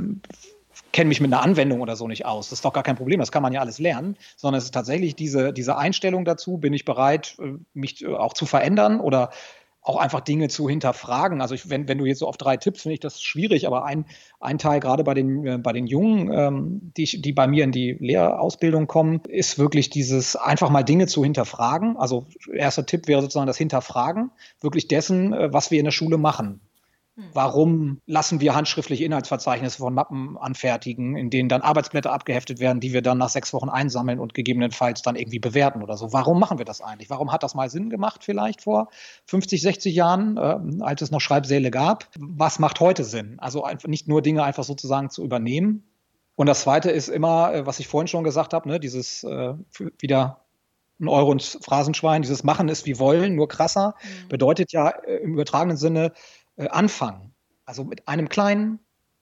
kenne 0.92 1.08
mich 1.08 1.22
mit 1.22 1.32
einer 1.32 1.42
Anwendung 1.42 1.82
oder 1.82 1.96
so 1.96 2.08
nicht 2.08 2.26
aus. 2.26 2.50
Das 2.50 2.60
ist 2.60 2.66
doch 2.66 2.74
gar 2.74 2.84
kein 2.84 2.96
Problem, 2.96 3.20
das 3.20 3.32
kann 3.32 3.44
man 3.44 3.54
ja 3.54 3.62
alles 3.62 3.80
lernen, 3.80 4.18
sondern 4.36 4.58
es 4.58 4.66
ist 4.66 4.74
tatsächlich 4.74 5.16
diese, 5.16 5.54
diese 5.54 5.78
Einstellung 5.78 6.26
dazu, 6.26 6.58
bin 6.58 6.74
ich 6.74 6.86
bereit, 6.86 7.36
äh, 7.40 7.54
mich 7.74 8.04
äh, 8.04 8.08
auch 8.08 8.34
zu 8.34 8.46
verändern 8.46 9.00
oder 9.00 9.32
auch 9.82 9.98
einfach 9.98 10.22
Dinge 10.22 10.50
zu 10.50 10.68
hinterfragen. 10.68 11.42
Also 11.42 11.56
ich, 11.56 11.70
wenn, 11.70 11.88
wenn 11.88 11.98
du 11.98 12.06
jetzt 12.06 12.20
so 12.20 12.28
auf 12.28 12.38
drei 12.38 12.58
Tipps, 12.58 12.82
finde 12.82 12.94
ich 12.94 13.00
das 13.00 13.22
schwierig, 13.22 13.66
aber 13.66 13.86
ein, 13.86 14.06
ein 14.40 14.58
Teil 14.58 14.80
gerade 14.80 15.04
bei 15.04 15.14
den, 15.14 15.46
äh, 15.46 15.58
bei 15.58 15.74
den 15.74 15.88
Jungen, 15.88 16.32
ähm, 16.32 16.92
die, 16.98 17.22
die 17.22 17.32
bei 17.32 17.48
mir 17.48 17.64
in 17.64 17.72
die 17.72 17.94
Lehrausbildung 18.00 18.88
kommen, 18.88 19.22
ist 19.28 19.58
wirklich 19.58 19.90
dieses 19.90 20.36
einfach 20.36 20.70
mal 20.70 20.84
Dinge 20.84 21.08
zu 21.08 21.24
hinterfragen. 21.24 21.98
Also 21.98 22.28
erster 22.54 22.86
Tipp 22.86 23.08
wäre 23.08 23.22
sozusagen 23.22 23.48
das 23.48 23.58
Hinterfragen, 23.58 24.32
wirklich 24.62 24.88
dessen, 24.88 25.32
was 25.32 25.72
wir 25.72 25.80
in 25.80 25.86
der 25.86 25.92
Schule 25.92 26.18
machen. 26.18 26.62
Hm. 27.20 27.26
Warum 27.34 28.02
lassen 28.06 28.40
wir 28.40 28.56
handschriftliche 28.56 29.04
Inhaltsverzeichnisse 29.04 29.80
von 29.80 29.94
Mappen 29.94 30.38
anfertigen, 30.38 31.18
in 31.18 31.30
denen 31.30 31.50
dann 31.50 31.62
Arbeitsblätter 31.62 32.12
abgeheftet 32.12 32.60
werden, 32.60 32.80
die 32.80 32.94
wir 32.94 33.02
dann 33.02 33.18
nach 33.18 33.30
sechs 33.30 33.54
Wochen 33.54 33.70
einsammeln 33.70 34.20
und 34.20 34.34
gegebenenfalls 34.34 35.02
dann 35.02 35.16
irgendwie 35.16 35.40
bewerten 35.40 35.84
oder 35.84 35.98
so? 35.98 36.14
Warum 36.14 36.40
machen 36.40 36.58
wir 36.58 36.66
das 36.66 36.82
eigentlich? 36.82 37.10
Warum 37.10 37.32
hat 37.32 37.44
das 37.44 37.56
mal 37.56 37.70
Sinn 37.70 37.90
gemacht 37.90 38.24
vielleicht 38.24 38.62
vor 38.62 38.90
50, 39.26 39.62
60 39.62 39.94
Jahren, 39.94 40.38
äh, 40.38 40.84
als 40.84 41.02
es 41.02 41.12
noch 41.12 41.22
Schreibsäle 41.22 41.72
gab? 41.72 42.08
Was 42.18 42.60
macht 42.60 42.80
heute 42.80 43.04
Sinn? 43.04 43.38
Also 43.40 43.64
einfach 43.64 43.90
nicht 43.90 44.08
nur 44.08 44.22
Dinge 44.22 44.44
einfach 44.44 44.64
sozusagen 44.64 45.10
zu 45.10 45.24
übernehmen. 45.24 45.84
Und 46.36 46.46
das 46.46 46.62
Zweite 46.62 46.90
ist 46.90 47.10
immer, 47.10 47.54
äh, 47.54 47.66
was 47.66 47.80
ich 47.80 47.90
vorhin 47.90 48.08
schon 48.08 48.24
gesagt 48.24 48.54
habe, 48.54 48.70
ne, 48.70 48.80
dieses 48.80 49.26
äh, 49.26 49.56
wieder 49.98 50.46
ein 51.00 51.08
Euro 51.08 51.32
ins 51.32 51.58
Phrasenschwein, 51.62 52.22
dieses 52.22 52.44
Machen 52.44 52.68
ist 52.70 52.86
wie 52.86 53.00
wollen, 53.00 53.36
nur 53.36 53.48
krasser, 53.48 53.96
mhm. 54.02 54.30
bedeutet 54.30 54.72
ja 54.72 54.90
äh, 54.90 55.18
im 55.18 55.34
übertragenen 55.34 55.78
Sinne, 55.78 56.12
anfangen. 56.68 57.34
Also 57.66 57.84
mit 57.84 58.08
einem 58.08 58.30
kleinen, 58.30 58.80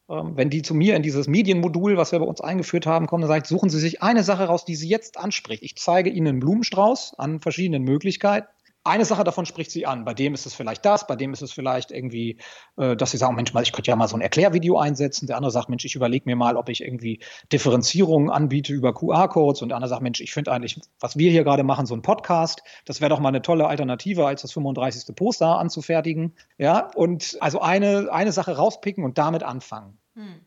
ähm, 0.09 0.35
wenn 0.35 0.49
die 0.49 0.61
zu 0.61 0.73
mir 0.73 0.95
in 0.95 1.03
dieses 1.03 1.27
Medienmodul, 1.27 1.97
was 1.97 2.11
wir 2.11 2.19
bei 2.19 2.25
uns 2.25 2.41
eingeführt 2.41 2.85
haben, 2.85 3.07
kommen, 3.07 3.21
dann 3.21 3.29
sage 3.29 3.43
ich, 3.43 3.49
suchen 3.49 3.69
Sie 3.69 3.79
sich 3.79 4.01
eine 4.01 4.23
Sache 4.23 4.45
raus, 4.45 4.65
die 4.65 4.75
Sie 4.75 4.87
jetzt 4.87 5.17
anspricht. 5.17 5.63
Ich 5.63 5.75
zeige 5.77 6.09
Ihnen 6.09 6.27
einen 6.27 6.39
Blumenstrauß 6.39 7.15
an 7.17 7.39
verschiedenen 7.39 7.83
Möglichkeiten 7.83 8.47
eine 8.87 9.05
Sache 9.05 9.23
davon 9.23 9.45
spricht 9.45 9.71
sie 9.71 9.85
an. 9.85 10.05
Bei 10.05 10.13
dem 10.13 10.33
ist 10.33 10.45
es 10.45 10.53
vielleicht 10.53 10.85
das, 10.85 11.05
bei 11.07 11.15
dem 11.15 11.33
ist 11.33 11.41
es 11.41 11.51
vielleicht 11.51 11.91
irgendwie, 11.91 12.37
äh, 12.77 12.95
dass 12.95 13.11
sie 13.11 13.17
sagen, 13.17 13.35
Mensch, 13.35 13.53
ich 13.61 13.71
könnte 13.71 13.91
ja 13.91 13.95
mal 13.95 14.07
so 14.07 14.15
ein 14.15 14.21
Erklärvideo 14.21 14.77
einsetzen. 14.77 15.27
Der 15.27 15.35
andere 15.35 15.51
sagt, 15.51 15.69
Mensch, 15.69 15.85
ich 15.85 15.95
überlege 15.95 16.23
mir 16.25 16.35
mal, 16.35 16.57
ob 16.57 16.69
ich 16.69 16.81
irgendwie 16.81 17.19
Differenzierungen 17.51 18.29
anbiete 18.29 18.73
über 18.73 18.93
QR-Codes. 18.93 19.61
Und 19.61 19.69
der 19.69 19.77
andere 19.77 19.89
sagt, 19.89 20.01
Mensch, 20.01 20.21
ich 20.21 20.33
finde 20.33 20.51
eigentlich, 20.51 20.79
was 20.99 21.17
wir 21.17 21.29
hier 21.29 21.43
gerade 21.43 21.63
machen, 21.63 21.85
so 21.85 21.95
ein 21.95 22.01
Podcast, 22.01 22.63
das 22.85 23.01
wäre 23.01 23.09
doch 23.09 23.19
mal 23.19 23.29
eine 23.29 23.41
tolle 23.41 23.67
Alternative, 23.67 24.25
als 24.25 24.41
das 24.41 24.53
35. 24.53 25.15
Poster 25.15 25.59
anzufertigen. 25.59 26.33
Ja, 26.57 26.89
und 26.95 27.37
also 27.41 27.61
eine, 27.61 28.09
eine 28.11 28.31
Sache 28.31 28.55
rauspicken 28.55 29.03
und 29.03 29.17
damit 29.17 29.43
anfangen. 29.43 29.97
Hm. 30.15 30.46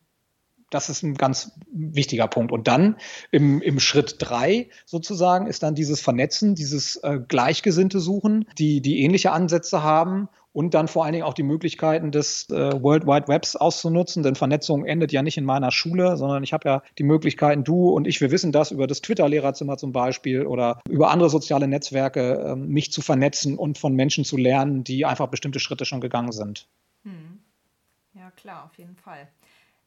Das 0.71 0.89
ist 0.89 1.03
ein 1.03 1.15
ganz 1.15 1.53
wichtiger 1.73 2.29
Punkt. 2.29 2.53
Und 2.53 2.69
dann 2.69 2.97
im, 3.31 3.61
im 3.61 3.81
Schritt 3.81 4.17
drei 4.19 4.69
sozusagen 4.87 5.47
ist 5.47 5.63
dann 5.63 5.75
dieses 5.75 6.01
Vernetzen, 6.01 6.55
dieses 6.55 6.97
äh, 6.97 7.19
Gleichgesinnte 7.27 8.01
suchen, 8.01 8.47
die, 8.59 8.81
die 8.81 9.03
ähnliche 9.03 9.33
Ansätze 9.33 9.83
haben 9.83 10.29
und 10.53 10.75
dann 10.75 10.89
vor 10.89 11.05
allen 11.05 11.13
Dingen 11.13 11.25
auch 11.25 11.35
die 11.35 11.43
Möglichkeiten 11.43 12.11
des 12.11 12.49
äh, 12.51 12.83
World 12.83 13.07
Wide 13.07 13.29
Webs 13.29 13.57
auszunutzen, 13.57 14.23
denn 14.23 14.35
Vernetzung 14.35 14.85
endet 14.85 15.13
ja 15.13 15.23
nicht 15.23 15.39
in 15.39 15.45
meiner 15.45 15.71
Schule, 15.71 16.17
sondern 16.17 16.43
ich 16.43 16.53
habe 16.53 16.69
ja 16.69 16.83
die 16.99 17.05
Möglichkeiten, 17.05 17.63
du 17.63 17.91
und 17.91 18.07
ich, 18.07 18.21
wir 18.21 18.31
wissen 18.31 18.51
das 18.53 18.71
über 18.71 18.87
das 18.87 19.01
Twitter-Lehrerzimmer 19.01 19.77
zum 19.77 19.93
Beispiel 19.93 20.47
oder 20.47 20.81
über 20.89 21.11
andere 21.11 21.31
soziale 21.31 21.69
Netzwerke, 21.69 22.53
äh, 22.53 22.57
mich 22.57 22.93
zu 22.93 23.01
vernetzen 23.01 23.59
und 23.59 23.79
von 23.79 23.95
Menschen 23.95 24.25
zu 24.25 24.37
lernen, 24.37 24.83
die 24.83 25.05
einfach 25.05 25.29
bestimmte 25.29 25.61
Schritte 25.61 25.85
schon 25.85 26.01
gegangen 26.01 26.33
sind. 26.33 26.69
Hm. 27.05 27.41
Ja, 28.15 28.31
klar, 28.33 28.65
auf 28.65 28.77
jeden 28.77 28.97
Fall. 28.97 29.29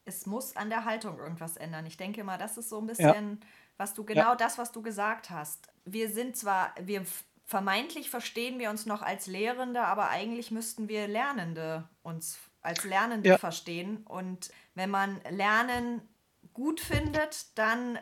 Es 0.06 0.26
muss 0.26 0.56
an 0.56 0.70
der 0.70 0.86
Haltung 0.86 1.18
irgendwas 1.18 1.58
ändern. 1.58 1.86
Ich 1.86 1.98
denke 1.98 2.24
mal, 2.24 2.38
das 2.38 2.58
ist 2.58 2.70
so 2.70 2.80
ein 2.80 2.88
bisschen, 2.88 3.40
ja. 3.42 3.48
was 3.78 3.94
du 3.94 4.04
genau 4.04 4.30
ja. 4.30 4.36
das, 4.36 4.58
was 4.58 4.72
du 4.72 4.82
gesagt 4.82 5.30
hast. 5.30 5.68
Wir 5.86 6.10
sind 6.10 6.36
zwar, 6.38 6.74
wir 6.82 7.06
vermeintlich 7.46 8.10
verstehen 8.10 8.60
wir 8.60 8.70
uns 8.70 8.86
noch 8.86 9.02
als 9.02 9.28
Lehrende, 9.28 9.82
aber 9.82 10.10
eigentlich 10.10 10.52
müssten 10.52 10.88
wir 10.88 11.08
Lernende 11.08 11.88
uns 12.02 12.40
als 12.62 12.84
Lernende 12.84 13.30
ja. 13.30 13.38
verstehen. 13.38 13.98
Und 14.06 14.52
wenn 14.76 14.90
man 14.90 15.22
Lernen 15.30 16.02
gut 16.54 16.80
findet, 16.80 17.58
dann 17.58 18.00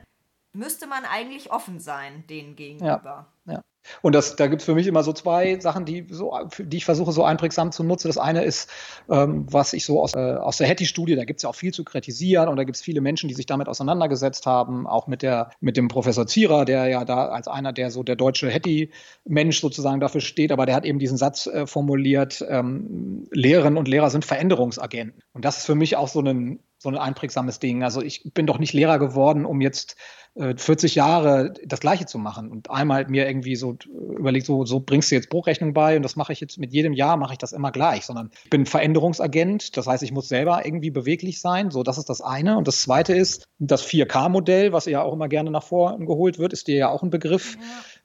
müsste 0.54 0.88
man 0.88 1.06
eigentlich 1.06 1.52
offen 1.52 1.80
sein 1.80 2.26
denen 2.28 2.56
gegenüber. 2.56 3.34
Ja, 3.46 3.54
ja. 3.54 3.62
Und 4.02 4.14
das, 4.14 4.36
da 4.36 4.48
gibt 4.48 4.62
es 4.62 4.66
für 4.66 4.76
mich 4.76 4.88
immer 4.88 5.04
so 5.04 5.14
zwei 5.14 5.60
Sachen, 5.60 5.86
die, 5.86 6.08
so, 6.10 6.38
die 6.60 6.78
ich 6.78 6.86
versuche 6.86 7.12
so 7.12 7.24
einprägsam 7.24 7.72
zu 7.72 7.84
nutzen. 7.84 8.08
Das 8.08 8.18
eine 8.18 8.44
ist, 8.44 8.70
ähm, 9.10 9.46
was 9.52 9.74
ich 9.74 9.86
so 9.86 10.02
aus, 10.02 10.14
äh, 10.14 10.20
aus 10.20 10.58
der 10.58 10.68
Hattie-Studie, 10.68 11.16
da 11.16 11.26
gibt 11.26 11.40
es 11.40 11.44
ja 11.44 11.50
auch 11.50 11.56
viel 11.56 11.74
zu 11.74 11.84
kritisieren 11.84 12.48
und 12.48 12.58
da 12.58 12.64
gibt 12.64 12.76
es 12.76 12.82
viele 12.82 13.02
Menschen, 13.02 13.28
die 13.28 13.34
sich 13.34 13.46
damit 13.46 13.68
auseinandergesetzt 13.68 14.46
haben, 14.46 14.88
auch 14.88 15.08
mit, 15.08 15.22
der, 15.22 15.52
mit 15.60 15.78
dem 15.78 15.88
Professor 15.88 16.28
Zierer, 16.28 16.66
der 16.66 16.88
ja 16.88 17.06
da 17.06 17.28
als 17.28 17.48
einer 17.48 17.74
der 17.74 17.92
so 17.92 18.04
der 18.04 18.16
deutsche 18.16 18.50
Hattie-Mensch 18.52 19.60
sozusagen 19.60 20.00
dafür 20.00 20.22
steht, 20.22 20.52
aber 20.52 20.66
der 20.66 20.76
hat 20.76 20.86
eben 20.86 21.00
diesen 21.00 21.18
Satz 21.18 21.48
äh, 21.48 21.66
formuliert, 21.68 22.46
ähm, 22.48 23.28
Lehrerinnen 23.32 23.78
und 23.78 23.88
Lehrer 23.88 24.10
sind 24.10 24.26
Veränderungsagenten. 24.26 25.22
Und 25.34 25.46
das 25.46 25.60
ist 25.60 25.66
für 25.66 25.76
mich 25.76 25.96
auch 25.96 26.08
so 26.08 26.22
ein, 26.22 26.60
so 26.82 26.90
ein 26.90 26.98
einprägsames 26.98 27.60
Ding. 27.60 27.84
Also 27.84 28.02
ich 28.02 28.34
bin 28.34 28.48
doch 28.48 28.58
nicht 28.58 28.74
Lehrer 28.74 28.98
geworden, 28.98 29.46
um 29.46 29.62
jetzt 29.62 29.96
40 30.36 30.96
äh, 30.96 30.98
Jahre 30.98 31.54
das 31.66 31.82
Gleiche 31.82 32.06
zu 32.06 32.18
machen 32.18 32.50
und 32.50 32.72
einmal 32.72 33.06
mir 33.08 33.28
irgendwie 33.28 33.58
so 33.58 33.78
überlegt, 34.18 34.46
so, 34.46 34.66
so 34.66 34.80
bringst 34.80 35.12
du 35.12 35.16
jetzt 35.16 35.30
Bruchrechnung 35.30 35.74
bei 35.74 35.98
und 35.98 36.04
das 36.04 36.16
mache 36.16 36.32
ich 36.32 36.40
jetzt 36.40 36.58
mit 36.58 36.72
jedem 36.72 36.94
Jahr, 36.94 37.18
mache 37.18 37.34
ich 37.34 37.38
das 37.38 37.52
immer 37.52 37.72
gleich, 37.72 38.06
sondern 38.06 38.32
ich 38.46 38.50
bin 38.50 38.66
Veränderungsagent, 38.66 39.76
das 39.76 39.88
heißt, 39.88 40.04
ich 40.04 40.14
muss 40.14 40.30
selber 40.30 40.66
irgendwie 40.66 40.90
beweglich 40.90 41.42
sein, 41.42 41.70
so 41.70 41.84
das 41.84 41.98
ist 41.98 42.10
das 42.10 42.22
eine 42.22 42.58
und 42.58 42.68
das 42.68 42.82
zweite 42.82 43.14
ist 43.14 43.46
das 43.60 43.86
4K-Modell, 43.86 44.72
was 44.72 44.86
ja 44.86 45.02
auch 45.04 45.14
immer 45.14 45.28
gerne 45.28 45.52
nach 45.52 45.64
vorn 45.64 46.06
geholt 46.06 46.40
wird, 46.40 46.54
ist 46.54 46.68
dir 46.68 46.78
ja 46.78 46.90
auch 46.90 47.04
ein 47.04 47.10
Begriff. 47.10 47.58
Ja. 47.60 47.62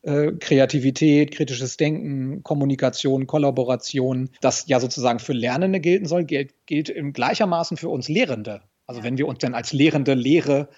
Äh, 0.07 0.33
Kreativität, 0.39 1.33
kritisches 1.33 1.77
Denken, 1.77 2.43
Kommunikation, 2.45 3.27
Kollaboration, 3.27 4.31
das 4.41 4.69
ja 4.69 4.79
sozusagen 4.79 5.19
für 5.19 5.33
Lernende 5.33 5.81
gelten 5.81 6.07
soll, 6.07 6.25
gilt, 6.25 6.55
gilt 6.67 6.93
gleichermaßen 7.13 7.77
für 7.77 7.89
uns 7.89 8.09
Lehrende. 8.09 8.63
Also 8.87 9.03
wenn 9.03 9.19
wir 9.19 9.27
uns 9.27 9.39
denn 9.39 9.55
als 9.55 9.73
Lehrende 9.73 10.15
Lehre 10.15 10.69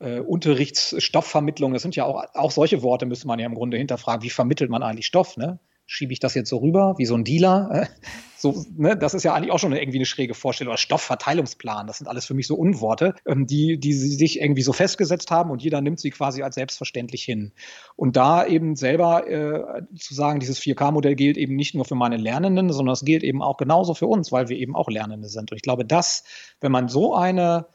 äh, 0.00 0.20
Unterrichtsstoffvermittlung, 0.20 1.72
das 1.72 1.82
sind 1.82 1.96
ja 1.96 2.04
auch, 2.04 2.24
auch 2.34 2.50
solche 2.50 2.82
Worte, 2.82 3.06
müsste 3.06 3.26
man 3.26 3.38
ja 3.38 3.46
im 3.46 3.54
Grunde 3.54 3.76
hinterfragen, 3.76 4.22
wie 4.22 4.30
vermittelt 4.30 4.70
man 4.70 4.82
eigentlich 4.82 5.06
Stoff, 5.06 5.36
ne? 5.36 5.58
Schiebe 5.90 6.12
ich 6.12 6.20
das 6.20 6.34
jetzt 6.34 6.50
so 6.50 6.58
rüber, 6.58 6.96
wie 6.98 7.06
so 7.06 7.14
ein 7.14 7.24
Dealer? 7.24 7.88
So, 8.40 8.64
ne? 8.76 8.96
Das 8.96 9.14
ist 9.14 9.24
ja 9.24 9.34
eigentlich 9.34 9.50
auch 9.50 9.58
schon 9.58 9.72
irgendwie 9.72 9.98
eine 9.98 10.06
schräge 10.06 10.32
Vorstellung. 10.32 10.70
Oder 10.70 10.78
Stoffverteilungsplan, 10.78 11.88
das 11.88 11.98
sind 11.98 12.06
alles 12.06 12.24
für 12.24 12.34
mich 12.34 12.46
so 12.46 12.54
Unworte, 12.54 13.16
ähm, 13.26 13.48
die, 13.48 13.80
die 13.80 13.92
sie 13.92 14.14
sich 14.14 14.40
irgendwie 14.40 14.62
so 14.62 14.72
festgesetzt 14.72 15.32
haben 15.32 15.50
und 15.50 15.60
jeder 15.60 15.80
nimmt 15.80 15.98
sie 15.98 16.10
quasi 16.10 16.44
als 16.44 16.54
selbstverständlich 16.54 17.24
hin. 17.24 17.50
Und 17.96 18.14
da 18.14 18.46
eben 18.46 18.76
selber 18.76 19.26
äh, 19.26 19.82
zu 19.98 20.14
sagen, 20.14 20.38
dieses 20.38 20.60
4K-Modell 20.60 21.16
gilt 21.16 21.36
eben 21.36 21.56
nicht 21.56 21.74
nur 21.74 21.84
für 21.84 21.96
meine 21.96 22.16
Lernenden, 22.16 22.72
sondern 22.72 22.92
es 22.92 23.04
gilt 23.04 23.24
eben 23.24 23.42
auch 23.42 23.56
genauso 23.56 23.94
für 23.94 24.06
uns, 24.06 24.30
weil 24.30 24.48
wir 24.48 24.56
eben 24.56 24.76
auch 24.76 24.88
Lernende 24.88 25.26
sind. 25.26 25.50
Und 25.50 25.56
ich 25.56 25.62
glaube, 25.62 25.84
dass, 25.84 26.22
wenn 26.60 26.70
man 26.70 26.86
so 26.88 27.16
eine 27.16 27.66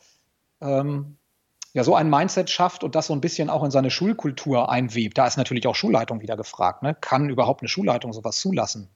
ähm, 0.62 1.17
ja 1.73 1.83
so 1.83 1.95
ein 1.95 2.09
Mindset 2.09 2.49
schafft 2.49 2.83
und 2.83 2.95
das 2.95 3.07
so 3.07 3.13
ein 3.13 3.21
bisschen 3.21 3.49
auch 3.49 3.63
in 3.63 3.71
seine 3.71 3.89
Schulkultur 3.89 4.69
einwebt. 4.69 5.17
Da 5.17 5.27
ist 5.27 5.38
natürlich 5.38 5.67
auch 5.67 5.75
Schulleitung 5.75 6.21
wieder 6.21 6.38
gefragt. 6.38 6.83
Ne? 6.83 6.95
Kann 6.99 7.29
überhaupt 7.29 7.62
eine 7.62 7.69
Schulleitung 7.69 8.13
sowas 8.13 8.39
zulassen? 8.39 8.89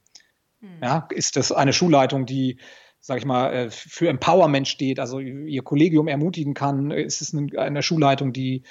Hm. 0.62 0.80
Ja, 0.82 1.08
ist 1.10 1.36
das 1.36 1.52
eine 1.52 1.74
Schulleitung, 1.74 2.26
die 2.26 2.60
sag 3.00 3.20
ich 3.20 3.26
mal, 3.26 3.54
äh, 3.54 3.70
für 3.70 4.10
Empowerment 4.10 4.68
steht, 4.68 5.00
also 5.00 5.20
ihr 5.20 5.64
Kollegium 5.64 6.08
ermutigen 6.08 6.54
kann? 6.54 6.92
Ist 6.92 7.22
es 7.22 7.34
eine 7.34 7.82
Schulleitung, 7.82 8.34
die 8.34 8.64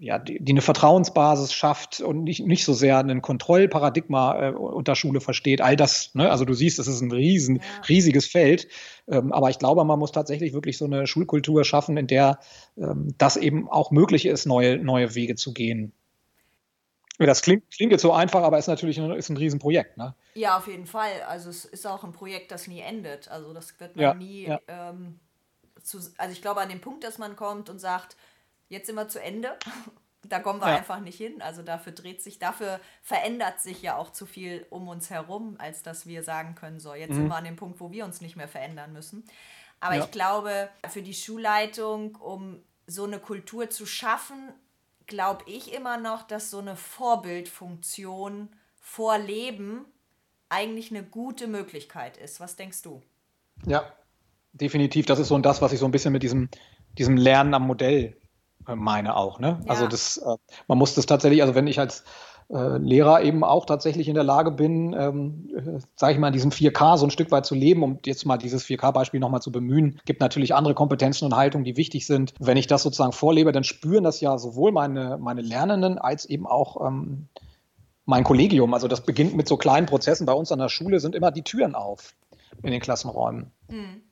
ja, 0.00 0.18
die, 0.18 0.42
die, 0.42 0.52
eine 0.52 0.60
Vertrauensbasis 0.60 1.52
schafft 1.52 2.00
und 2.00 2.22
nicht, 2.22 2.46
nicht 2.46 2.64
so 2.64 2.72
sehr 2.72 2.98
ein 2.98 3.20
Kontrollparadigma 3.20 4.48
äh, 4.48 4.52
unter 4.52 4.94
Schule 4.94 5.20
versteht. 5.20 5.60
All 5.60 5.74
das, 5.74 6.14
ne? 6.14 6.30
also 6.30 6.44
du 6.44 6.54
siehst, 6.54 6.78
es 6.78 6.86
ist 6.86 7.00
ein 7.00 7.10
riesen, 7.10 7.56
ja. 7.56 7.62
riesiges 7.88 8.26
Feld. 8.26 8.68
Ähm, 9.08 9.32
aber 9.32 9.50
ich 9.50 9.58
glaube, 9.58 9.84
man 9.84 9.98
muss 9.98 10.12
tatsächlich 10.12 10.52
wirklich 10.52 10.78
so 10.78 10.84
eine 10.84 11.08
Schulkultur 11.08 11.64
schaffen, 11.64 11.96
in 11.96 12.06
der 12.06 12.38
ähm, 12.76 13.14
das 13.18 13.36
eben 13.36 13.68
auch 13.68 13.90
möglich 13.90 14.26
ist, 14.26 14.46
neue, 14.46 14.78
neue 14.78 15.16
Wege 15.16 15.34
zu 15.34 15.52
gehen. 15.52 15.92
Das 17.18 17.42
klingt, 17.42 17.68
klingt 17.72 17.90
jetzt 17.90 18.02
so 18.02 18.12
einfach, 18.12 18.42
aber 18.42 18.58
ist 18.58 18.68
natürlich 18.68 19.00
ein, 19.00 19.10
ist 19.10 19.28
ein 19.28 19.36
Riesenprojekt. 19.36 19.96
Ne? 19.96 20.14
Ja, 20.34 20.56
auf 20.56 20.68
jeden 20.68 20.86
Fall. 20.86 21.10
Also 21.26 21.50
es 21.50 21.64
ist 21.64 21.84
auch 21.84 22.04
ein 22.04 22.12
Projekt, 22.12 22.52
das 22.52 22.68
nie 22.68 22.80
endet. 22.80 23.28
Also 23.28 23.52
das 23.52 23.80
wird 23.80 23.96
man 23.96 24.02
ja, 24.04 24.14
nie 24.14 24.46
ja. 24.46 24.60
Ähm, 24.68 25.18
zu, 25.82 25.98
also 26.18 26.32
ich 26.32 26.40
glaube 26.40 26.60
an 26.60 26.68
den 26.68 26.80
Punkt, 26.80 27.02
dass 27.02 27.18
man 27.18 27.34
kommt 27.34 27.68
und 27.68 27.80
sagt, 27.80 28.16
Jetzt 28.68 28.86
sind 28.86 28.96
wir 28.96 29.08
zu 29.08 29.20
Ende. 29.20 29.56
Da 30.22 30.40
kommen 30.40 30.60
wir 30.60 30.68
ja. 30.68 30.76
einfach 30.76 31.00
nicht 31.00 31.16
hin. 31.16 31.40
Also 31.40 31.62
dafür 31.62 31.92
dreht 31.92 32.22
sich, 32.22 32.38
dafür 32.38 32.80
verändert 33.02 33.60
sich 33.60 33.82
ja 33.82 33.96
auch 33.96 34.10
zu 34.12 34.26
viel 34.26 34.66
um 34.68 34.88
uns 34.88 35.10
herum, 35.10 35.56
als 35.58 35.82
dass 35.82 36.06
wir 36.06 36.22
sagen 36.22 36.54
können, 36.54 36.80
so, 36.80 36.94
jetzt 36.94 37.10
mhm. 37.10 37.14
sind 37.14 37.28
wir 37.28 37.36
an 37.36 37.44
dem 37.44 37.56
Punkt, 37.56 37.80
wo 37.80 37.92
wir 37.92 38.04
uns 38.04 38.20
nicht 38.20 38.36
mehr 38.36 38.48
verändern 38.48 38.92
müssen. 38.92 39.24
Aber 39.80 39.94
ja. 39.94 40.04
ich 40.04 40.10
glaube, 40.10 40.68
für 40.88 41.02
die 41.02 41.14
Schulleitung, 41.14 42.16
um 42.16 42.60
so 42.86 43.04
eine 43.04 43.20
Kultur 43.20 43.70
zu 43.70 43.86
schaffen, 43.86 44.52
glaube 45.06 45.44
ich 45.46 45.72
immer 45.72 45.98
noch, 45.98 46.22
dass 46.22 46.50
so 46.50 46.58
eine 46.58 46.76
Vorbildfunktion 46.76 48.48
Vorleben 48.80 49.84
eigentlich 50.48 50.90
eine 50.90 51.02
gute 51.02 51.46
Möglichkeit 51.46 52.16
ist. 52.16 52.40
Was 52.40 52.56
denkst 52.56 52.82
du? 52.82 53.02
Ja, 53.66 53.92
definitiv. 54.52 55.06
Das 55.06 55.18
ist 55.18 55.28
so 55.28 55.38
das, 55.38 55.60
was 55.60 55.72
ich 55.72 55.78
so 55.78 55.84
ein 55.84 55.90
bisschen 55.90 56.12
mit 56.12 56.22
diesem, 56.22 56.48
diesem 56.96 57.16
Lernen 57.16 57.54
am 57.54 57.66
Modell 57.66 58.16
meine 58.76 59.16
auch. 59.16 59.38
Ne? 59.38 59.60
Also 59.60 59.64
ja. 59.64 59.70
Also 59.70 59.86
das, 59.86 60.16
äh, 60.18 60.36
man 60.66 60.78
muss 60.78 60.94
das 60.94 61.06
tatsächlich, 61.06 61.42
also 61.42 61.54
wenn 61.54 61.66
ich 61.66 61.78
als 61.78 62.04
äh, 62.50 62.78
Lehrer 62.78 63.22
eben 63.22 63.44
auch 63.44 63.66
tatsächlich 63.66 64.08
in 64.08 64.14
der 64.14 64.24
Lage 64.24 64.50
bin, 64.50 64.94
ähm, 64.98 65.50
äh, 65.54 65.80
sage 65.96 66.14
ich 66.14 66.18
mal, 66.18 66.28
in 66.28 66.32
diesem 66.32 66.50
4K 66.50 66.96
so 66.96 67.06
ein 67.06 67.10
Stück 67.10 67.30
weit 67.30 67.44
zu 67.44 67.54
leben, 67.54 67.82
um 67.82 67.98
jetzt 68.04 68.24
mal 68.24 68.38
dieses 68.38 68.64
4K-Beispiel 68.64 69.20
nochmal 69.20 69.42
zu 69.42 69.52
bemühen, 69.52 70.00
gibt 70.06 70.20
natürlich 70.20 70.54
andere 70.54 70.74
Kompetenzen 70.74 71.26
und 71.26 71.36
Haltungen, 71.36 71.64
die 71.64 71.76
wichtig 71.76 72.06
sind. 72.06 72.32
Wenn 72.38 72.56
ich 72.56 72.66
das 72.66 72.82
sozusagen 72.82 73.12
vorlebe, 73.12 73.52
dann 73.52 73.64
spüren 73.64 74.04
das 74.04 74.20
ja 74.20 74.38
sowohl 74.38 74.72
meine, 74.72 75.18
meine 75.18 75.42
Lernenden 75.42 75.98
als 75.98 76.24
eben 76.24 76.46
auch 76.46 76.86
ähm, 76.86 77.28
mein 78.06 78.24
Kollegium. 78.24 78.72
Also 78.72 78.88
das 78.88 79.02
beginnt 79.02 79.36
mit 79.36 79.46
so 79.46 79.58
kleinen 79.58 79.86
Prozessen. 79.86 80.24
Bei 80.24 80.32
uns 80.32 80.50
an 80.50 80.58
der 80.58 80.70
Schule 80.70 81.00
sind 81.00 81.14
immer 81.14 81.30
die 81.30 81.42
Türen 81.42 81.74
auf 81.74 82.14
in 82.62 82.70
den 82.70 82.80
Klassenräumen. 82.80 83.52
Mhm. 83.68 84.07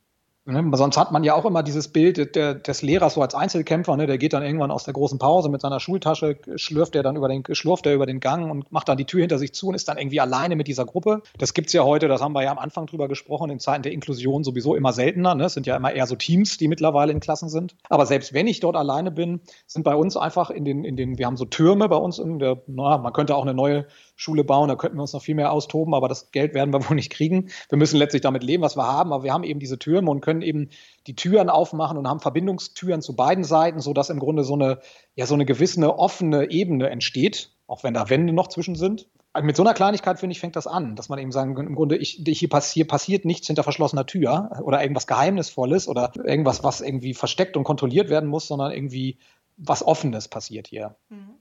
Ne? 0.46 0.64
Sonst 0.74 0.96
hat 0.96 1.10
man 1.10 1.24
ja 1.24 1.34
auch 1.34 1.44
immer 1.44 1.64
dieses 1.64 1.88
Bild 1.88 2.36
der, 2.36 2.54
des 2.54 2.82
Lehrers 2.82 3.14
so 3.14 3.22
als 3.22 3.34
Einzelkämpfer, 3.34 3.96
ne? 3.96 4.06
der 4.06 4.16
geht 4.16 4.32
dann 4.32 4.44
irgendwann 4.44 4.70
aus 4.70 4.84
der 4.84 4.94
großen 4.94 5.18
Pause 5.18 5.48
mit 5.48 5.60
seiner 5.60 5.80
Schultasche, 5.80 6.38
schlürft 6.54 6.94
er 6.94 7.02
dann 7.02 7.16
über 7.16 7.28
den, 7.28 7.42
schlurft 7.52 7.84
er 7.86 7.94
über 7.94 8.06
den 8.06 8.20
Gang 8.20 8.48
und 8.50 8.70
macht 8.70 8.88
dann 8.88 8.96
die 8.96 9.06
Tür 9.06 9.20
hinter 9.20 9.38
sich 9.38 9.52
zu 9.52 9.68
und 9.68 9.74
ist 9.74 9.88
dann 9.88 9.98
irgendwie 9.98 10.20
alleine 10.20 10.54
mit 10.54 10.68
dieser 10.68 10.84
Gruppe. 10.84 11.22
Das 11.36 11.52
gibt's 11.52 11.72
ja 11.72 11.82
heute, 11.82 12.06
das 12.06 12.22
haben 12.22 12.32
wir 12.32 12.44
ja 12.44 12.52
am 12.52 12.58
Anfang 12.58 12.86
drüber 12.86 13.08
gesprochen, 13.08 13.50
in 13.50 13.58
Zeiten 13.58 13.82
der 13.82 13.92
Inklusion 13.92 14.44
sowieso 14.44 14.76
immer 14.76 14.92
seltener. 14.92 15.34
Ne? 15.34 15.46
Es 15.46 15.54
sind 15.54 15.66
ja 15.66 15.76
immer 15.76 15.92
eher 15.92 16.06
so 16.06 16.14
Teams, 16.14 16.58
die 16.58 16.68
mittlerweile 16.68 17.10
in 17.10 17.18
Klassen 17.18 17.48
sind. 17.48 17.74
Aber 17.88 18.06
selbst 18.06 18.32
wenn 18.32 18.46
ich 18.46 18.60
dort 18.60 18.76
alleine 18.76 19.10
bin, 19.10 19.40
sind 19.66 19.82
bei 19.82 19.96
uns 19.96 20.16
einfach 20.16 20.50
in 20.50 20.64
den, 20.64 20.84
in 20.84 20.96
den, 20.96 21.18
wir 21.18 21.26
haben 21.26 21.36
so 21.36 21.44
Türme 21.44 21.88
bei 21.88 21.96
uns 21.96 22.20
in 22.20 22.38
der, 22.38 22.62
na, 22.68 22.98
man 22.98 23.12
könnte 23.12 23.34
auch 23.34 23.42
eine 23.42 23.54
neue 23.54 23.86
Schule 24.16 24.44
bauen, 24.44 24.68
da 24.68 24.76
könnten 24.76 24.96
wir 24.96 25.02
uns 25.02 25.12
noch 25.12 25.22
viel 25.22 25.34
mehr 25.34 25.52
austoben, 25.52 25.94
aber 25.94 26.08
das 26.08 26.30
Geld 26.32 26.54
werden 26.54 26.72
wir 26.72 26.80
wohl 26.88 26.96
nicht 26.96 27.12
kriegen. 27.12 27.50
Wir 27.68 27.78
müssen 27.78 27.98
letztlich 27.98 28.22
damit 28.22 28.42
leben, 28.42 28.62
was 28.62 28.76
wir 28.76 28.86
haben, 28.86 29.12
aber 29.12 29.22
wir 29.22 29.32
haben 29.32 29.44
eben 29.44 29.60
diese 29.60 29.78
Türme 29.78 30.10
und 30.10 30.22
können 30.22 30.42
eben 30.42 30.70
die 31.06 31.14
Türen 31.14 31.50
aufmachen 31.50 31.98
und 31.98 32.08
haben 32.08 32.20
Verbindungstüren 32.20 33.02
zu 33.02 33.14
beiden 33.14 33.44
Seiten, 33.44 33.80
sodass 33.80 34.10
im 34.10 34.18
Grunde 34.18 34.42
so 34.42 34.54
eine, 34.54 34.80
ja, 35.14 35.26
so 35.26 35.34
eine 35.34 35.44
gewisse 35.44 35.98
offene 35.98 36.50
Ebene 36.50 36.88
entsteht, 36.88 37.52
auch 37.66 37.84
wenn 37.84 37.94
da 37.94 38.08
Wände 38.08 38.32
noch 38.32 38.48
zwischen 38.48 38.74
sind. 38.74 39.06
Mit 39.42 39.54
so 39.54 39.62
einer 39.62 39.74
Kleinigkeit, 39.74 40.18
finde 40.18 40.32
ich, 40.32 40.40
fängt 40.40 40.56
das 40.56 40.66
an, 40.66 40.96
dass 40.96 41.10
man 41.10 41.18
eben 41.18 41.30
sagen 41.30 41.54
kann, 41.54 41.66
im 41.66 41.74
Grunde, 41.74 41.98
ich, 41.98 42.22
hier, 42.24 42.48
passiert, 42.48 42.88
passiert 42.88 43.26
nichts 43.26 43.46
hinter 43.46 43.64
verschlossener 43.64 44.06
Tür 44.06 44.62
oder 44.62 44.80
irgendwas 44.80 45.06
Geheimnisvolles 45.06 45.88
oder 45.88 46.10
irgendwas, 46.24 46.64
was 46.64 46.80
irgendwie 46.80 47.12
versteckt 47.12 47.54
und 47.56 47.64
kontrolliert 47.64 48.08
werden 48.08 48.30
muss, 48.30 48.48
sondern 48.48 48.72
irgendwie 48.72 49.18
was 49.58 49.86
Offenes 49.86 50.28
passiert 50.28 50.68
hier. 50.68 50.96
Mhm. 51.10 51.34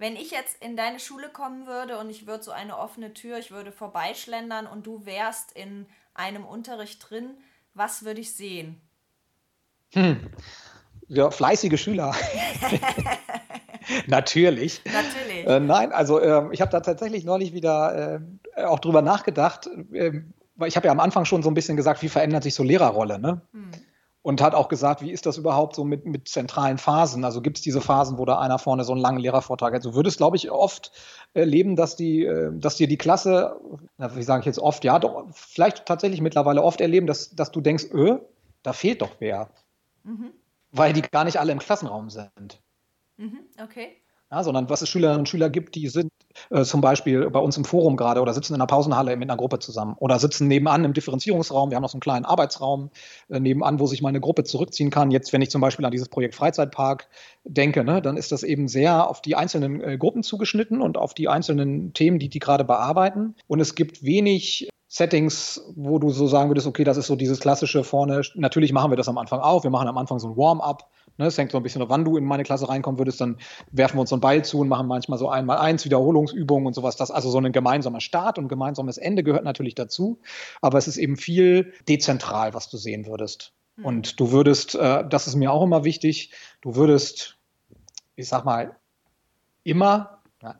Wenn 0.00 0.16
ich 0.16 0.30
jetzt 0.30 0.56
in 0.64 0.78
deine 0.78 0.98
Schule 0.98 1.28
kommen 1.28 1.66
würde 1.66 1.98
und 1.98 2.08
ich 2.08 2.26
würde 2.26 2.42
so 2.42 2.52
eine 2.52 2.78
offene 2.78 3.12
Tür, 3.12 3.36
ich 3.36 3.50
würde 3.50 3.70
vorbeischlendern 3.70 4.66
und 4.66 4.86
du 4.86 5.04
wärst 5.04 5.52
in 5.52 5.84
einem 6.14 6.46
Unterricht 6.46 7.10
drin, 7.10 7.36
was 7.74 8.02
würde 8.02 8.22
ich 8.22 8.34
sehen? 8.34 8.80
Hm. 9.92 10.30
Ja, 11.08 11.30
fleißige 11.30 11.78
Schüler. 11.78 12.14
Natürlich. 14.06 14.80
Natürlich. 14.86 15.46
Äh, 15.46 15.60
nein, 15.60 15.92
also 15.92 16.18
äh, 16.18 16.48
ich 16.50 16.62
habe 16.62 16.70
da 16.70 16.80
tatsächlich 16.80 17.24
neulich 17.24 17.52
wieder 17.52 18.22
äh, 18.56 18.62
auch 18.64 18.78
drüber 18.78 19.02
nachgedacht, 19.02 19.68
ähm, 19.92 20.32
weil 20.56 20.68
ich 20.68 20.76
habe 20.76 20.86
ja 20.86 20.92
am 20.92 21.00
Anfang 21.00 21.26
schon 21.26 21.42
so 21.42 21.50
ein 21.50 21.54
bisschen 21.54 21.76
gesagt, 21.76 22.00
wie 22.00 22.08
verändert 22.08 22.44
sich 22.44 22.54
so 22.54 22.62
Lehrerrolle, 22.62 23.18
ne? 23.18 23.42
Hm 23.52 23.70
und 24.22 24.42
hat 24.42 24.54
auch 24.54 24.68
gesagt, 24.68 25.02
wie 25.02 25.10
ist 25.10 25.26
das 25.26 25.38
überhaupt 25.38 25.74
so 25.74 25.84
mit, 25.84 26.04
mit 26.04 26.28
zentralen 26.28 26.78
Phasen? 26.78 27.24
Also 27.24 27.40
gibt 27.40 27.56
es 27.56 27.62
diese 27.62 27.80
Phasen, 27.80 28.18
wo 28.18 28.24
da 28.24 28.38
einer 28.38 28.58
vorne 28.58 28.84
so 28.84 28.92
einen 28.92 29.00
langen 29.00 29.18
Lehrervortrag 29.18 29.74
hat? 29.74 29.84
Du 29.84 29.94
würdest, 29.94 30.18
glaube 30.18 30.36
ich, 30.36 30.50
oft 30.50 30.92
erleben, 31.32 31.74
dass, 31.76 31.96
die, 31.96 32.24
äh, 32.24 32.50
dass 32.52 32.76
dir 32.76 32.88
die 32.88 32.98
Klasse, 32.98 33.58
na, 33.96 34.14
wie 34.16 34.22
sage 34.22 34.40
ich 34.40 34.46
jetzt 34.46 34.58
oft, 34.58 34.84
ja, 34.84 34.98
doch, 34.98 35.26
vielleicht 35.32 35.86
tatsächlich 35.86 36.20
mittlerweile 36.20 36.62
oft 36.62 36.80
erleben, 36.80 37.06
dass, 37.06 37.30
dass 37.30 37.50
du 37.50 37.60
denkst, 37.60 37.86
öh, 37.92 38.18
da 38.62 38.72
fehlt 38.72 39.00
doch 39.02 39.16
wer. 39.20 39.50
Mhm. 40.02 40.32
weil 40.72 40.92
die 40.92 41.02
gar 41.02 41.24
nicht 41.24 41.38
alle 41.38 41.52
im 41.52 41.58
Klassenraum 41.58 42.10
sind. 42.10 42.60
Mhm, 43.16 43.40
okay. 43.62 43.96
Ja, 44.32 44.44
sondern 44.44 44.70
was 44.70 44.80
es 44.80 44.88
Schülerinnen 44.88 45.20
und 45.20 45.28
Schüler 45.28 45.50
gibt, 45.50 45.74
die 45.74 45.88
sind 45.88 46.12
äh, 46.50 46.62
zum 46.62 46.80
Beispiel 46.80 47.28
bei 47.30 47.40
uns 47.40 47.56
im 47.56 47.64
Forum 47.64 47.96
gerade 47.96 48.20
oder 48.20 48.32
sitzen 48.32 48.54
in 48.54 48.60
einer 48.60 48.68
Pausenhalle 48.68 49.16
mit 49.16 49.28
einer 49.28 49.36
Gruppe 49.36 49.58
zusammen 49.58 49.96
oder 49.98 50.20
sitzen 50.20 50.46
nebenan 50.46 50.84
im 50.84 50.92
Differenzierungsraum. 50.92 51.70
Wir 51.70 51.76
haben 51.76 51.82
noch 51.82 51.90
so 51.90 51.96
einen 51.96 52.00
kleinen 52.00 52.24
Arbeitsraum 52.24 52.90
äh, 53.28 53.40
nebenan, 53.40 53.80
wo 53.80 53.86
sich 53.86 54.02
meine 54.02 54.20
Gruppe 54.20 54.44
zurückziehen 54.44 54.90
kann. 54.90 55.10
Jetzt, 55.10 55.32
wenn 55.32 55.42
ich 55.42 55.50
zum 55.50 55.60
Beispiel 55.60 55.84
an 55.84 55.90
dieses 55.90 56.08
Projekt 56.08 56.36
Freizeitpark 56.36 57.08
denke, 57.42 57.82
ne, 57.82 58.00
dann 58.00 58.16
ist 58.16 58.30
das 58.30 58.44
eben 58.44 58.68
sehr 58.68 59.10
auf 59.10 59.20
die 59.20 59.34
einzelnen 59.34 59.80
äh, 59.80 59.98
Gruppen 59.98 60.22
zugeschnitten 60.22 60.80
und 60.80 60.96
auf 60.96 61.12
die 61.12 61.28
einzelnen 61.28 61.92
Themen, 61.92 62.20
die 62.20 62.28
die 62.28 62.38
gerade 62.38 62.64
bearbeiten. 62.64 63.34
Und 63.48 63.58
es 63.58 63.74
gibt 63.74 64.04
wenig 64.04 64.68
Settings, 64.92 65.62
wo 65.76 66.00
du 66.00 66.10
so 66.10 66.26
sagen 66.26 66.50
würdest, 66.50 66.66
okay, 66.66 66.82
das 66.82 66.96
ist 66.96 67.06
so 67.06 67.14
dieses 67.14 67.38
klassische 67.38 67.84
vorne. 67.84 68.22
Natürlich 68.34 68.72
machen 68.72 68.90
wir 68.90 68.96
das 68.96 69.08
am 69.08 69.18
Anfang 69.18 69.38
auch. 69.38 69.62
Wir 69.62 69.70
machen 69.70 69.86
am 69.86 69.96
Anfang 69.96 70.18
so 70.18 70.28
ein 70.28 70.36
Warm-up 70.36 70.88
Ne, 71.20 71.26
es 71.26 71.36
hängt 71.36 71.52
so 71.52 71.58
ein 71.58 71.62
bisschen 71.62 71.82
auf, 71.82 71.90
wann 71.90 72.06
du 72.06 72.16
in 72.16 72.24
meine 72.24 72.44
Klasse 72.44 72.66
reinkommen 72.66 72.98
würdest, 72.98 73.20
dann 73.20 73.36
werfen 73.72 73.98
wir 73.98 74.00
uns 74.00 74.08
so 74.08 74.16
einen 74.16 74.22
Ball 74.22 74.42
zu 74.42 74.58
und 74.58 74.68
machen 74.68 74.86
manchmal 74.86 75.18
so 75.18 75.28
einmal 75.28 75.58
eins 75.58 75.84
Wiederholungsübungen 75.84 76.66
und 76.66 76.72
sowas. 76.72 76.96
Das, 76.96 77.10
also 77.10 77.28
so 77.30 77.36
ein 77.36 77.52
gemeinsamer 77.52 78.00
Start 78.00 78.38
und 78.38 78.48
gemeinsames 78.48 78.96
Ende 78.96 79.22
gehört 79.22 79.44
natürlich 79.44 79.74
dazu. 79.74 80.18
Aber 80.62 80.78
es 80.78 80.88
ist 80.88 80.96
eben 80.96 81.18
viel 81.18 81.74
dezentral, 81.86 82.54
was 82.54 82.70
du 82.70 82.78
sehen 82.78 83.04
würdest. 83.04 83.52
Mhm. 83.76 83.84
Und 83.84 84.18
du 84.18 84.32
würdest, 84.32 84.74
äh, 84.76 85.06
das 85.06 85.26
ist 85.26 85.34
mir 85.34 85.52
auch 85.52 85.62
immer 85.62 85.84
wichtig, 85.84 86.32
du 86.62 86.74
würdest, 86.74 87.36
ich 88.16 88.26
sag 88.26 88.46
mal, 88.46 88.76
immer, 89.62 90.22
ja, 90.42 90.58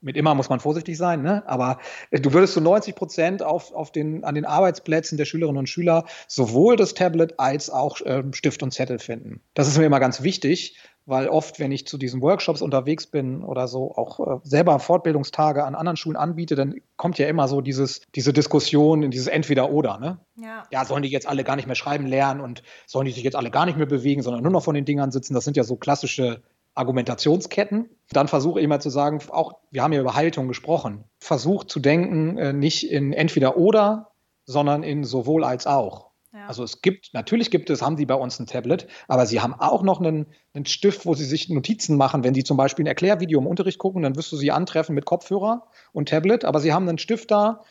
mit 0.00 0.16
immer 0.16 0.34
muss 0.34 0.48
man 0.48 0.60
vorsichtig 0.60 0.96
sein, 0.96 1.22
ne? 1.22 1.42
aber 1.46 1.78
äh, 2.10 2.20
du 2.20 2.32
würdest 2.32 2.54
zu 2.54 2.60
90 2.60 2.94
Prozent 2.94 3.42
auf, 3.42 3.72
auf 3.72 3.90
den, 3.90 4.24
an 4.24 4.34
den 4.34 4.44
Arbeitsplätzen 4.44 5.18
der 5.18 5.24
Schülerinnen 5.24 5.58
und 5.58 5.68
Schüler 5.68 6.04
sowohl 6.26 6.76
das 6.76 6.94
Tablet 6.94 7.38
als 7.38 7.70
auch 7.70 8.00
äh, 8.02 8.22
Stift 8.32 8.62
und 8.62 8.72
Zettel 8.72 8.98
finden. 8.98 9.40
Das 9.54 9.68
ist 9.68 9.78
mir 9.78 9.86
immer 9.86 10.00
ganz 10.00 10.22
wichtig, 10.22 10.78
weil 11.08 11.28
oft, 11.28 11.58
wenn 11.58 11.72
ich 11.72 11.86
zu 11.86 11.96
diesen 11.96 12.20
Workshops 12.20 12.60
unterwegs 12.60 13.06
bin 13.06 13.42
oder 13.42 13.66
so, 13.66 13.92
auch 13.94 14.20
äh, 14.20 14.40
selber 14.42 14.78
Fortbildungstage 14.78 15.64
an 15.64 15.74
anderen 15.74 15.96
Schulen 15.96 16.16
anbiete, 16.16 16.54
dann 16.54 16.74
kommt 16.96 17.18
ja 17.18 17.26
immer 17.28 17.48
so 17.48 17.62
dieses, 17.62 18.02
diese 18.14 18.34
Diskussion 18.34 19.02
in 19.02 19.10
dieses 19.10 19.26
Entweder-Oder. 19.26 19.98
Ne? 19.98 20.18
Ja. 20.36 20.64
ja, 20.70 20.84
sollen 20.84 21.02
die 21.02 21.08
jetzt 21.08 21.26
alle 21.26 21.44
gar 21.44 21.56
nicht 21.56 21.66
mehr 21.66 21.76
schreiben 21.76 22.06
lernen 22.06 22.42
und 22.42 22.62
sollen 22.86 23.06
die 23.06 23.12
sich 23.12 23.24
jetzt 23.24 23.36
alle 23.36 23.50
gar 23.50 23.64
nicht 23.64 23.78
mehr 23.78 23.86
bewegen, 23.86 24.22
sondern 24.22 24.42
nur 24.42 24.52
noch 24.52 24.62
von 24.62 24.74
den 24.74 24.84
Dingern 24.84 25.10
sitzen? 25.10 25.32
Das 25.32 25.44
sind 25.44 25.56
ja 25.56 25.64
so 25.64 25.76
klassische 25.76 26.42
Argumentationsketten. 26.78 27.90
Dann 28.10 28.28
versuche 28.28 28.60
ich 28.60 28.64
immer 28.64 28.80
zu 28.80 28.90
sagen, 28.90 29.20
auch 29.30 29.58
wir 29.70 29.82
haben 29.82 29.92
ja 29.92 30.00
über 30.00 30.14
Haltung 30.14 30.48
gesprochen. 30.48 31.04
Versucht 31.18 31.70
zu 31.70 31.80
denken, 31.80 32.38
äh, 32.38 32.52
nicht 32.52 32.90
in 32.90 33.12
entweder 33.12 33.56
oder, 33.56 34.12
sondern 34.46 34.82
in 34.82 35.04
sowohl 35.04 35.44
als 35.44 35.66
auch. 35.66 36.08
Ja. 36.32 36.46
Also 36.46 36.62
es 36.62 36.82
gibt, 36.82 37.14
natürlich 37.14 37.50
gibt 37.50 37.70
es, 37.70 37.82
haben 37.82 37.96
sie 37.96 38.06
bei 38.06 38.14
uns 38.14 38.38
ein 38.38 38.46
Tablet, 38.46 38.86
aber 39.08 39.26
sie 39.26 39.40
haben 39.40 39.54
auch 39.54 39.82
noch 39.82 40.00
einen, 40.00 40.26
einen 40.54 40.66
Stift, 40.66 41.04
wo 41.04 41.14
sie 41.14 41.24
sich 41.24 41.48
Notizen 41.48 41.96
machen. 41.96 42.22
Wenn 42.22 42.34
sie 42.34 42.44
zum 42.44 42.56
Beispiel 42.56 42.84
ein 42.84 42.88
Erklärvideo 42.88 43.40
im 43.40 43.46
Unterricht 43.46 43.78
gucken, 43.78 44.02
dann 44.02 44.16
wirst 44.16 44.30
du 44.32 44.36
sie 44.36 44.52
antreffen 44.52 44.94
mit 44.94 45.04
Kopfhörer 45.04 45.66
und 45.92 46.08
Tablet, 46.08 46.44
aber 46.44 46.60
sie 46.60 46.72
haben 46.72 46.88
einen 46.88 46.98
Stift 46.98 47.30
da, 47.30 47.62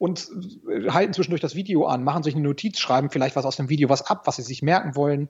und 0.00 0.30
äh, 0.66 0.88
halten 0.88 1.12
zwischendurch 1.12 1.42
das 1.42 1.54
Video 1.54 1.84
an, 1.84 2.02
machen 2.02 2.22
sich 2.22 2.34
eine 2.34 2.42
Notiz, 2.42 2.78
schreiben 2.78 3.10
vielleicht 3.10 3.36
was 3.36 3.44
aus 3.44 3.56
dem 3.56 3.68
Video 3.68 3.90
was 3.90 4.00
ab, 4.00 4.22
was 4.24 4.36
sie 4.36 4.42
sich 4.42 4.62
merken 4.62 4.96
wollen. 4.96 5.28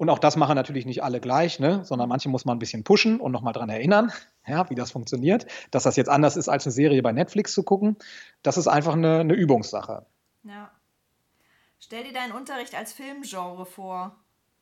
Und 0.00 0.08
auch 0.08 0.18
das 0.18 0.36
machen 0.36 0.54
natürlich 0.54 0.86
nicht 0.86 1.02
alle 1.02 1.20
gleich, 1.20 1.60
ne? 1.60 1.84
sondern 1.84 2.08
manche 2.08 2.30
muss 2.30 2.46
man 2.46 2.56
ein 2.56 2.58
bisschen 2.58 2.84
pushen 2.84 3.20
und 3.20 3.32
nochmal 3.32 3.52
dran 3.52 3.68
erinnern, 3.68 4.10
ja, 4.46 4.70
wie 4.70 4.74
das 4.74 4.92
funktioniert. 4.92 5.44
Dass 5.72 5.82
das 5.82 5.96
jetzt 5.96 6.08
anders 6.08 6.38
ist, 6.38 6.48
als 6.48 6.64
eine 6.64 6.72
Serie 6.72 7.02
bei 7.02 7.12
Netflix 7.12 7.52
zu 7.52 7.64
gucken, 7.64 7.98
das 8.42 8.56
ist 8.56 8.66
einfach 8.66 8.94
eine, 8.94 9.18
eine 9.18 9.34
Übungssache. 9.34 10.06
Ja. 10.44 10.70
Stell 11.78 12.04
dir 12.04 12.14
deinen 12.14 12.32
Unterricht 12.32 12.74
als 12.74 12.94
Filmgenre 12.94 13.66
vor. 13.66 14.16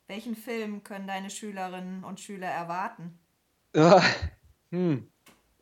Welchen 0.09 0.34
Film 0.34 0.82
können 0.82 1.07
deine 1.07 1.30
Schülerinnen 1.30 2.03
und 2.03 2.18
Schüler 2.18 2.49
erwarten? 2.49 3.16
Ja, 3.76 4.03
hm. 4.70 5.09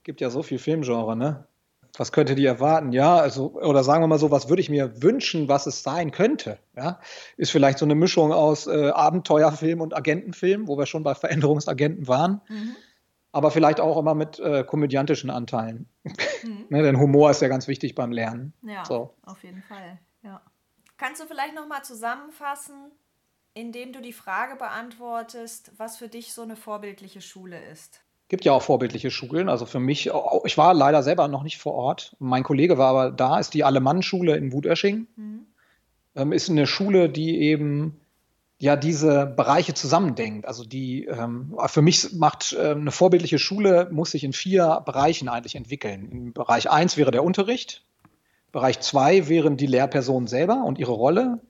Gibt 0.04 0.22
ja 0.22 0.30
so 0.30 0.42
viel 0.42 0.58
Filmgenre, 0.58 1.16
ne? 1.16 1.46
Was 1.99 2.12
könnte 2.12 2.34
die 2.34 2.44
erwarten? 2.44 2.92
Ja, 2.92 3.16
also, 3.16 3.53
oder 3.53 3.82
sagen 3.82 4.03
wir 4.03 4.09
mal 4.09 4.18
so, 4.18 4.30
was 4.30 4.49
würde 4.49 4.61
ich 4.61 4.70
mir 4.70 5.03
wünschen, 5.03 5.49
was 5.49 5.66
es 5.66 5.82
sein 5.82 6.11
könnte? 6.11 6.59
Ja, 6.76 7.01
ist 7.36 7.51
vielleicht 7.51 7.78
so 7.78 7.84
eine 7.84 7.94
Mischung 7.94 8.32
aus 8.32 8.66
äh, 8.66 8.90
Abenteuerfilm 8.90 9.80
und 9.80 9.97
Agentenfilm, 9.97 10.68
wo 10.68 10.76
wir 10.78 10.86
schon 10.86 11.03
bei 11.03 11.14
Veränderungsagenten 11.14 12.09
waren. 12.09 12.40
Mhm. 12.49 12.76
Aber 13.32 13.51
vielleicht 13.51 13.80
auch 13.80 13.99
immer 13.99 14.14
mit 14.14 14.38
äh, 14.38 14.64
komödiantischen 14.64 15.30
Anteilen. 15.30 15.88
Mhm. 16.42 16.66
ne, 16.70 16.82
denn 16.82 16.99
Humor 16.99 17.30
ist 17.30 17.42
ja 17.42 17.49
ganz 17.49 17.68
wichtig 17.68 17.94
beim 17.94 18.12
Lernen. 18.12 18.53
Ja, 18.62 18.84
so. 18.84 19.14
auf 19.22 19.42
jeden 19.42 19.62
Fall. 19.62 19.99
Ja. 20.22 20.40
Kannst 20.97 21.20
du 21.20 21.26
vielleicht 21.26 21.55
nochmal 21.55 21.84
zusammenfassen, 21.84 22.92
indem 23.53 23.92
du 23.92 24.01
die 24.01 24.12
Frage 24.12 24.57
beantwortest, 24.57 25.72
was 25.76 25.99
für 25.99 26.09
dich 26.09 26.32
so 26.32 26.42
eine 26.42 26.57
vorbildliche 26.57 27.20
Schule 27.20 27.62
ist? 27.70 28.05
Gibt 28.28 28.44
ja 28.44 28.52
auch 28.52 28.62
vorbildliche 28.62 29.10
Schulen. 29.10 29.48
Also 29.48 29.66
für 29.66 29.80
mich, 29.80 30.10
ich 30.44 30.58
war 30.58 30.74
leider 30.74 31.02
selber 31.02 31.28
noch 31.28 31.42
nicht 31.42 31.58
vor 31.58 31.74
Ort. 31.74 32.16
Mein 32.18 32.42
Kollege 32.42 32.78
war 32.78 32.88
aber 32.88 33.10
da, 33.10 33.38
ist 33.38 33.54
die 33.54 33.64
Alemannenschule 33.64 34.36
in 34.36 34.52
Wutösching. 34.52 35.06
Mhm. 35.16 35.46
Ähm, 36.14 36.32
ist 36.32 36.50
eine 36.50 36.66
Schule, 36.66 37.08
die 37.08 37.40
eben 37.40 38.00
ja 38.58 38.76
diese 38.76 39.26
Bereiche 39.26 39.74
zusammendenkt. 39.74 40.46
Also 40.46 40.64
die 40.64 41.04
ähm, 41.04 41.56
für 41.66 41.82
mich 41.82 42.14
macht 42.14 42.54
äh, 42.54 42.70
eine 42.70 42.90
vorbildliche 42.90 43.38
Schule, 43.38 43.88
muss 43.92 44.12
sich 44.12 44.24
in 44.24 44.32
vier 44.32 44.82
Bereichen 44.84 45.28
eigentlich 45.28 45.54
entwickeln. 45.54 46.08
Im 46.10 46.32
Bereich 46.32 46.70
1 46.70 46.96
wäre 46.96 47.10
der 47.10 47.22
Unterricht, 47.22 47.84
Bereich 48.52 48.80
2 48.80 49.28
wären 49.28 49.58
die 49.58 49.66
Lehrpersonen 49.66 50.28
selber 50.28 50.64
und 50.64 50.78
ihre 50.78 50.92
Rolle. 50.92 51.40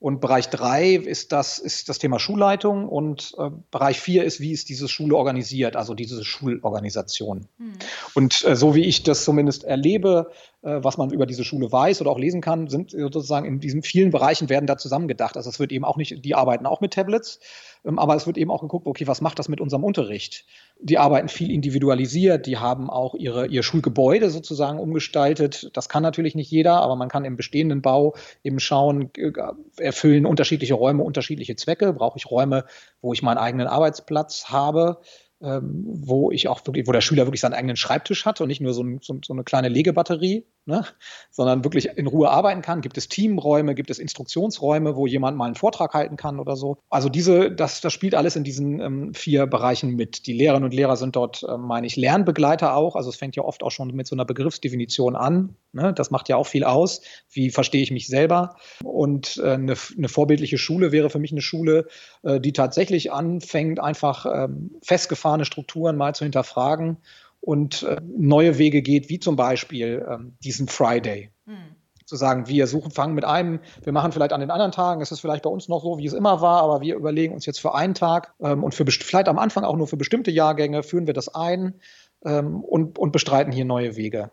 Und 0.00 0.20
Bereich 0.20 0.48
drei 0.48 0.94
ist 0.94 1.32
das, 1.32 1.58
ist 1.58 1.88
das 1.88 1.98
Thema 1.98 2.20
Schulleitung 2.20 2.88
und 2.88 3.34
äh, 3.36 3.50
Bereich 3.72 3.98
vier 3.98 4.22
ist, 4.22 4.38
wie 4.38 4.52
ist 4.52 4.68
diese 4.68 4.86
Schule 4.86 5.16
organisiert, 5.16 5.74
also 5.74 5.94
diese 5.94 6.24
Schulorganisation. 6.24 7.48
Hm. 7.58 7.72
Und 8.14 8.44
äh, 8.44 8.54
so 8.54 8.76
wie 8.76 8.84
ich 8.84 9.02
das 9.02 9.24
zumindest 9.24 9.64
erlebe, 9.64 10.30
was 10.60 10.98
man 10.98 11.10
über 11.10 11.24
diese 11.24 11.44
Schule 11.44 11.70
weiß 11.70 12.00
oder 12.00 12.10
auch 12.10 12.18
lesen 12.18 12.40
kann, 12.40 12.68
sind 12.68 12.90
sozusagen 12.90 13.46
in 13.46 13.60
diesen 13.60 13.82
vielen 13.82 14.10
Bereichen 14.10 14.48
werden 14.48 14.66
da 14.66 14.76
zusammengedacht. 14.76 15.36
Also 15.36 15.48
es 15.48 15.60
wird 15.60 15.70
eben 15.70 15.84
auch 15.84 15.96
nicht, 15.96 16.24
die 16.24 16.34
arbeiten 16.34 16.66
auch 16.66 16.80
mit 16.80 16.94
Tablets, 16.94 17.38
ähm, 17.84 17.98
aber 17.98 18.14
es 18.16 18.26
wird 18.26 18.38
eben 18.38 18.50
auch 18.50 18.60
geguckt, 18.60 18.86
okay, 18.86 19.06
was 19.06 19.20
macht 19.20 19.38
das 19.38 19.48
mit 19.48 19.60
unserem 19.60 19.84
Unterricht? 19.84 20.44
Die 20.80 20.98
arbeiten 20.98 21.28
viel 21.28 21.50
individualisiert, 21.50 22.46
die 22.46 22.58
haben 22.58 22.90
auch 22.90 23.14
ihre, 23.14 23.46
ihr 23.46 23.62
Schulgebäude 23.62 24.30
sozusagen 24.30 24.78
umgestaltet. 24.78 25.70
Das 25.74 25.88
kann 25.88 26.02
natürlich 26.02 26.34
nicht 26.34 26.50
jeder, 26.50 26.80
aber 26.82 26.96
man 26.96 27.08
kann 27.08 27.24
im 27.24 27.36
bestehenden 27.36 27.82
Bau 27.82 28.14
eben 28.42 28.60
schauen, 28.60 29.10
äh, 29.16 29.32
erfüllen 29.76 30.26
unterschiedliche 30.26 30.74
Räume 30.74 31.02
unterschiedliche 31.02 31.56
Zwecke. 31.56 31.92
Brauche 31.92 32.18
ich 32.18 32.30
Räume, 32.30 32.64
wo 33.00 33.12
ich 33.12 33.22
meinen 33.22 33.38
eigenen 33.38 33.66
Arbeitsplatz 33.66 34.46
habe? 34.48 35.00
Ähm, 35.40 35.84
wo 35.86 36.30
ich 36.30 36.48
auch 36.48 36.64
wirklich, 36.66 36.86
wo 36.86 36.92
der 36.92 37.00
Schüler 37.00 37.26
wirklich 37.26 37.40
seinen 37.40 37.54
eigenen 37.54 37.76
Schreibtisch 37.76 38.24
hat 38.24 38.40
und 38.40 38.48
nicht 38.48 38.60
nur 38.60 38.74
so, 38.74 38.82
ein, 38.82 38.98
so, 39.02 39.18
so 39.24 39.32
eine 39.32 39.44
kleine 39.44 39.68
Legebatterie, 39.68 40.46
ne, 40.68 40.84
sondern 41.30 41.64
wirklich 41.64 41.88
in 41.96 42.06
Ruhe 42.06 42.30
arbeiten 42.30 42.62
kann. 42.62 42.82
Gibt 42.82 42.98
es 42.98 43.08
Teamräume, 43.08 43.74
gibt 43.74 43.90
es 43.90 43.98
Instruktionsräume, 43.98 44.94
wo 44.96 45.06
jemand 45.06 45.36
mal 45.36 45.46
einen 45.46 45.54
Vortrag 45.54 45.94
halten 45.94 46.16
kann 46.16 46.38
oder 46.38 46.56
so. 46.56 46.76
Also 46.90 47.08
diese, 47.08 47.50
das, 47.50 47.80
das 47.80 47.92
spielt 47.92 48.14
alles 48.14 48.36
in 48.36 48.44
diesen 48.44 48.80
ähm, 48.80 49.14
vier 49.14 49.46
Bereichen 49.46 49.96
mit. 49.96 50.26
Die 50.26 50.34
Lehrerinnen 50.34 50.66
und 50.66 50.74
Lehrer 50.74 50.96
sind 50.96 51.16
dort, 51.16 51.42
äh, 51.42 51.56
meine 51.56 51.86
ich, 51.86 51.96
Lernbegleiter 51.96 52.76
auch. 52.76 52.96
Also 52.96 53.08
es 53.08 53.16
fängt 53.16 53.34
ja 53.34 53.42
oft 53.44 53.62
auch 53.62 53.70
schon 53.70 53.94
mit 53.94 54.06
so 54.06 54.14
einer 54.14 54.26
Begriffsdefinition 54.26 55.16
an. 55.16 55.56
Ne? 55.72 55.94
Das 55.94 56.10
macht 56.10 56.28
ja 56.28 56.36
auch 56.36 56.46
viel 56.46 56.64
aus. 56.64 57.00
Wie 57.30 57.50
verstehe 57.50 57.82
ich 57.82 57.90
mich 57.90 58.06
selber? 58.06 58.56
Und 58.84 59.38
äh, 59.38 59.52
eine, 59.52 59.74
eine 59.96 60.08
vorbildliche 60.08 60.58
Schule 60.58 60.92
wäre 60.92 61.08
für 61.08 61.18
mich 61.18 61.32
eine 61.32 61.42
Schule, 61.42 61.86
äh, 62.22 62.40
die 62.40 62.52
tatsächlich 62.52 63.10
anfängt, 63.10 63.80
einfach 63.80 64.26
ähm, 64.26 64.72
festgefahrene 64.82 65.46
Strukturen 65.46 65.96
mal 65.96 66.14
zu 66.14 66.24
hinterfragen 66.24 66.98
und 67.40 67.82
äh, 67.82 68.00
neue 68.04 68.58
Wege 68.58 68.82
geht, 68.82 69.08
wie 69.08 69.18
zum 69.18 69.36
Beispiel 69.36 70.06
ähm, 70.08 70.36
diesen 70.42 70.68
Friday. 70.68 71.30
Mhm. 71.46 71.76
Zu 72.04 72.16
sagen, 72.16 72.48
wir 72.48 72.66
suchen, 72.66 72.90
fangen 72.90 73.14
mit 73.14 73.24
einem, 73.24 73.60
wir 73.82 73.92
machen 73.92 74.12
vielleicht 74.12 74.32
an 74.32 74.40
den 74.40 74.50
anderen 74.50 74.72
Tagen, 74.72 75.02
es 75.02 75.12
ist 75.12 75.20
vielleicht 75.20 75.42
bei 75.42 75.50
uns 75.50 75.68
noch 75.68 75.82
so, 75.82 75.98
wie 75.98 76.06
es 76.06 76.14
immer 76.14 76.40
war, 76.40 76.62
aber 76.62 76.80
wir 76.80 76.96
überlegen 76.96 77.34
uns 77.34 77.44
jetzt 77.44 77.60
für 77.60 77.74
einen 77.74 77.94
Tag 77.94 78.34
ähm, 78.40 78.64
und 78.64 78.74
für 78.74 78.86
vielleicht 78.86 79.28
am 79.28 79.38
Anfang 79.38 79.64
auch 79.64 79.76
nur 79.76 79.86
für 79.86 79.98
bestimmte 79.98 80.30
Jahrgänge, 80.30 80.82
führen 80.82 81.06
wir 81.06 81.14
das 81.14 81.34
ein 81.34 81.74
ähm, 82.24 82.64
und, 82.64 82.98
und 82.98 83.12
bestreiten 83.12 83.52
hier 83.52 83.66
neue 83.66 83.96
Wege. 83.96 84.30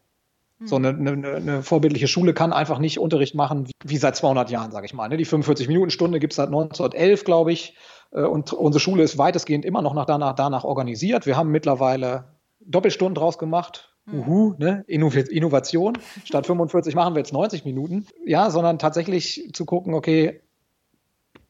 Mhm. 0.60 0.68
So 0.68 0.76
eine, 0.78 0.90
eine, 0.90 1.36
eine, 1.36 1.64
vorbildliche 1.64 2.08
Schule 2.08 2.34
kann 2.34 2.54
einfach 2.54 2.80
nicht 2.80 3.00
Unterricht 3.00 3.36
machen 3.36 3.68
wie, 3.68 3.74
wie 3.84 3.98
seit 3.98 4.16
200 4.16 4.50
Jahren, 4.50 4.72
sage 4.72 4.86
ich 4.86 4.94
mal. 4.94 5.10
Ne? 5.10 5.18
Die 5.18 5.26
45-Minuten-Stunde 5.26 6.20
gibt 6.20 6.34
es 6.34 6.38
seit 6.38 6.48
1911, 6.48 7.26
glaube 7.26 7.52
ich. 7.52 7.76
Äh, 8.12 8.22
und 8.22 8.54
unsere 8.54 8.80
Schule 8.80 9.04
ist 9.04 9.18
weitestgehend 9.18 9.66
immer 9.66 9.82
noch 9.82 9.94
nach 9.94 10.06
danach, 10.06 10.34
danach 10.34 10.64
organisiert. 10.64 11.26
Wir 11.26 11.36
haben 11.36 11.52
mittlerweile 11.52 12.35
Doppelstunden 12.66 13.16
draus 13.16 13.38
gemacht. 13.38 13.96
Mhm. 14.06 14.20
Uhu, 14.20 14.56
ne? 14.58 14.84
Innovation. 14.88 15.98
Statt 16.24 16.46
45 16.46 16.96
machen 16.96 17.16
wir 17.16 17.20
jetzt 17.20 17.34
90 17.34 17.66
Minuten. 17.66 18.08
Ja, 18.26 18.50
sondern 18.50 18.80
tatsächlich 18.80 19.50
zu 19.54 19.66
gucken, 19.66 19.94
okay, 19.94 20.42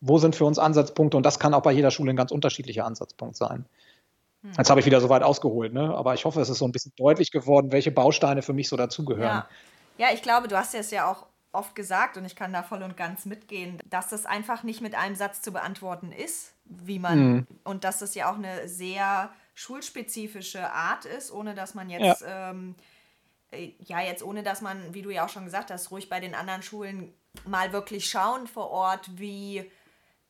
wo 0.01 0.17
sind 0.19 0.35
für 0.35 0.45
uns 0.45 0.59
Ansatzpunkte? 0.59 1.17
Und 1.17 1.25
das 1.25 1.39
kann 1.39 1.53
auch 1.53 1.61
bei 1.61 1.71
jeder 1.71 1.91
Schule 1.91 2.11
ein 2.11 2.15
ganz 2.15 2.31
unterschiedlicher 2.31 2.85
Ansatzpunkt 2.85 3.35
sein. 3.35 3.65
Mhm. 4.41 4.53
Jetzt 4.57 4.69
habe 4.69 4.79
ich 4.79 4.85
wieder 4.85 5.01
so 5.01 5.09
weit 5.09 5.23
ausgeholt, 5.23 5.73
ne? 5.73 5.93
aber 5.95 6.13
ich 6.13 6.25
hoffe, 6.25 6.39
es 6.41 6.49
ist 6.49 6.59
so 6.59 6.65
ein 6.65 6.71
bisschen 6.71 6.93
deutlich 6.95 7.31
geworden, 7.31 7.71
welche 7.71 7.91
Bausteine 7.91 8.41
für 8.41 8.53
mich 8.53 8.69
so 8.69 8.77
dazugehören. 8.77 9.43
Ja. 9.97 10.07
ja, 10.07 10.07
ich 10.13 10.21
glaube, 10.21 10.47
du 10.47 10.57
hast 10.57 10.75
es 10.75 10.91
ja 10.91 11.09
auch 11.09 11.25
oft 11.51 11.73
gesagt 11.73 12.17
und 12.17 12.25
ich 12.25 12.35
kann 12.35 12.53
da 12.53 12.63
voll 12.63 12.83
und 12.83 12.97
ganz 12.97 13.25
mitgehen, 13.25 13.79
dass 13.89 14.09
das 14.09 14.25
einfach 14.25 14.63
nicht 14.63 14.81
mit 14.81 14.93
einem 14.93 15.15
Satz 15.15 15.41
zu 15.41 15.51
beantworten 15.51 16.11
ist, 16.11 16.53
wie 16.65 16.99
man 16.99 17.19
mhm. 17.19 17.47
und 17.63 17.83
dass 17.83 17.99
das 17.99 18.13
ja 18.13 18.29
auch 18.29 18.35
eine 18.35 18.67
sehr 18.67 19.29
schulspezifische 19.55 20.71
Art 20.71 21.05
ist, 21.05 21.31
ohne 21.31 21.55
dass 21.55 21.73
man 21.73 21.89
jetzt 21.89 22.21
ja. 22.21 22.51
Ähm, 22.51 22.75
äh, 23.51 23.71
ja 23.79 24.01
jetzt 24.01 24.21
ohne 24.21 24.43
dass 24.43 24.61
man, 24.61 24.93
wie 24.93 25.01
du 25.01 25.09
ja 25.09 25.25
auch 25.25 25.29
schon 25.29 25.45
gesagt 25.45 25.71
hast, 25.71 25.89
ruhig 25.89 26.09
bei 26.09 26.19
den 26.19 26.35
anderen 26.35 26.61
Schulen 26.61 27.13
mal 27.45 27.73
wirklich 27.73 28.09
schauen 28.09 28.47
vor 28.47 28.69
Ort, 28.69 29.17
wie 29.17 29.71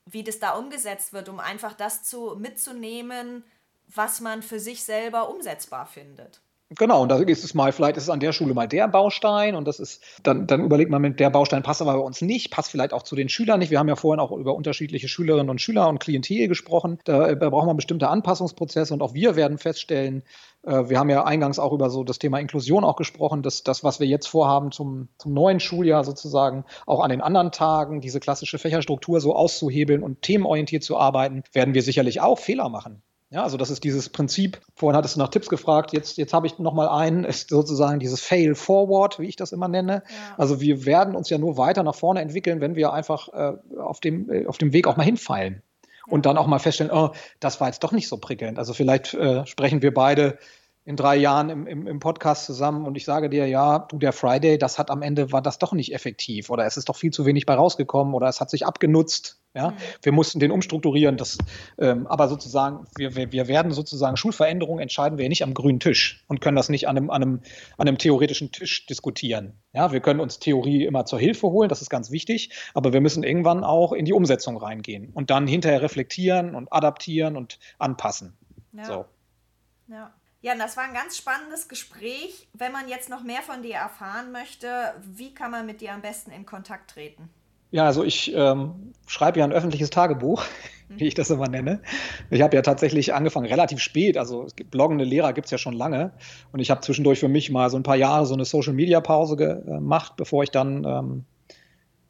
wie 0.07 0.23
das 0.23 0.39
da 0.39 0.51
umgesetzt 0.51 1.13
wird, 1.13 1.29
um 1.29 1.39
einfach 1.39 1.73
das 1.73 2.03
zu 2.03 2.35
mitzunehmen, 2.37 3.43
was 3.87 4.21
man 4.21 4.43
für 4.43 4.59
sich 4.59 4.83
selber 4.83 5.29
umsetzbar 5.29 5.87
findet. 5.87 6.41
Genau, 6.71 7.03
und 7.03 7.09
da 7.09 7.19
ist 7.19 7.43
es 7.43 7.53
mal, 7.53 7.71
vielleicht 7.71 7.95
ist 7.95 8.03
es 8.03 8.09
an 8.09 8.19
der 8.19 8.33
Schule 8.33 8.55
mal 8.55 8.67
der 8.67 8.87
Baustein 8.87 9.53
und 9.53 9.67
das 9.67 9.79
ist, 9.79 10.01
dann, 10.23 10.47
dann 10.47 10.65
überlegt 10.65 10.89
man 10.89 10.99
mit 10.99 11.19
der 11.19 11.29
Baustein 11.29 11.61
passt 11.61 11.79
aber 11.79 11.93
bei 11.93 11.99
uns 11.99 12.21
nicht, 12.21 12.49
passt 12.49 12.71
vielleicht 12.71 12.91
auch 12.91 13.03
zu 13.03 13.15
den 13.15 13.29
Schülern 13.29 13.59
nicht. 13.59 13.69
Wir 13.69 13.77
haben 13.77 13.87
ja 13.87 13.95
vorhin 13.95 14.19
auch 14.19 14.31
über 14.31 14.55
unterschiedliche 14.55 15.07
Schülerinnen 15.07 15.51
und 15.51 15.61
Schüler 15.61 15.87
und 15.87 15.99
Klientel 15.99 16.47
gesprochen. 16.47 16.97
Da, 17.03 17.35
da 17.35 17.49
braucht 17.51 17.67
man 17.67 17.75
bestimmte 17.75 18.07
Anpassungsprozesse 18.09 18.95
und 18.95 19.03
auch 19.03 19.13
wir 19.13 19.35
werden 19.35 19.59
feststellen, 19.59 20.23
äh, 20.63 20.89
wir 20.89 20.97
haben 20.97 21.11
ja 21.11 21.23
eingangs 21.23 21.59
auch 21.59 21.71
über 21.71 21.91
so 21.91 22.03
das 22.03 22.17
Thema 22.17 22.39
Inklusion 22.39 22.83
auch 22.83 22.95
gesprochen, 22.95 23.43
dass 23.43 23.61
das, 23.61 23.83
was 23.83 23.99
wir 23.99 24.07
jetzt 24.07 24.27
vorhaben 24.27 24.71
zum, 24.71 25.09
zum 25.19 25.33
neuen 25.33 25.59
Schuljahr 25.59 26.03
sozusagen, 26.03 26.65
auch 26.87 27.01
an 27.01 27.11
den 27.11 27.21
anderen 27.21 27.51
Tagen, 27.51 28.01
diese 28.01 28.19
klassische 28.19 28.57
Fächerstruktur 28.57 29.21
so 29.21 29.35
auszuhebeln 29.35 30.01
und 30.01 30.23
themenorientiert 30.23 30.83
zu 30.83 30.97
arbeiten, 30.97 31.43
werden 31.53 31.75
wir 31.75 31.83
sicherlich 31.83 32.21
auch 32.21 32.39
Fehler 32.39 32.69
machen. 32.69 33.03
Ja, 33.31 33.43
also 33.43 33.57
das 33.57 33.71
ist 33.71 33.83
dieses 33.83 34.09
Prinzip, 34.09 34.61
vorhin 34.75 34.95
hattest 34.95 35.15
du 35.15 35.19
nach 35.19 35.29
Tipps 35.29 35.49
gefragt, 35.49 35.93
jetzt, 35.93 36.17
jetzt 36.17 36.33
habe 36.33 36.45
ich 36.45 36.59
noch 36.59 36.73
mal 36.73 36.87
einen, 36.87 37.23
ist 37.23 37.49
sozusagen 37.49 37.99
dieses 37.99 38.21
Fail 38.21 38.53
Forward, 38.53 39.19
wie 39.19 39.25
ich 39.25 39.35
das 39.35 39.51
immer 39.51 39.67
nenne. 39.67 40.03
Ja. 40.07 40.35
Also 40.37 40.61
wir 40.61 40.85
werden 40.85 41.15
uns 41.15 41.29
ja 41.29 41.37
nur 41.37 41.57
weiter 41.57 41.83
nach 41.83 41.95
vorne 41.95 42.21
entwickeln, 42.21 42.61
wenn 42.61 42.75
wir 42.75 42.93
einfach 42.93 43.29
äh, 43.29 43.53
auf, 43.79 43.99
dem, 43.99 44.29
äh, 44.29 44.45
auf 44.45 44.57
dem 44.57 44.73
Weg 44.73 44.87
auch 44.87 44.95
mal 44.95 45.03
hinfallen. 45.03 45.63
Ja. 45.83 46.13
Und 46.13 46.27
dann 46.27 46.37
auch 46.37 46.45
mal 46.45 46.59
feststellen, 46.59 46.93
oh, 46.93 47.11
das 47.39 47.59
war 47.59 47.67
jetzt 47.67 47.83
doch 47.83 47.91
nicht 47.91 48.07
so 48.07 48.17
prickelnd. 48.17 48.59
Also 48.59 48.73
vielleicht 48.73 49.15
äh, 49.15 49.45
sprechen 49.47 49.81
wir 49.81 49.93
beide 49.93 50.37
in 50.85 50.95
drei 50.95 51.15
Jahren 51.15 51.49
im, 51.49 51.65
im, 51.65 51.87
im, 51.87 51.99
Podcast 51.99 52.45
zusammen 52.45 52.85
und 52.85 52.95
ich 52.95 53.05
sage 53.05 53.27
dir, 53.27 53.47
ja, 53.47 53.79
du, 53.79 53.97
der 53.97 54.13
Friday, 54.13 54.59
das 54.59 54.77
hat 54.77 54.91
am 54.91 55.01
Ende, 55.01 55.31
war 55.31 55.41
das 55.41 55.57
doch 55.57 55.73
nicht 55.73 55.93
effektiv 55.93 56.51
oder 56.51 56.63
es 56.65 56.77
ist 56.77 56.89
doch 56.89 56.95
viel 56.95 57.11
zu 57.11 57.25
wenig 57.25 57.47
bei 57.47 57.55
rausgekommen 57.55 58.13
oder 58.13 58.27
es 58.27 58.39
hat 58.39 58.51
sich 58.51 58.67
abgenutzt. 58.67 59.41
Ja, 59.55 59.71
mhm. 59.71 59.75
wir 60.03 60.11
mussten 60.11 60.39
den 60.39 60.51
umstrukturieren. 60.51 61.15
Das, 61.15 61.37
ähm, 61.79 62.07
aber 62.07 62.27
sozusagen, 62.27 62.85
wir, 62.97 63.15
wir, 63.15 63.31
wir 63.31 63.47
werden 63.47 63.71
sozusagen 63.71 64.17
Schulveränderungen 64.17 64.81
entscheiden 64.81 65.17
wir 65.17 65.29
nicht 65.29 65.43
am 65.43 65.53
grünen 65.53 65.79
Tisch 65.79 66.23
und 66.27 66.41
können 66.41 66.57
das 66.57 66.67
nicht 66.67 66.87
an 66.89 66.97
einem, 66.97 67.09
an 67.09 67.21
einem, 67.21 67.41
an 67.77 67.87
einem 67.87 67.97
theoretischen 67.97 68.51
Tisch 68.51 68.85
diskutieren. 68.85 69.53
Ja, 69.73 69.93
wir 69.93 70.01
können 70.01 70.19
uns 70.19 70.39
Theorie 70.39 70.85
immer 70.85 71.05
zur 71.05 71.19
Hilfe 71.19 71.47
holen, 71.47 71.69
das 71.69 71.81
ist 71.81 71.89
ganz 71.89 72.11
wichtig, 72.11 72.51
aber 72.73 72.91
wir 72.91 72.99
müssen 72.99 73.23
irgendwann 73.23 73.63
auch 73.63 73.93
in 73.93 74.03
die 74.03 74.13
Umsetzung 74.13 74.57
reingehen 74.57 75.09
und 75.13 75.29
dann 75.29 75.47
hinterher 75.47 75.81
reflektieren 75.81 76.53
und 76.53 76.71
adaptieren 76.71 77.37
und 77.37 77.57
anpassen. 77.79 78.37
Ja. 78.73 78.83
So. 78.83 79.05
Ja. 79.87 80.13
Ja, 80.45 80.53
das 80.55 80.77
war 80.77 80.83
ein 80.83 80.93
ganz 80.93 81.17
spannendes 81.17 81.67
Gespräch. 81.69 82.47
Wenn 82.53 82.71
man 82.71 82.87
jetzt 82.87 83.09
noch 83.09 83.23
mehr 83.23 83.41
von 83.41 83.63
dir 83.63 83.77
erfahren 83.77 84.31
möchte, 84.31 84.93
wie 85.01 85.33
kann 85.33 85.49
man 85.49 85.65
mit 85.65 85.81
dir 85.81 85.91
am 85.91 86.03
besten 86.03 86.29
in 86.29 86.45
Kontakt 86.45 86.91
treten? 86.91 87.29
Ja, 87.71 87.87
also 87.87 88.03
ich 88.03 88.31
ähm, 88.35 88.93
schreibe 89.07 89.39
ja 89.39 89.45
ein 89.45 89.51
öffentliches 89.51 89.89
Tagebuch, 89.89 90.45
mhm. 90.87 90.99
wie 90.99 91.07
ich 91.07 91.15
das 91.15 91.31
immer 91.31 91.47
nenne. 91.47 91.81
Ich 92.29 92.43
habe 92.43 92.55
ja 92.55 92.61
tatsächlich 92.61 93.15
angefangen 93.15 93.47
relativ 93.47 93.79
spät, 93.79 94.19
also 94.19 94.45
bloggende 94.69 95.03
Lehrer 95.03 95.33
gibt 95.33 95.45
es 95.45 95.51
ja 95.51 95.57
schon 95.57 95.73
lange. 95.73 96.11
Und 96.51 96.59
ich 96.59 96.69
habe 96.69 96.81
zwischendurch 96.81 97.19
für 97.19 97.27
mich 97.27 97.49
mal 97.49 97.71
so 97.71 97.77
ein 97.77 97.83
paar 97.83 97.95
Jahre 97.95 98.27
so 98.27 98.35
eine 98.35 98.45
Social-Media-Pause 98.45 99.37
gemacht, 99.37 100.13
bevor 100.15 100.43
ich 100.43 100.51
dann 100.51 100.83
ähm, 100.83 101.25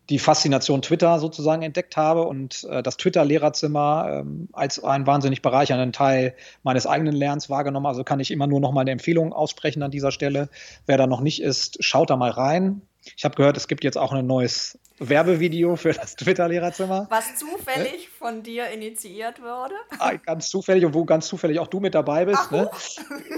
die 0.09 0.19
Faszination 0.19 0.81
Twitter 0.81 1.19
sozusagen 1.19 1.63
entdeckt 1.63 1.97
habe 1.97 2.23
und 2.23 2.63
äh, 2.69 2.83
das 2.83 2.97
Twitter-Lehrerzimmer 2.97 4.21
ähm, 4.21 4.49
als 4.53 4.83
einen 4.83 5.07
wahnsinnig 5.07 5.41
bereichernden 5.41 5.93
Teil 5.93 6.35
meines 6.63 6.85
eigenen 6.85 7.15
Lernens 7.15 7.49
wahrgenommen. 7.49 7.87
Also 7.87 8.03
kann 8.03 8.19
ich 8.19 8.31
immer 8.31 8.47
nur 8.47 8.59
noch 8.59 8.71
mal 8.71 8.81
eine 8.81 8.91
Empfehlung 8.91 9.33
aussprechen 9.33 9.81
an 9.81 9.91
dieser 9.91 10.11
Stelle. 10.11 10.49
Wer 10.85 10.97
da 10.97 11.07
noch 11.07 11.21
nicht 11.21 11.41
ist, 11.41 11.83
schaut 11.83 12.09
da 12.09 12.17
mal 12.17 12.31
rein. 12.31 12.81
Ich 13.15 13.23
habe 13.23 13.35
gehört, 13.35 13.57
es 13.57 13.67
gibt 13.67 13.83
jetzt 13.83 13.97
auch 13.97 14.13
ein 14.13 14.25
neues 14.25 14.79
Werbevideo 14.99 15.75
für 15.75 15.93
das 15.93 16.15
Twitter-Lehrerzimmer. 16.15 17.07
Was 17.09 17.35
zufällig 17.35 18.05
äh? 18.05 18.17
von 18.17 18.43
dir 18.43 18.69
initiiert 18.69 19.41
wurde. 19.41 19.75
Ah, 19.99 20.13
ganz 20.13 20.49
zufällig 20.49 20.85
und 20.85 20.93
wo 20.93 21.05
ganz 21.05 21.27
zufällig 21.27 21.59
auch 21.59 21.67
du 21.67 21.79
mit 21.79 21.95
dabei 21.95 22.25
bist. 22.25 22.39
Ach, 22.45 22.51
ne? 22.51 22.69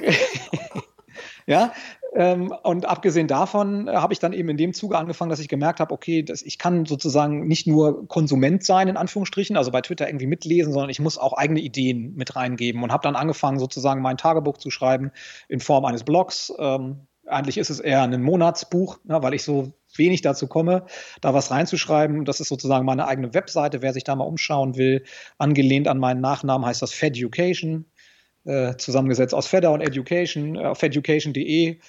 ja, 1.47 1.74
und 2.24 2.86
abgesehen 2.86 3.28
davon 3.28 3.88
äh, 3.88 3.91
habe 3.91 4.11
ich 4.11 4.20
dann 4.20 4.34
eben 4.34 4.49
in 4.49 4.57
dem 4.57 4.74
Zuge 4.74 4.97
angefangen, 4.97 5.30
dass 5.30 5.39
ich 5.39 5.49
gemerkt 5.49 5.80
habe, 5.80 5.93
okay, 5.93 6.24
dass 6.24 6.41
ich 6.41 6.57
kann 6.57 6.86
sozusagen 6.86 7.47
nicht 7.47 7.68
nur 7.68 8.07
Konsument 8.07 8.63
sein, 8.63 8.88
in 8.88 8.97
Anführungsstrichen, 8.97 9.55
also 9.55 9.70
bei 9.70 9.82
Twitter 9.82 10.07
irgendwie 10.07 10.26
mitlesen, 10.26 10.74
sondern 10.74 10.89
ich 10.89 10.99
muss 10.99 11.20
auch 11.20 11.34
eigene 11.34 11.59
Ideen 11.59 12.15
mit 12.15 12.36
reingeben 12.36 12.82
und 12.82 12.91
habe 12.91 13.03
dann 13.03 13.15
angefangen, 13.15 13.59
sozusagen 13.59 14.01
mein 14.01 14.18
Tagebuch 14.18 14.57
zu 14.57 14.72
schreiben 14.72 15.11
in 15.47 15.59
Form 15.59 15.86
eines 15.86 16.03
Blogs. 16.03 16.51
Ähm, 16.57 17.07
eigentlich 17.28 17.59
ist 17.59 17.70
es 17.70 17.80
eher 17.80 18.01
ein 18.01 18.22
Monatsbuch, 18.24 18.97
ne, 19.03 19.22
weil 19.22 19.36
ich 19.36 19.43
so 19.43 19.74
wenig 19.95 20.22
dazu 20.22 20.47
komme, 20.47 20.86
da 21.22 21.36
was 21.36 21.51
reinzuschreiben. 21.51 22.26
Das 22.26 22.39
ist 22.39 22.47
sozusagen 22.47 22.86
meine 22.86 23.07
eigene 23.07 23.34
Webseite, 23.36 23.82
wer 23.82 23.93
sich 23.93 24.03
da 24.03 24.15
mal 24.15 24.24
umschauen 24.24 24.76
will. 24.76 25.03
Angelehnt 25.38 25.88
an 25.88 25.99
meinen 25.99 26.22
Nachnamen 26.22 26.65
heißt 26.65 26.82
das 26.82 26.93
Feducation, 26.93 27.86
äh, 28.45 28.76
zusammengesetzt 28.78 29.34
aus 29.34 29.45
Fedder 29.47 29.72
und 29.72 29.82
Education, 29.82 30.55
äh, 30.55 30.65
auf 30.65 30.80
feducation.de 30.80 31.80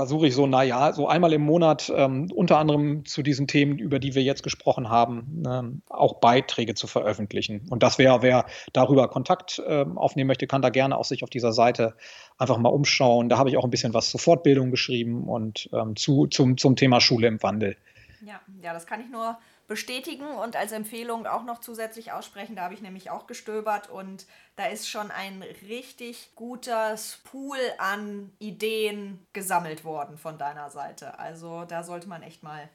versuche 0.00 0.28
ich 0.28 0.34
so, 0.34 0.46
naja, 0.46 0.94
so 0.94 1.08
einmal 1.08 1.30
im 1.34 1.42
Monat 1.42 1.92
ähm, 1.94 2.32
unter 2.34 2.56
anderem 2.56 3.04
zu 3.04 3.22
diesen 3.22 3.46
Themen, 3.46 3.78
über 3.78 3.98
die 3.98 4.14
wir 4.14 4.22
jetzt 4.22 4.42
gesprochen 4.42 4.88
haben, 4.88 5.42
ähm, 5.46 5.82
auch 5.90 6.20
Beiträge 6.20 6.74
zu 6.74 6.86
veröffentlichen. 6.86 7.66
Und 7.68 7.82
das 7.82 7.98
wäre, 7.98 8.22
wer 8.22 8.46
darüber 8.72 9.08
Kontakt 9.08 9.62
ähm, 9.66 9.98
aufnehmen 9.98 10.28
möchte, 10.28 10.46
kann 10.46 10.62
da 10.62 10.70
gerne 10.70 10.96
auch 10.96 11.04
sich 11.04 11.22
auf 11.22 11.28
dieser 11.28 11.52
Seite 11.52 11.96
einfach 12.38 12.56
mal 12.56 12.70
umschauen. 12.70 13.28
Da 13.28 13.36
habe 13.36 13.50
ich 13.50 13.58
auch 13.58 13.64
ein 13.64 13.68
bisschen 13.68 13.92
was 13.92 14.08
zur 14.08 14.20
Fortbildung 14.20 14.70
geschrieben 14.70 15.28
und 15.28 15.68
ähm, 15.74 15.94
zu, 15.96 16.26
zum, 16.28 16.56
zum 16.56 16.76
Thema 16.76 17.02
Schule 17.02 17.28
im 17.28 17.42
Wandel. 17.42 17.76
Ja, 18.24 18.40
ja, 18.62 18.72
das 18.72 18.86
kann 18.86 19.02
ich 19.02 19.10
nur 19.10 19.36
bestätigen 19.70 20.26
und 20.26 20.56
als 20.56 20.72
Empfehlung 20.72 21.28
auch 21.28 21.44
noch 21.44 21.60
zusätzlich 21.60 22.10
aussprechen. 22.10 22.56
Da 22.56 22.62
habe 22.62 22.74
ich 22.74 22.82
nämlich 22.82 23.08
auch 23.08 23.28
gestöbert 23.28 23.88
und 23.88 24.26
da 24.56 24.66
ist 24.66 24.90
schon 24.90 25.12
ein 25.12 25.44
richtig 25.68 26.34
gutes 26.34 27.20
Pool 27.22 27.56
an 27.78 28.32
Ideen 28.40 29.24
gesammelt 29.32 29.84
worden 29.84 30.18
von 30.18 30.38
deiner 30.38 30.70
Seite. 30.70 31.20
Also 31.20 31.66
da 31.66 31.84
sollte 31.84 32.08
man 32.08 32.24
echt 32.24 32.42
mal 32.42 32.68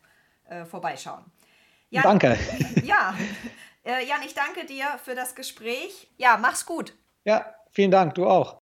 äh, 0.46 0.64
vorbeischauen. 0.64 1.26
Jan, 1.89 2.04
danke. 2.04 2.39
Ja, 2.86 3.14
äh, 3.84 4.08
Jan, 4.08 4.22
ich 4.26 4.34
danke 4.34 4.66
dir 4.66 4.86
für 5.04 5.16
das 5.16 5.36
Gespräch. 5.36 6.10
Ja, 6.16 6.38
mach's 6.38 6.66
gut. 6.66 6.93
Ja, 7.26 7.56
vielen 7.72 7.91
Dank, 7.91 8.16
du 8.16 8.26
auch. 8.26 8.62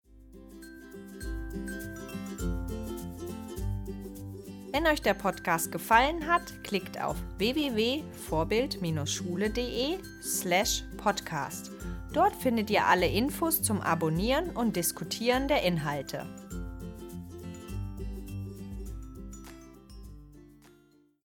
Wenn 4.73 4.87
euch 4.87 5.03
der 5.03 5.13
Podcast 5.13 5.71
gefallen 5.71 6.27
hat, 6.27 6.65
klickt 6.65 6.99
auf 6.99 7.17
www.vorbild-schule.de 7.37 9.99
slash 10.23 10.85
podcast. 10.97 11.73
Dort 12.15 12.35
findet 12.37 12.71
ihr 12.71 12.87
alle 12.87 13.07
Infos 13.07 13.61
zum 13.61 13.83
Abonnieren 13.83 14.49
und 14.49 14.77
Diskutieren 14.77 15.47
der 15.47 15.63
Inhalte. 15.63 16.25